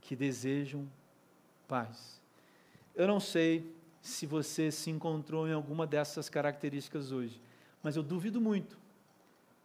que 0.00 0.14
desejam 0.14 0.88
paz. 1.66 2.22
Eu 2.94 3.08
não 3.08 3.18
sei 3.18 3.79
se 4.00 4.26
você 4.26 4.70
se 4.70 4.90
encontrou 4.90 5.46
em 5.46 5.52
alguma 5.52 5.86
dessas 5.86 6.28
características 6.28 7.12
hoje, 7.12 7.40
mas 7.82 7.96
eu 7.96 8.02
duvido 8.02 8.40
muito, 8.40 8.78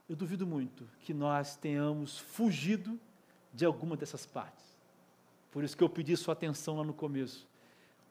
eu 0.10 0.16
duvido 0.16 0.46
muito 0.46 0.88
que 1.00 1.14
nós 1.14 1.56
tenhamos 1.56 2.18
fugido 2.18 3.00
de 3.54 3.66
alguma 3.66 3.96
dessas 3.96 4.26
partes. 4.26 4.66
Por 5.52 5.64
isso 5.64 5.76
que 5.76 5.84
eu 5.84 5.90
pedi 5.90 6.16
sua 6.18 6.34
atenção 6.34 6.78
lá 6.78 6.84
no 6.84 6.94
começo, 6.94 7.48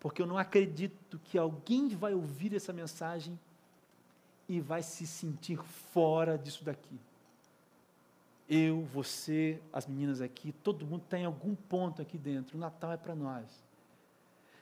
porque 0.00 0.20
eu 0.20 0.26
não 0.26 0.38
acredito 0.38 1.20
que 1.24 1.38
alguém 1.38 1.88
vai 1.88 2.14
ouvir 2.14 2.54
essa 2.54 2.72
mensagem 2.72 3.38
e 4.48 4.60
vai 4.60 4.82
se 4.82 5.06
sentir 5.06 5.58
fora 5.92 6.36
disso 6.36 6.64
daqui. 6.64 6.98
Eu, 8.48 8.82
você, 8.82 9.60
as 9.72 9.86
meninas 9.86 10.20
aqui, 10.20 10.52
todo 10.52 10.84
mundo 10.84 11.02
está 11.02 11.18
em 11.18 11.24
algum 11.24 11.54
ponto 11.54 12.02
aqui 12.02 12.18
dentro. 12.18 12.58
O 12.58 12.60
Natal 12.60 12.92
é 12.92 12.96
para 12.96 13.14
nós. 13.14 13.63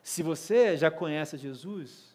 Se 0.02 0.22
você 0.22 0.76
já 0.76 0.90
conhece 0.90 1.36
Jesus, 1.36 2.14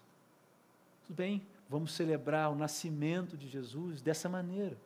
tudo 1.05 1.15
bem, 1.15 1.41
vamos 1.69 1.93
celebrar 1.93 2.51
o 2.51 2.55
nascimento 2.55 3.37
de 3.37 3.47
Jesus 3.47 4.01
dessa 4.01 4.27
maneira. 4.27 4.77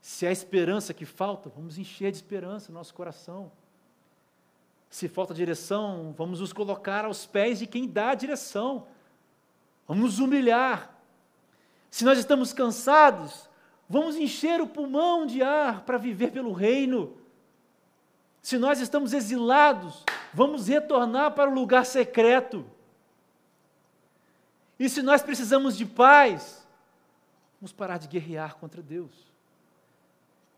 Se 0.00 0.26
há 0.26 0.32
esperança 0.32 0.92
que 0.92 1.04
falta, 1.04 1.48
vamos 1.48 1.78
encher 1.78 2.10
de 2.10 2.18
esperança 2.18 2.70
o 2.70 2.74
nosso 2.74 2.92
coração. 2.92 3.50
Se 4.90 5.08
falta 5.08 5.32
direção, 5.32 6.14
vamos 6.16 6.40
nos 6.40 6.52
colocar 6.52 7.04
aos 7.04 7.26
pés 7.26 7.58
de 7.58 7.66
quem 7.66 7.88
dá 7.88 8.10
a 8.10 8.14
direção. 8.14 8.86
Vamos 9.86 10.04
nos 10.04 10.18
humilhar, 10.18 10.94
se 11.94 12.04
nós 12.04 12.18
estamos 12.18 12.52
cansados, 12.52 13.48
vamos 13.88 14.16
encher 14.16 14.60
o 14.60 14.66
pulmão 14.66 15.24
de 15.24 15.44
ar 15.44 15.82
para 15.82 15.96
viver 15.96 16.32
pelo 16.32 16.52
reino. 16.52 17.16
Se 18.42 18.58
nós 18.58 18.80
estamos 18.80 19.12
exilados, 19.12 20.02
vamos 20.34 20.66
retornar 20.66 21.32
para 21.32 21.48
o 21.48 21.54
lugar 21.54 21.86
secreto. 21.86 22.66
E 24.78 24.88
se 24.88 25.00
nós 25.00 25.22
precisamos 25.22 25.76
de 25.76 25.86
paz, 25.86 26.66
vamos 27.60 27.72
parar 27.72 27.98
de 27.98 28.08
guerrear 28.08 28.56
contra 28.56 28.82
Deus. 28.82 29.12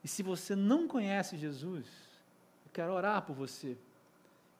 E 0.02 0.08
se 0.08 0.22
você 0.22 0.56
não 0.56 0.88
conhece 0.88 1.36
Jesus, 1.36 1.86
eu 2.64 2.72
quero 2.72 2.92
orar 2.92 3.22
por 3.22 3.36
você, 3.36 3.76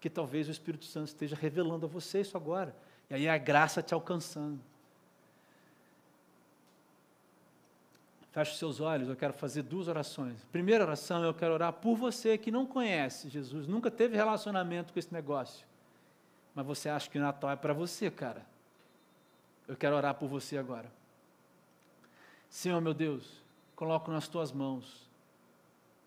que 0.01 0.11
talvez 0.11 0.49
o 0.49 0.51
Espírito 0.51 0.85
Santo 0.85 1.09
esteja 1.09 1.35
revelando 1.35 1.87
a 1.87 1.89
você 1.89 2.21
isso 2.21 2.37
agora, 2.37 2.77
e 3.09 3.15
aí 3.15 3.29
a 3.29 3.39
graça 3.39 3.83
te 3.83 3.95
alcançando. 3.95 4.61
Feche 8.37 8.53
os 8.53 8.59
seus 8.59 8.81
olhos, 8.81 9.09
eu 9.09 9.17
quero 9.17 9.33
fazer 9.33 9.63
duas 9.63 9.89
orações. 9.89 10.45
Primeira 10.53 10.85
oração, 10.85 11.25
eu 11.25 11.33
quero 11.33 11.55
orar 11.55 11.73
por 11.73 11.97
você 11.97 12.37
que 12.37 12.51
não 12.51 12.67
conhece 12.67 13.31
Jesus, 13.31 13.67
nunca 13.67 13.91
teve 13.91 14.15
relacionamento 14.15 14.93
com 14.93 14.99
esse 14.99 15.11
negócio. 15.11 15.67
Mas 16.55 16.67
você 16.67 16.91
acha 16.91 17.09
que 17.09 17.17
o 17.17 17.23
Natal 17.23 17.49
é 17.49 17.57
para 17.57 17.73
você, 17.73 18.11
cara. 18.11 18.45
Eu 19.67 19.75
quero 19.75 19.97
orar 19.97 20.17
por 20.17 20.29
você 20.29 20.59
agora. 20.59 20.93
Senhor 22.51 22.79
meu 22.79 22.93
Deus, 22.93 23.43
coloco 23.75 24.11
nas 24.11 24.29
tuas 24.29 24.53
mãos 24.53 25.09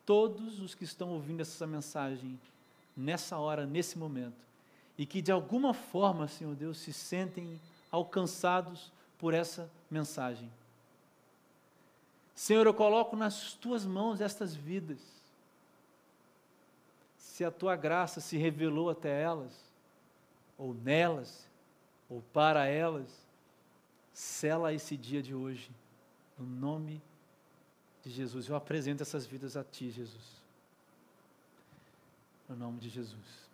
todos 0.05 0.59
os 0.59 0.75
que 0.75 0.84
estão 0.84 1.09
ouvindo 1.09 1.41
essa 1.41 1.65
mensagem 1.65 2.39
nessa 2.95 3.39
hora, 3.39 3.65
nesse 3.65 3.97
momento, 3.97 4.45
e 4.99 5.03
que 5.03 5.19
de 5.19 5.32
alguma 5.32 5.73
forma, 5.73 6.27
Senhor 6.27 6.53
Deus, 6.53 6.77
se 6.77 6.93
sentem 6.93 7.59
alcançados 7.91 8.91
por 9.17 9.34
essa 9.34 9.67
mensagem. 9.89 10.47
Senhor, 12.39 12.65
eu 12.65 12.73
coloco 12.73 13.17
nas 13.17 13.51
tuas 13.51 13.85
mãos 13.85 14.21
estas 14.21 14.55
vidas. 14.55 14.97
Se 17.17 17.43
a 17.43 17.51
tua 17.51 17.75
graça 17.75 18.21
se 18.21 18.37
revelou 18.37 18.89
até 18.89 19.21
elas, 19.21 19.51
ou 20.57 20.73
nelas, 20.73 21.45
ou 22.09 22.21
para 22.31 22.65
elas, 22.65 23.09
sela 24.13 24.73
esse 24.73 24.95
dia 24.95 25.21
de 25.21 25.35
hoje, 25.35 25.69
no 26.37 26.45
nome 26.45 27.01
de 28.05 28.09
Jesus. 28.09 28.47
Eu 28.47 28.55
apresento 28.55 29.03
essas 29.03 29.25
vidas 29.25 29.57
a 29.57 29.63
Ti, 29.65 29.91
Jesus. 29.91 30.41
No 32.47 32.55
nome 32.55 32.79
de 32.79 32.87
Jesus. 32.87 33.49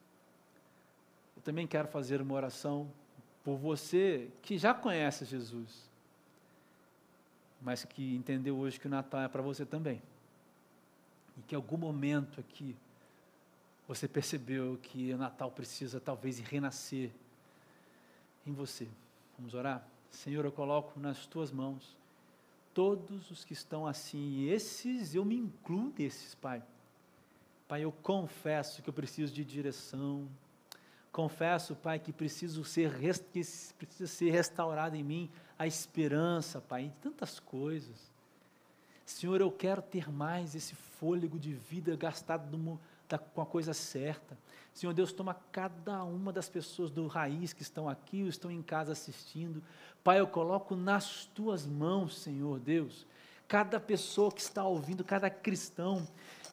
Eu 1.35 1.41
também 1.41 1.65
quero 1.65 1.87
fazer 1.87 2.21
uma 2.21 2.35
oração 2.35 2.87
por 3.43 3.57
você 3.57 4.29
que 4.43 4.59
já 4.59 4.75
conhece 4.75 5.25
Jesus, 5.25 5.84
mas 7.61 7.83
que 7.83 8.15
entendeu 8.15 8.57
hoje 8.57 8.79
que 8.79 8.87
o 8.87 8.89
Natal 8.89 9.21
é 9.21 9.27
para 9.27 9.41
você 9.41 9.65
também. 9.65 10.01
E 11.37 11.41
que 11.41 11.55
em 11.55 11.57
algum 11.57 11.77
momento 11.77 12.39
aqui 12.39 12.75
você 13.87 14.07
percebeu 14.07 14.77
que 14.81 15.13
o 15.13 15.17
Natal 15.17 15.51
precisa 15.51 15.99
talvez 15.99 16.39
renascer 16.39 17.11
em 18.45 18.51
você. 18.51 18.87
Vamos 19.37 19.53
orar? 19.53 19.85
Senhor, 20.09 20.45
eu 20.45 20.51
coloco 20.51 20.99
nas 20.99 21.25
tuas 21.25 21.51
mãos 21.51 21.95
todos 22.73 23.31
os 23.31 23.45
que 23.45 23.53
estão 23.53 23.87
assim, 23.87 24.31
e 24.31 24.49
esses 24.49 25.15
eu 25.15 25.23
me 25.23 25.35
incluo 25.35 25.91
desses, 25.91 26.35
Pai. 26.35 26.61
Pai, 27.69 27.83
eu 27.83 27.91
confesso 27.91 28.83
que 28.83 28.89
eu 28.89 28.93
preciso 28.93 29.33
de 29.33 29.45
direção. 29.45 30.27
Confesso, 31.15 31.77
Pai, 31.77 31.97
que 31.97 32.11
preciso 32.11 32.65
ser 32.65 32.91
que 32.99 33.85
precisa 33.85 34.05
ser 34.05 34.31
restaurada 34.31 34.97
em 34.97 35.01
mim 35.01 35.31
a 35.57 35.65
esperança, 35.65 36.59
Pai, 36.59 36.81
em 36.81 36.89
tantas 37.01 37.39
coisas. 37.39 38.11
Senhor, 39.05 39.39
eu 39.39 39.49
quero 39.49 39.81
ter 39.81 40.11
mais 40.11 40.55
esse 40.55 40.75
fôlego 40.75 41.39
de 41.39 41.53
vida 41.53 41.95
gastado 41.95 42.57
no, 42.57 42.77
da, 43.07 43.17
com 43.17 43.41
a 43.41 43.45
coisa 43.45 43.73
certa. 43.73 44.37
Senhor 44.73 44.91
Deus, 44.91 45.13
toma 45.13 45.33
cada 45.53 46.03
uma 46.03 46.33
das 46.33 46.49
pessoas 46.49 46.91
do 46.91 47.07
raiz 47.07 47.53
que 47.53 47.61
estão 47.61 47.87
aqui 47.87 48.23
ou 48.23 48.27
estão 48.27 48.51
em 48.51 48.61
casa 48.61 48.91
assistindo. 48.91 49.63
Pai, 50.03 50.19
eu 50.19 50.27
coloco 50.27 50.75
nas 50.75 51.27
tuas 51.33 51.65
mãos, 51.65 52.19
Senhor 52.19 52.59
Deus, 52.59 53.07
cada 53.47 53.79
pessoa 53.79 54.29
que 54.29 54.41
está 54.41 54.65
ouvindo, 54.65 55.01
cada 55.01 55.29
cristão 55.29 56.05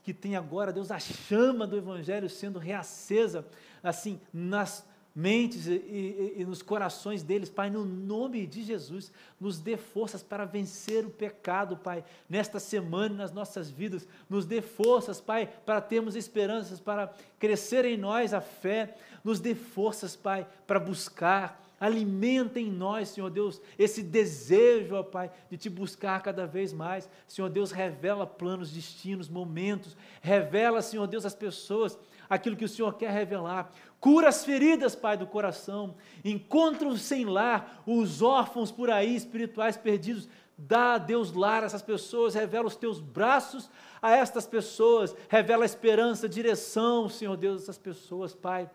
que 0.03 0.13
tem 0.13 0.37
agora, 0.37 0.73
Deus, 0.73 0.91
a 0.91 0.99
chama 0.99 1.67
do 1.67 1.77
Evangelho 1.77 2.29
sendo 2.29 2.59
reacesa, 2.59 3.47
assim, 3.83 4.21
nas 4.33 4.85
mentes 5.15 5.67
e, 5.67 5.73
e, 5.73 6.35
e, 6.39 6.45
nos 6.45 6.63
corações 6.63 7.23
deles, 7.23 7.51
Pai, 7.51 7.69
no 7.71 7.85
nome 7.85 8.47
de 8.47 8.63
Jesus, 8.63 9.13
nos 9.39 9.61
dê 9.61 9.77
forças 9.77 10.23
para 10.23 10.45
vencer 10.45 11.05
o 11.05 11.11
pecado, 11.11 11.77
Pai, 11.77 12.05
nesta 12.29 12.59
semana, 12.59 13.15
nas 13.15 13.33
nossas 13.33 13.71
vidas, 13.71 14.09
nos 14.29 14.47
dê 14.47 14.63
forças, 14.63 15.21
Pai, 15.21 15.49
para 15.67 15.81
termos 15.81 16.17
esperanças, 16.17 16.81
para 16.81 17.13
crescer 17.39 17.85
em 17.85 17.97
nós 17.97 18.33
a 18.33 18.41
fé, 18.41 18.97
nos 19.23 19.39
dê 19.39 19.55
forças, 19.55 20.17
Pai, 20.17 20.47
para 20.67 20.81
buscar, 20.81 21.62
alimenta 21.83 22.61
em 22.61 22.71
nós, 22.71 23.09
Senhor 23.09 23.29
Deus, 23.29 23.61
esse 23.77 24.05
desejo, 24.05 24.95
ó 24.95 25.03
Pai, 25.03 25.33
de 25.51 25.57
te 25.57 25.69
buscar 25.69 26.23
cada 26.23 26.47
vez 26.47 26.73
mais. 26.73 27.11
Senhor 27.27 27.49
Deus, 27.49 27.73
revela 27.73 28.25
planos, 28.25 28.71
destinos, 28.71 29.29
momentos, 29.29 29.97
revela, 30.21 30.81
Senhor 30.81 31.09
Deus, 31.09 31.27
as 31.27 31.35
pessoas 31.35 31.99
aquilo 32.31 32.55
que 32.55 32.65
o 32.65 32.69
Senhor 32.69 32.95
quer 32.95 33.11
revelar. 33.11 33.73
Cura 33.99 34.29
as 34.29 34.45
feridas, 34.45 34.95
Pai, 34.95 35.17
do 35.17 35.27
coração. 35.27 35.97
Encontra 36.25 36.87
os 36.87 37.03
sem 37.03 37.25
lar, 37.25 37.83
os 37.85 38.23
órfãos 38.23 38.71
por 38.71 38.89
aí, 38.89 39.17
espirituais 39.17 39.77
perdidos. 39.77 40.29
Dá 40.57 40.95
a 40.95 40.99
Deus 40.99 41.33
lar 41.33 41.65
a 41.65 41.67
essas 41.67 41.83
pessoas, 41.83 42.35
revela 42.35 42.69
os 42.69 42.77
teus 42.77 43.01
braços 43.01 43.69
a 44.01 44.13
estas 44.13 44.47
pessoas, 44.47 45.17
revela 45.29 45.65
a 45.65 45.67
esperança, 45.67 46.27
a 46.27 46.29
direção, 46.29 47.09
Senhor 47.09 47.37
Deus, 47.37 47.61
dessas 47.61 47.79
pessoas, 47.79 48.33
Pai. 48.33 48.71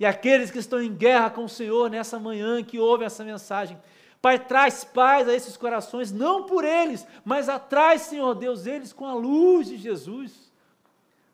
E 0.00 0.06
aqueles 0.06 0.50
que 0.50 0.58
estão 0.58 0.82
em 0.82 0.92
guerra 0.92 1.28
com 1.28 1.44
o 1.44 1.48
Senhor 1.48 1.90
nessa 1.90 2.18
manhã, 2.18 2.64
que 2.64 2.78
ouvem 2.78 3.04
essa 3.04 3.22
mensagem, 3.22 3.78
Pai, 4.22 4.38
traz 4.38 4.84
paz 4.84 5.28
a 5.28 5.34
esses 5.34 5.56
corações, 5.56 6.12
não 6.12 6.44
por 6.44 6.64
eles, 6.64 7.06
mas 7.24 7.48
atrás, 7.48 8.02
Senhor 8.02 8.34
Deus, 8.34 8.66
eles 8.66 8.92
com 8.92 9.06
a 9.06 9.14
luz 9.14 9.68
de 9.68 9.78
Jesus. 9.78 10.50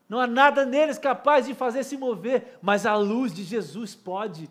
Não 0.08 0.20
há 0.20 0.26
nada 0.26 0.64
neles 0.64 0.98
capaz 0.98 1.46
de 1.46 1.54
fazer 1.54 1.82
se 1.82 1.96
mover, 1.96 2.58
mas 2.62 2.86
a 2.86 2.94
luz 2.96 3.34
de 3.34 3.42
Jesus 3.42 3.94
pode. 3.94 4.48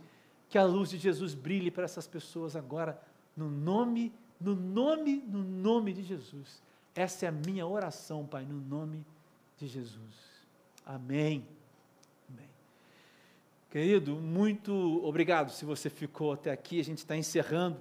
Que 0.49 0.57
a 0.57 0.66
luz 0.66 0.89
de 0.89 0.97
Jesus 0.97 1.34
brilhe 1.34 1.72
para 1.72 1.86
essas 1.86 2.07
pessoas 2.07 2.55
agora, 2.55 3.01
no 3.36 3.49
nome, 3.49 4.13
no 4.39 4.53
nome, 4.53 5.24
no 5.28 5.43
nome 5.43 5.93
de 5.93 6.03
Jesus. 6.03 6.61
Essa 6.93 7.26
é 7.26 7.30
a 7.30 7.32
minha 7.32 7.66
oração, 7.66 8.26
Pai, 8.26 8.45
no 8.45 8.59
nome 8.59 9.05
de 9.57 9.68
Jesus. 9.68 10.13
Amém. 10.86 11.55
Querido, 13.70 14.16
muito 14.16 14.74
obrigado 15.05 15.51
se 15.51 15.66
você 15.66 15.89
ficou 15.89 16.34
até 16.34 16.51
aqui. 16.51 16.80
A 16.80 16.84
gente 16.84 16.99
está 16.99 17.16
encerrando. 17.16 17.78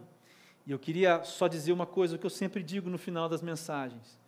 E 0.66 0.72
eu 0.72 0.78
queria 0.78 1.22
só 1.24 1.46
dizer 1.46 1.72
uma 1.72 1.86
coisa 1.86 2.16
que 2.16 2.24
eu 2.24 2.30
sempre 2.30 2.62
digo 2.62 2.88
no 2.88 2.98
final 2.98 3.28
das 3.28 3.42
mensagens. 3.42 4.18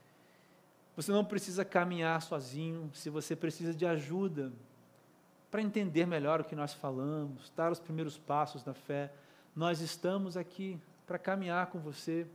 Você 0.95 1.13
não 1.13 1.25
precisa 1.25 1.65
caminhar 1.65 2.23
sozinho, 2.23 2.91
se 2.95 3.11
você 3.11 3.37
precisa 3.37 3.75
de 3.75 3.85
ajuda 3.85 4.53
para 5.51 5.63
entender 5.63 6.07
melhor 6.07 6.41
o 6.41 6.45
que 6.45 6.57
nós 6.57 6.73
falamos, 6.75 7.53
dar 7.57 7.71
os 7.71 7.79
primeiros 7.79 8.19
passos 8.19 8.63
da 8.63 8.75
fé, 8.75 9.13
nós 9.55 9.81
estamos 9.81 10.37
aqui 10.37 10.79
para 11.07 11.19
caminhar 11.19 11.67
com 11.67 11.79
você, 11.79 12.27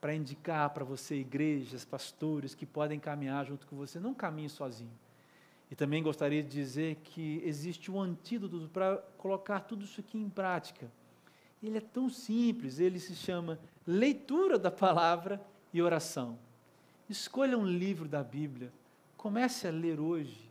para 0.00 0.14
indicar 0.14 0.70
para 0.70 0.84
você 0.84 1.16
igrejas, 1.16 1.84
pastores 1.84 2.54
que 2.54 2.64
podem 2.64 2.98
caminhar 2.98 3.44
junto 3.44 3.66
com 3.66 3.76
você. 3.76 3.98
Não 3.98 4.14
caminhe 4.14 4.48
sozinho. 4.48 4.92
E 5.70 5.76
também 5.76 6.02
gostaria 6.02 6.42
de 6.42 6.48
dizer 6.48 6.96
que 6.96 7.40
existe 7.44 7.90
um 7.90 8.00
antídoto 8.00 8.68
para 8.72 8.96
colocar 9.16 9.60
tudo 9.60 9.84
isso 9.84 10.00
aqui 10.00 10.18
em 10.18 10.28
prática. 10.28 10.90
Ele 11.62 11.78
é 11.78 11.80
tão 11.80 12.08
simples, 12.08 12.80
ele 12.80 12.98
se 12.98 13.14
chama 13.14 13.58
leitura 13.86 14.58
da 14.58 14.70
palavra 14.70 15.40
e 15.72 15.80
oração. 15.80 16.38
Escolha 17.08 17.56
um 17.56 17.66
livro 17.66 18.08
da 18.08 18.22
Bíblia, 18.22 18.72
comece 19.16 19.68
a 19.68 19.70
ler 19.70 20.00
hoje. 20.00 20.50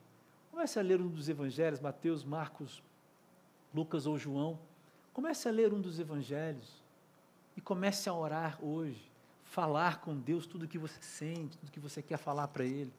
Comece 0.52 0.78
a 0.78 0.82
ler 0.82 1.00
um 1.00 1.08
dos 1.08 1.30
evangelhos, 1.30 1.80
Mateus, 1.80 2.24
Marcos, 2.24 2.84
Lucas 3.74 4.06
ou 4.06 4.18
João. 4.18 4.60
Comece 5.14 5.48
a 5.48 5.52
ler 5.52 5.74
um 5.74 5.80
dos 5.80 6.00
evangelhos 6.00 6.84
e 7.56 7.62
comece 7.62 8.10
a 8.10 8.14
orar 8.14 8.58
hoje, 8.62 9.10
falar 9.44 10.02
com 10.02 10.16
Deus 10.16 10.46
tudo 10.46 10.66
o 10.66 10.68
que 10.68 10.78
você 10.78 11.02
sente, 11.02 11.58
tudo 11.58 11.70
o 11.70 11.72
que 11.72 11.80
você 11.80 12.02
quer 12.02 12.18
falar 12.18 12.48
para 12.50 12.66
Ele. 12.66 12.92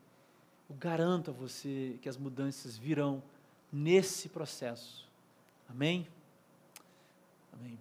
Eu 0.70 0.76
garanto 0.76 1.32
a 1.32 1.34
você 1.34 1.98
que 2.00 2.08
as 2.08 2.16
mudanças 2.16 2.78
virão 2.78 3.20
nesse 3.72 4.28
processo. 4.28 5.04
Amém? 5.68 6.06
Amém. 7.52 7.76